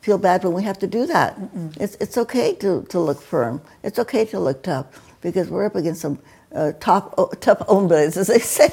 feel 0.00 0.18
bad 0.18 0.44
when 0.44 0.52
we 0.52 0.62
have 0.62 0.78
to 0.78 0.86
do 0.86 1.06
that. 1.06 1.38
It's, 1.80 1.96
it's 1.96 2.16
okay 2.16 2.54
to, 2.56 2.82
to 2.90 3.00
look 3.00 3.20
firm. 3.20 3.60
It's 3.82 3.98
okay 3.98 4.24
to 4.26 4.38
look 4.38 4.62
tough 4.62 4.86
because 5.20 5.48
we're 5.48 5.66
up 5.66 5.74
against 5.74 6.00
some 6.00 6.20
uh, 6.54 6.72
top, 6.80 7.14
tough 7.40 7.60
hombres, 7.68 8.16
as 8.16 8.28
they 8.28 8.38
say. 8.56 8.70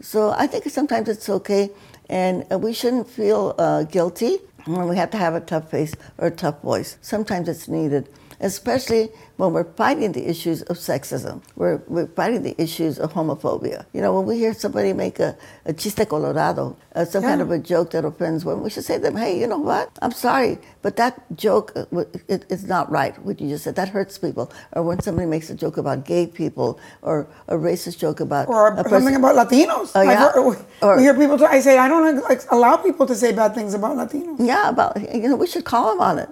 so 0.00 0.30
I 0.30 0.46
think 0.46 0.68
sometimes 0.70 1.08
it's 1.08 1.28
okay, 1.28 1.70
and 2.08 2.44
uh, 2.52 2.58
we 2.58 2.72
shouldn't 2.72 3.08
feel 3.08 3.54
uh, 3.58 3.84
guilty 3.84 4.38
when 4.66 4.88
we 4.88 4.96
have 4.96 5.10
to 5.10 5.18
have 5.18 5.34
a 5.34 5.40
tough 5.40 5.70
face 5.70 5.94
or 6.18 6.28
a 6.28 6.30
tough 6.30 6.60
voice. 6.62 6.96
Sometimes 7.02 7.48
it's 7.48 7.68
needed, 7.68 8.08
especially 8.40 9.10
when 9.36 9.52
we're 9.52 9.64
fighting 9.64 10.12
the 10.12 10.28
issues 10.28 10.62
of 10.62 10.76
sexism, 10.76 11.42
we're, 11.56 11.82
we're 11.88 12.06
fighting 12.06 12.42
the 12.42 12.54
issues 12.60 12.98
of 12.98 13.12
homophobia. 13.12 13.84
You 13.92 14.00
know, 14.00 14.14
when 14.14 14.26
we 14.26 14.38
hear 14.38 14.54
somebody 14.54 14.92
make 14.92 15.18
a, 15.18 15.36
a 15.64 15.72
chiste 15.72 16.08
colorado, 16.08 16.76
uh, 16.94 17.04
some 17.04 17.22
yeah. 17.22 17.30
kind 17.30 17.40
of 17.40 17.50
a 17.50 17.58
joke 17.58 17.90
that 17.90 18.04
offends 18.04 18.44
women, 18.44 18.62
we 18.62 18.70
should 18.70 18.84
say 18.84 18.96
to 18.96 19.02
them, 19.02 19.16
hey, 19.16 19.38
you 19.38 19.46
know 19.46 19.58
what? 19.58 19.90
I'm 20.02 20.12
sorry, 20.12 20.58
but 20.82 20.96
that 20.96 21.20
joke 21.36 21.72
uh, 21.74 22.04
it, 22.28 22.44
it's 22.48 22.62
not 22.62 22.90
right, 22.90 23.18
what 23.24 23.40
you 23.40 23.48
just 23.48 23.64
said. 23.64 23.74
That 23.74 23.88
hurts 23.88 24.18
people. 24.18 24.52
Or 24.72 24.82
when 24.84 25.00
somebody 25.00 25.26
makes 25.26 25.50
a 25.50 25.54
joke 25.54 25.78
about 25.78 26.04
gay 26.04 26.28
people 26.28 26.78
or 27.02 27.26
a 27.48 27.54
racist 27.54 27.98
joke 27.98 28.20
about... 28.20 28.48
Or 28.48 28.76
something 28.88 29.16
about 29.16 29.34
Latinos. 29.34 29.90
Oh, 29.96 30.02
yeah? 30.02 30.30
Heard, 30.30 30.56
or, 30.82 30.96
we 30.96 31.02
hear 31.02 31.14
people, 31.14 31.44
I 31.44 31.58
say, 31.58 31.78
I 31.78 31.88
don't 31.88 32.22
like, 32.22 32.42
allow 32.52 32.76
people 32.76 33.06
to 33.06 33.14
say 33.16 33.32
bad 33.32 33.54
things 33.54 33.74
about 33.74 33.96
Latinos. 33.96 34.36
Yeah, 34.38 34.68
about, 34.68 34.96
you 35.12 35.28
know, 35.28 35.36
we 35.36 35.48
should 35.48 35.64
call 35.64 35.90
them 35.90 36.00
on 36.00 36.18
it. 36.20 36.28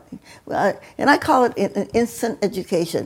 Uh, 0.48 0.74
and 0.98 1.10
I 1.10 1.18
call 1.18 1.44
it 1.44 1.56
an 1.58 1.88
instant 1.94 2.38
education 2.42 3.01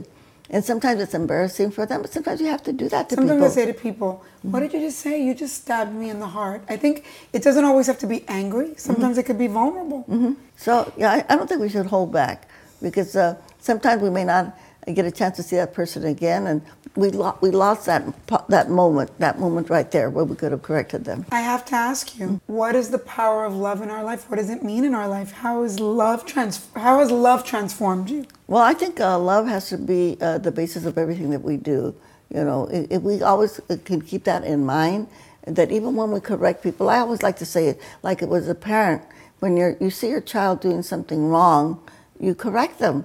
and 0.50 0.64
sometimes 0.64 1.00
it's 1.00 1.14
embarrassing 1.14 1.70
for 1.72 1.86
them, 1.86 2.02
but 2.02 2.12
sometimes 2.12 2.40
you 2.40 2.46
have 2.46 2.62
to 2.64 2.72
do 2.72 2.88
that 2.88 3.08
to 3.08 3.16
sometimes 3.16 3.38
people. 3.38 3.50
Sometimes 3.50 3.56
I 3.56 3.60
say 3.60 3.66
to 3.66 3.78
people, 3.78 4.24
What 4.42 4.60
did 4.60 4.72
you 4.72 4.80
just 4.80 5.00
say? 5.00 5.22
You 5.22 5.34
just 5.34 5.62
stabbed 5.62 5.92
me 5.92 6.10
in 6.10 6.20
the 6.20 6.26
heart. 6.26 6.62
I 6.68 6.76
think 6.76 7.04
it 7.32 7.42
doesn't 7.42 7.64
always 7.64 7.86
have 7.86 7.98
to 8.00 8.06
be 8.06 8.24
angry, 8.28 8.74
sometimes 8.76 9.12
mm-hmm. 9.12 9.20
it 9.20 9.26
could 9.26 9.38
be 9.38 9.48
vulnerable. 9.48 10.04
Mm-hmm. 10.08 10.32
So, 10.56 10.92
yeah, 10.96 11.10
I, 11.12 11.24
I, 11.28 11.36
don't 11.36 11.48
think 11.48 11.60
we 11.60 11.68
should 11.68 11.86
hold 11.86 12.12
back 12.12 12.48
because 12.80 13.16
uh, 13.16 13.36
sometimes 13.58 14.02
we 14.02 14.10
may 14.10 14.24
not 14.24 14.56
get 14.94 15.04
a 15.04 15.10
chance 15.10 15.36
to 15.36 15.42
see 15.42 15.56
that 15.56 15.74
person 15.74 16.04
again, 16.04 16.46
and 16.46 16.62
we, 16.94 17.10
lo- 17.10 17.36
we 17.40 17.50
lost 17.50 17.86
that, 17.86 18.04
that 18.48 18.70
moment, 18.70 19.10
that 19.18 19.38
moment 19.38 19.68
right 19.68 19.90
there 19.90 20.10
where 20.10 20.24
we 20.24 20.36
could 20.36 20.52
have 20.52 20.62
corrected 20.62 21.04
them. 21.04 21.26
I 21.32 21.40
have 21.40 21.64
to 21.66 21.74
ask 21.74 22.18
you, 22.18 22.40
what 22.46 22.74
is 22.74 22.90
the 22.90 22.98
power 22.98 23.44
of 23.44 23.54
love 23.54 23.82
in 23.82 23.90
our 23.90 24.04
life? 24.04 24.30
What 24.30 24.36
does 24.36 24.48
it 24.50 24.62
mean 24.62 24.84
in 24.84 24.94
our 24.94 25.08
life? 25.08 25.32
How 25.32 25.62
is 25.64 25.80
love 25.80 26.24
trans- 26.24 26.68
How 26.74 27.00
has 27.00 27.10
love 27.10 27.44
transformed 27.44 28.10
you? 28.10 28.26
Well, 28.46 28.62
I 28.62 28.74
think 28.74 29.00
uh, 29.00 29.18
love 29.18 29.46
has 29.46 29.68
to 29.70 29.78
be 29.78 30.16
uh, 30.20 30.38
the 30.38 30.52
basis 30.52 30.84
of 30.86 30.96
everything 30.96 31.30
that 31.30 31.42
we 31.42 31.56
do. 31.56 31.94
You 32.32 32.44
know, 32.44 32.66
if, 32.72 32.90
if 32.90 33.02
we 33.02 33.22
always 33.22 33.60
uh, 33.68 33.76
can 33.84 34.00
keep 34.00 34.24
that 34.24 34.44
in 34.44 34.64
mind, 34.64 35.08
that 35.46 35.70
even 35.70 35.94
when 35.94 36.10
we 36.10 36.20
correct 36.20 36.62
people, 36.62 36.88
I 36.88 36.98
always 36.98 37.22
like 37.22 37.36
to 37.38 37.46
say 37.46 37.68
it 37.68 37.80
like 38.02 38.22
it 38.22 38.28
was 38.28 38.48
a 38.48 38.54
parent. 38.54 39.02
When 39.40 39.56
you 39.56 39.76
you 39.80 39.90
see 39.90 40.08
your 40.08 40.20
child 40.22 40.60
doing 40.60 40.82
something 40.82 41.28
wrong, 41.28 41.80
you 42.18 42.34
correct 42.34 42.78
them 42.78 43.04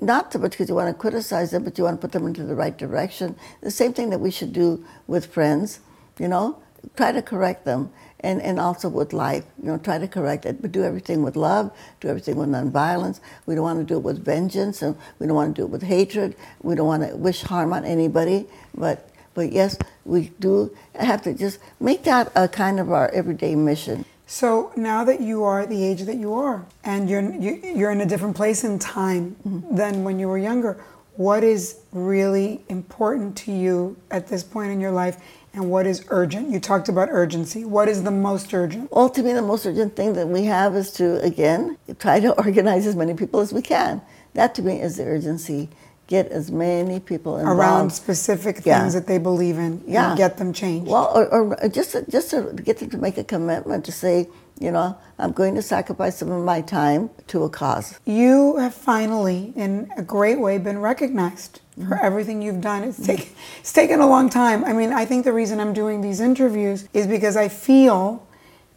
not 0.00 0.30
to, 0.32 0.38
because 0.38 0.68
you 0.68 0.74
want 0.74 0.88
to 0.88 0.94
criticize 0.94 1.50
them, 1.50 1.64
but 1.64 1.78
you 1.78 1.84
want 1.84 2.00
to 2.00 2.00
put 2.00 2.12
them 2.12 2.26
into 2.26 2.44
the 2.44 2.54
right 2.54 2.76
direction. 2.76 3.36
The 3.60 3.70
same 3.70 3.92
thing 3.92 4.10
that 4.10 4.18
we 4.18 4.30
should 4.30 4.52
do 4.52 4.84
with 5.06 5.26
friends, 5.26 5.80
you 6.18 6.28
know, 6.28 6.62
try 6.96 7.12
to 7.12 7.22
correct 7.22 7.64
them. 7.64 7.90
And, 8.24 8.40
and 8.40 8.60
also 8.60 8.88
with 8.88 9.12
life, 9.12 9.44
you 9.60 9.66
know, 9.68 9.78
try 9.78 9.98
to 9.98 10.06
correct 10.06 10.46
it, 10.46 10.62
but 10.62 10.70
do 10.70 10.84
everything 10.84 11.24
with 11.24 11.34
love, 11.34 11.72
do 12.00 12.06
everything 12.06 12.36
with 12.36 12.48
nonviolence. 12.48 13.18
We 13.46 13.56
don't 13.56 13.64
want 13.64 13.80
to 13.80 13.84
do 13.84 13.96
it 13.96 14.04
with 14.04 14.24
vengeance, 14.24 14.80
and 14.80 14.96
we 15.18 15.26
don't 15.26 15.34
want 15.34 15.56
to 15.56 15.62
do 15.62 15.66
it 15.66 15.70
with 15.70 15.82
hatred. 15.82 16.36
We 16.62 16.76
don't 16.76 16.86
want 16.86 17.02
to 17.02 17.16
wish 17.16 17.42
harm 17.42 17.72
on 17.72 17.84
anybody. 17.84 18.46
But, 18.76 19.10
but 19.34 19.50
yes, 19.50 19.76
we 20.04 20.30
do 20.38 20.72
have 20.94 21.22
to 21.22 21.34
just 21.34 21.58
make 21.80 22.04
that 22.04 22.30
a 22.36 22.46
kind 22.46 22.78
of 22.78 22.92
our 22.92 23.08
everyday 23.08 23.56
mission. 23.56 24.04
So 24.26 24.72
now 24.76 25.04
that 25.04 25.20
you 25.20 25.44
are 25.44 25.66
the 25.66 25.84
age 25.84 26.02
that 26.02 26.16
you 26.16 26.32
are, 26.34 26.64
and 26.84 27.08
you're 27.08 27.22
you, 27.22 27.60
are 27.62 27.66
you 27.66 27.86
are 27.86 27.92
in 27.92 28.00
a 28.00 28.06
different 28.06 28.36
place 28.36 28.64
in 28.64 28.78
time 28.78 29.36
mm-hmm. 29.46 29.76
than 29.76 30.04
when 30.04 30.18
you 30.18 30.28
were 30.28 30.38
younger, 30.38 30.82
what 31.16 31.44
is 31.44 31.80
really 31.92 32.64
important 32.68 33.36
to 33.36 33.52
you 33.52 33.96
at 34.10 34.28
this 34.28 34.42
point 34.42 34.72
in 34.72 34.80
your 34.80 34.90
life, 34.90 35.18
and 35.52 35.70
what 35.70 35.86
is 35.86 36.04
urgent? 36.08 36.48
You 36.48 36.58
talked 36.58 36.88
about 36.88 37.08
urgency. 37.10 37.64
What 37.64 37.88
is 37.88 38.02
the 38.02 38.10
most 38.10 38.54
urgent? 38.54 38.90
Well, 38.90 39.10
to 39.10 39.22
me, 39.22 39.34
the 39.34 39.42
most 39.42 39.66
urgent 39.66 39.94
thing 39.94 40.14
that 40.14 40.26
we 40.26 40.44
have 40.44 40.74
is 40.74 40.90
to 40.92 41.20
again 41.22 41.76
try 41.98 42.20
to 42.20 42.32
organize 42.44 42.86
as 42.86 42.96
many 42.96 43.14
people 43.14 43.40
as 43.40 43.52
we 43.52 43.60
can. 43.60 44.00
That 44.34 44.54
to 44.54 44.62
me 44.62 44.80
is 44.80 44.96
the 44.96 45.04
urgency 45.04 45.68
get 46.12 46.28
as 46.30 46.50
many 46.50 47.00
people 47.00 47.38
involved. 47.38 47.58
around 47.58 47.90
specific 47.90 48.56
things 48.56 48.66
yeah. 48.66 48.88
that 48.90 49.06
they 49.06 49.16
believe 49.16 49.56
in 49.56 49.82
yeah. 49.86 50.10
and 50.10 50.18
get 50.18 50.36
them 50.36 50.52
changed. 50.52 50.90
Well, 50.90 51.10
or, 51.16 51.56
or 51.62 51.68
just 51.70 51.92
to, 51.92 52.04
just 52.10 52.28
to 52.32 52.52
get 52.52 52.76
them 52.80 52.90
to 52.90 52.98
make 52.98 53.16
a 53.16 53.24
commitment 53.24 53.86
to 53.86 53.92
say, 53.92 54.28
you 54.60 54.70
know, 54.70 54.94
I'm 55.18 55.32
going 55.32 55.54
to 55.54 55.62
sacrifice 55.62 56.18
some 56.18 56.30
of 56.30 56.44
my 56.44 56.60
time 56.60 57.08
to 57.28 57.44
a 57.44 57.48
cause. 57.48 57.98
You 58.04 58.58
have 58.58 58.74
finally, 58.74 59.54
in 59.56 59.90
a 59.96 60.02
great 60.02 60.38
way, 60.38 60.58
been 60.58 60.80
recognized 60.80 61.60
mm-hmm. 61.78 61.88
for 61.88 61.96
everything 61.96 62.42
you've 62.42 62.60
done. 62.60 62.84
It's, 62.84 63.04
take, 63.06 63.34
it's 63.60 63.72
taken 63.72 64.00
a 64.00 64.06
long 64.06 64.28
time. 64.28 64.64
I 64.64 64.74
mean, 64.74 64.92
I 64.92 65.06
think 65.06 65.24
the 65.24 65.32
reason 65.32 65.60
I'm 65.60 65.72
doing 65.72 66.02
these 66.02 66.20
interviews 66.20 66.86
is 66.92 67.06
because 67.06 67.38
I 67.38 67.48
feel 67.48 68.26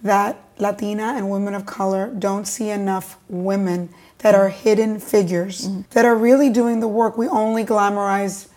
that 0.03 0.41
Latina 0.57 1.15
and 1.17 1.29
women 1.29 1.53
of 1.53 1.65
color 1.65 2.07
don't 2.17 2.45
see 2.45 2.69
enough 2.69 3.17
women 3.27 3.89
that 4.19 4.33
are 4.35 4.49
hidden 4.49 4.99
figures 4.99 5.67
mm-hmm. 5.67 5.81
that 5.91 6.05
are 6.05 6.15
really 6.15 6.49
doing 6.49 6.79
the 6.79 6.87
work. 6.87 7.17
We 7.17 7.27
only 7.27 7.63
glamorize 7.63 8.47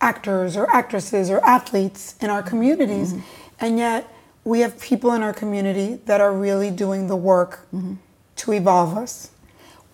actors 0.00 0.56
or 0.56 0.70
actresses 0.70 1.30
or 1.30 1.44
athletes 1.44 2.14
in 2.20 2.30
our 2.30 2.42
communities. 2.42 3.12
Mm-hmm. 3.12 3.24
And 3.60 3.78
yet, 3.78 4.08
we 4.44 4.60
have 4.60 4.80
people 4.80 5.12
in 5.12 5.22
our 5.22 5.32
community 5.32 5.96
that 6.06 6.20
are 6.20 6.32
really 6.32 6.70
doing 6.70 7.08
the 7.08 7.16
work 7.16 7.66
mm-hmm. 7.74 7.94
to 8.36 8.52
evolve 8.52 8.96
us. 8.96 9.30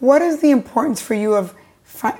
What 0.01 0.23
is 0.23 0.41
the 0.41 0.51
importance 0.51 1.01
for 1.01 1.15
you 1.15 1.35
of, 1.35 1.55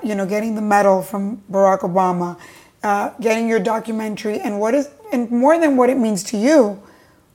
you 0.03 0.15
know, 0.15 0.25
getting 0.25 0.55
the 0.55 0.61
medal 0.61 1.01
from 1.01 1.43
Barack 1.51 1.81
Obama, 1.81 2.37
uh, 2.83 3.11
getting 3.21 3.47
your 3.47 3.59
documentary, 3.59 4.39
and 4.39 4.59
what 4.59 4.73
is, 4.73 4.89
and 5.11 5.29
more 5.29 5.59
than 5.59 5.77
what 5.77 5.89
it 5.89 5.97
means 5.97 6.23
to 6.23 6.37
you, 6.37 6.81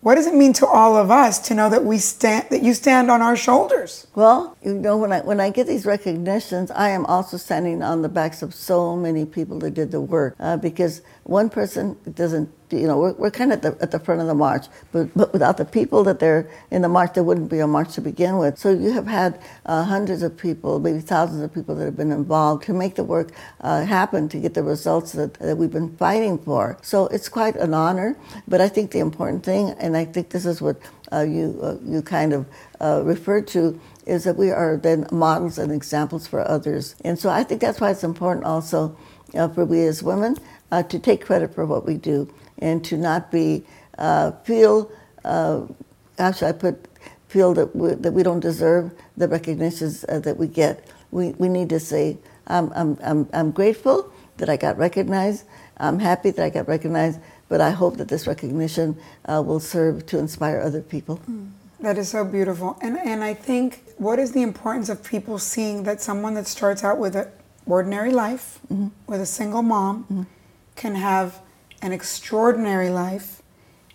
what 0.03 0.15
does 0.15 0.27
it 0.27 0.35
mean 0.35 0.55
to 0.55 0.67
all 0.67 0.97
of 0.97 1.11
us 1.11 1.39
to 1.49 1.55
know 1.55 1.69
that 1.69 1.85
we 1.85 1.99
stand 1.99 2.47
that 2.51 2.63
you 2.63 2.73
stand 2.73 3.11
on 3.11 3.21
our 3.21 3.37
shoulders? 3.37 4.07
Well, 4.15 4.57
you 4.63 4.73
know 4.73 4.97
when 4.97 5.13
I 5.13 5.21
when 5.21 5.41
I 5.41 5.51
get 5.51 5.67
these 5.67 5.85
recognitions, 5.85 6.71
I 6.71 6.89
am 6.91 7.05
also 7.07 7.37
standing 7.37 7.83
on 7.83 8.01
the 8.01 8.09
backs 8.09 8.43
of 8.43 8.55
so 8.55 8.97
many 8.97 9.27
people 9.27 9.59
that 9.59 9.73
did 9.73 9.91
the 9.91 10.01
work 10.01 10.37
uh, 10.41 10.57
because 10.57 11.03
one 11.31 11.49
person 11.49 11.97
doesn't 12.13 12.51
you 12.73 12.87
know, 12.87 12.99
we're, 12.99 13.13
we're 13.15 13.31
kind 13.31 13.53
of 13.53 13.65
at 13.65 13.79
the, 13.79 13.83
at 13.83 13.91
the 13.91 13.99
front 13.99 14.21
of 14.21 14.27
the 14.27 14.35
march, 14.35 14.67
but, 14.93 15.09
but 15.17 15.33
without 15.33 15.57
the 15.57 15.65
people 15.65 16.05
that 16.05 16.21
they're 16.21 16.49
in 16.71 16.83
the 16.83 16.89
march, 16.89 17.15
there 17.15 17.25
wouldn't 17.25 17.51
be 17.51 17.59
a 17.59 17.67
march 17.67 17.95
to 17.95 18.01
begin 18.01 18.39
with. 18.39 18.59
So 18.59 18.71
you 18.71 18.93
have 18.93 19.07
had 19.07 19.41
uh, 19.67 19.85
hundreds 19.85 20.23
of 20.23 20.37
people, 20.37 20.79
maybe 20.79 21.01
thousands 21.01 21.43
of 21.43 21.53
people 21.53 21.75
that 21.77 21.85
have 21.85 21.97
been 21.97 22.13
involved 22.13 22.65
to 22.65 22.73
make 22.73 22.95
the 22.95 23.05
work 23.05 23.33
uh, 23.61 23.85
happen, 23.85 24.29
to 24.29 24.39
get 24.39 24.55
the 24.55 24.63
results 24.63 25.13
that, 25.13 25.35
that 25.35 25.57
we've 25.57 25.71
been 25.71 25.97
fighting 25.97 26.39
for. 26.39 26.79
So 26.83 27.07
it's 27.09 27.29
quite 27.29 27.57
an 27.57 27.75
honor, 27.75 28.17
but 28.47 28.61
I 28.61 28.69
think 28.69 28.93
the 28.93 29.01
important 29.01 29.45
thing, 29.45 29.71
and 29.71 29.97
I 29.97 30.05
think 30.05 30.31
this 30.31 30.47
is 30.47 30.63
what 30.63 30.77
uh, 31.13 31.23
you, 31.23 31.59
uh, 31.63 31.77
you 31.85 32.03
kind 32.03 32.33
of 32.33 32.47
uh, 32.81 33.03
referred 33.05 33.47
to, 33.49 33.81
is 34.07 34.25
that 34.25 34.37
we 34.37 34.51
are 34.51 34.77
then 34.77 35.07
models 35.11 35.59
and 35.59 35.73
examples 35.73 36.27
for 36.27 36.47
others. 36.47 36.95
And 37.05 37.19
so 37.19 37.31
I 37.31 37.45
think 37.45 37.61
that's 37.61 37.81
why 37.81 37.91
it's 37.91 38.05
important 38.05 38.47
also 38.47 38.97
uh, 39.35 39.49
for 39.49 39.65
we 39.65 39.85
as 39.85 40.03
women 40.03 40.37
to 40.71 40.99
take 40.99 41.25
credit 41.25 41.55
for 41.55 41.67
what 41.67 41.87
we 41.87 41.97
do 41.97 42.33
and 42.59 42.85
to 42.85 42.97
not 42.97 43.31
be 43.31 43.65
uh, 43.99 44.33
feel 44.45 44.91
uh, 45.25 45.67
should 46.19 46.49
I 46.49 46.53
put 46.53 46.87
feel 47.29 47.55
that 47.55 47.75
we, 47.77 47.95
that 47.95 48.13
we 48.13 48.23
don't 48.23 48.41
deserve 48.41 48.91
the 49.17 49.29
recognitions 49.29 50.05
uh, 50.09 50.19
that 50.19 50.37
we 50.37 50.49
get. 50.49 50.87
We, 51.13 51.31
we 51.39 51.49
need 51.49 51.69
to 51.69 51.79
say 51.79 52.19
I'm, 52.49 52.73
I'm, 52.75 52.99
I'm, 53.03 53.29
I'm 53.33 53.51
grateful 53.53 54.13
that 54.39 54.49
I 54.49 54.57
got 54.57 54.77
recognized. 54.77 55.45
I'm 55.77 56.01
happy 56.01 56.31
that 56.33 56.45
I 56.45 56.51
got 56.51 56.67
recognized, 56.67 57.21
but 57.49 57.61
I 57.61 57.71
hope 57.71 57.99
that 57.99 58.09
this 58.09 58.27
recognition 58.27 58.97
uh, 59.27 59.43
will 59.47 59.61
serve 59.61 60.07
to 60.07 60.19
inspire 60.19 60.61
other 60.61 60.83
people. 60.83 61.21
That 61.79 61.97
is 61.97 62.09
so 62.09 62.25
beautiful. 62.25 62.77
And, 62.83 62.99
and 62.99 63.23
I 63.23 63.35
think 63.35 63.85
what 63.97 64.19
is 64.19 64.33
the 64.33 64.43
importance 64.43 64.89
of 64.89 65.03
people 65.05 65.39
seeing 65.39 65.85
that 65.85 66.03
someone 66.03 66.35
that 66.35 66.49
starts 66.49 66.83
out 66.83 66.99
with 66.99 67.15
an 67.15 67.29
ordinary 67.65 68.11
life, 68.11 68.59
mm-hmm. 68.71 68.89
with 69.07 69.21
a 69.21 69.27
single 69.27 69.63
mom, 69.63 70.05
mm-hmm. 70.05 70.23
Can 70.81 70.95
have 70.95 71.41
an 71.83 71.93
extraordinary 71.93 72.89
life 72.89 73.43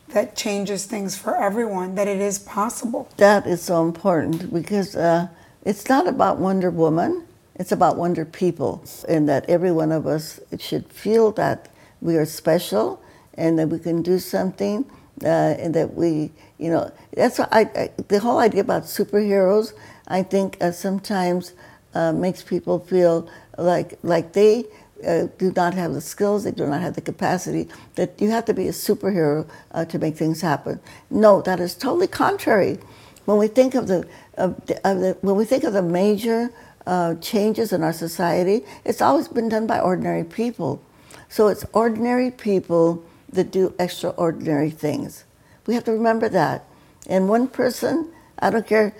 that 0.09 0.35
changes 0.35 0.85
things 0.85 1.17
for 1.17 1.35
everyone, 1.35 1.95
that 1.95 2.07
it 2.07 2.21
is 2.21 2.37
possible. 2.37 3.09
That 3.17 3.47
is 3.47 3.63
so 3.63 3.83
important 3.83 4.53
because 4.53 4.95
uh, 4.95 5.27
it's 5.63 5.89
not 5.89 6.07
about 6.07 6.37
Wonder 6.37 6.69
Woman, 6.69 7.25
it's 7.55 7.71
about 7.71 7.97
Wonder 7.97 8.23
People, 8.23 8.83
and 9.09 9.27
that 9.27 9.49
every 9.49 9.71
one 9.71 9.91
of 9.91 10.05
us 10.05 10.39
should 10.59 10.85
feel 10.93 11.31
that 11.31 11.69
we 12.01 12.17
are 12.17 12.25
special 12.25 13.01
and 13.33 13.57
that 13.57 13.69
we 13.69 13.79
can 13.79 14.03
do 14.03 14.19
something 14.19 14.85
uh, 15.23 15.57
and 15.57 15.73
that 15.73 15.95
we, 15.95 16.31
you 16.59 16.69
know, 16.69 16.91
that's 17.15 17.39
I, 17.39 17.47
I, 17.75 17.89
the 18.09 18.19
whole 18.19 18.37
idea 18.37 18.61
about 18.61 18.83
superheroes. 18.83 19.73
I 20.07 20.21
think 20.21 20.57
uh, 20.61 20.71
sometimes 20.71 21.53
uh, 21.95 22.13
makes 22.13 22.43
people 22.43 22.77
feel 22.77 23.27
like 23.57 23.97
like 24.03 24.33
they 24.33 24.65
uh, 25.05 25.27
do 25.37 25.51
not 25.55 25.73
have 25.73 25.93
the 25.93 26.01
skills, 26.01 26.43
they 26.43 26.51
do 26.51 26.65
not 26.65 26.81
have 26.81 26.95
the 26.95 27.01
capacity. 27.01 27.67
That 27.95 28.19
you 28.21 28.29
have 28.31 28.45
to 28.45 28.53
be 28.53 28.67
a 28.67 28.71
superhero 28.71 29.47
uh, 29.71 29.85
to 29.85 29.99
make 29.99 30.15
things 30.15 30.41
happen. 30.41 30.79
No, 31.09 31.41
that 31.41 31.59
is 31.59 31.75
totally 31.75 32.07
contrary. 32.07 32.79
When 33.25 33.37
we 33.37 33.47
think 33.47 33.75
of 33.75 33.87
the, 33.87 34.07
of 34.35 34.65
the, 34.67 34.87
of 34.87 34.99
the 34.99 35.17
when 35.21 35.35
we 35.35 35.45
think 35.45 35.63
of 35.63 35.73
the 35.73 35.81
major 35.81 36.51
uh, 36.85 37.15
changes 37.15 37.73
in 37.73 37.83
our 37.83 37.93
society, 37.93 38.63
it's 38.83 39.01
always 39.01 39.27
been 39.27 39.49
done 39.49 39.67
by 39.67 39.79
ordinary 39.79 40.23
people. 40.23 40.81
So 41.29 41.47
it's 41.47 41.65
ordinary 41.73 42.31
people 42.31 43.03
that 43.33 43.51
do 43.51 43.73
extraordinary 43.79 44.69
things. 44.69 45.25
We 45.65 45.73
have 45.73 45.83
to 45.85 45.91
remember 45.91 46.29
that. 46.29 46.65
And 47.07 47.27
one 47.27 47.47
person, 47.47 48.11
I 48.39 48.49
don't 48.49 48.67
care 48.67 48.95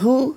who 0.00 0.36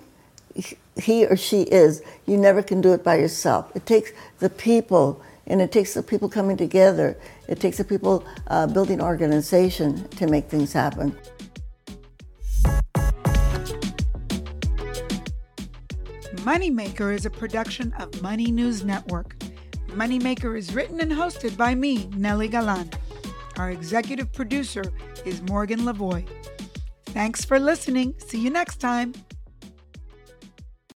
he 0.96 1.26
or 1.26 1.38
she 1.38 1.62
is, 1.64 2.02
you 2.26 2.38
never 2.38 2.62
can 2.62 2.82
do 2.82 2.94
it 2.94 3.04
by 3.04 3.16
yourself. 3.16 3.72
It 3.76 3.86
takes 3.86 4.12
the 4.40 4.50
people, 4.50 5.22
and 5.46 5.62
it 5.62 5.72
takes 5.72 5.94
the 5.94 6.04
people 6.04 6.30
coming 6.30 6.58
together. 6.58 7.18
It 7.48 7.60
takes 7.60 7.78
the 7.78 7.84
people 7.84 8.26
uh, 8.48 8.68
building 8.68 9.02
organization 9.02 10.08
to 10.10 10.28
make 10.28 10.50
things 10.50 10.74
happen. 10.74 11.16
Moneymaker 16.48 17.14
is 17.14 17.26
a 17.26 17.30
production 17.30 17.94
of 18.00 18.22
Money 18.22 18.52
News 18.52 18.86
Network. 18.86 19.36
Moneymaker 19.88 20.58
is 20.58 20.74
written 20.74 21.02
and 21.02 21.12
hosted 21.12 21.58
by 21.58 21.76
me, 21.76 22.06
Nely 22.08 22.50
Galan. 22.50 22.90
Our 23.58 23.72
executive 23.72 24.32
producer 24.32 24.84
is 25.26 25.42
Morgan 25.42 25.82
Lavoy. 25.82 26.26
Thanks 27.08 27.44
for 27.44 27.60
listening. 27.60 28.14
See 28.20 28.40
you 28.40 28.50
next 28.50 28.78
time. 28.78 29.14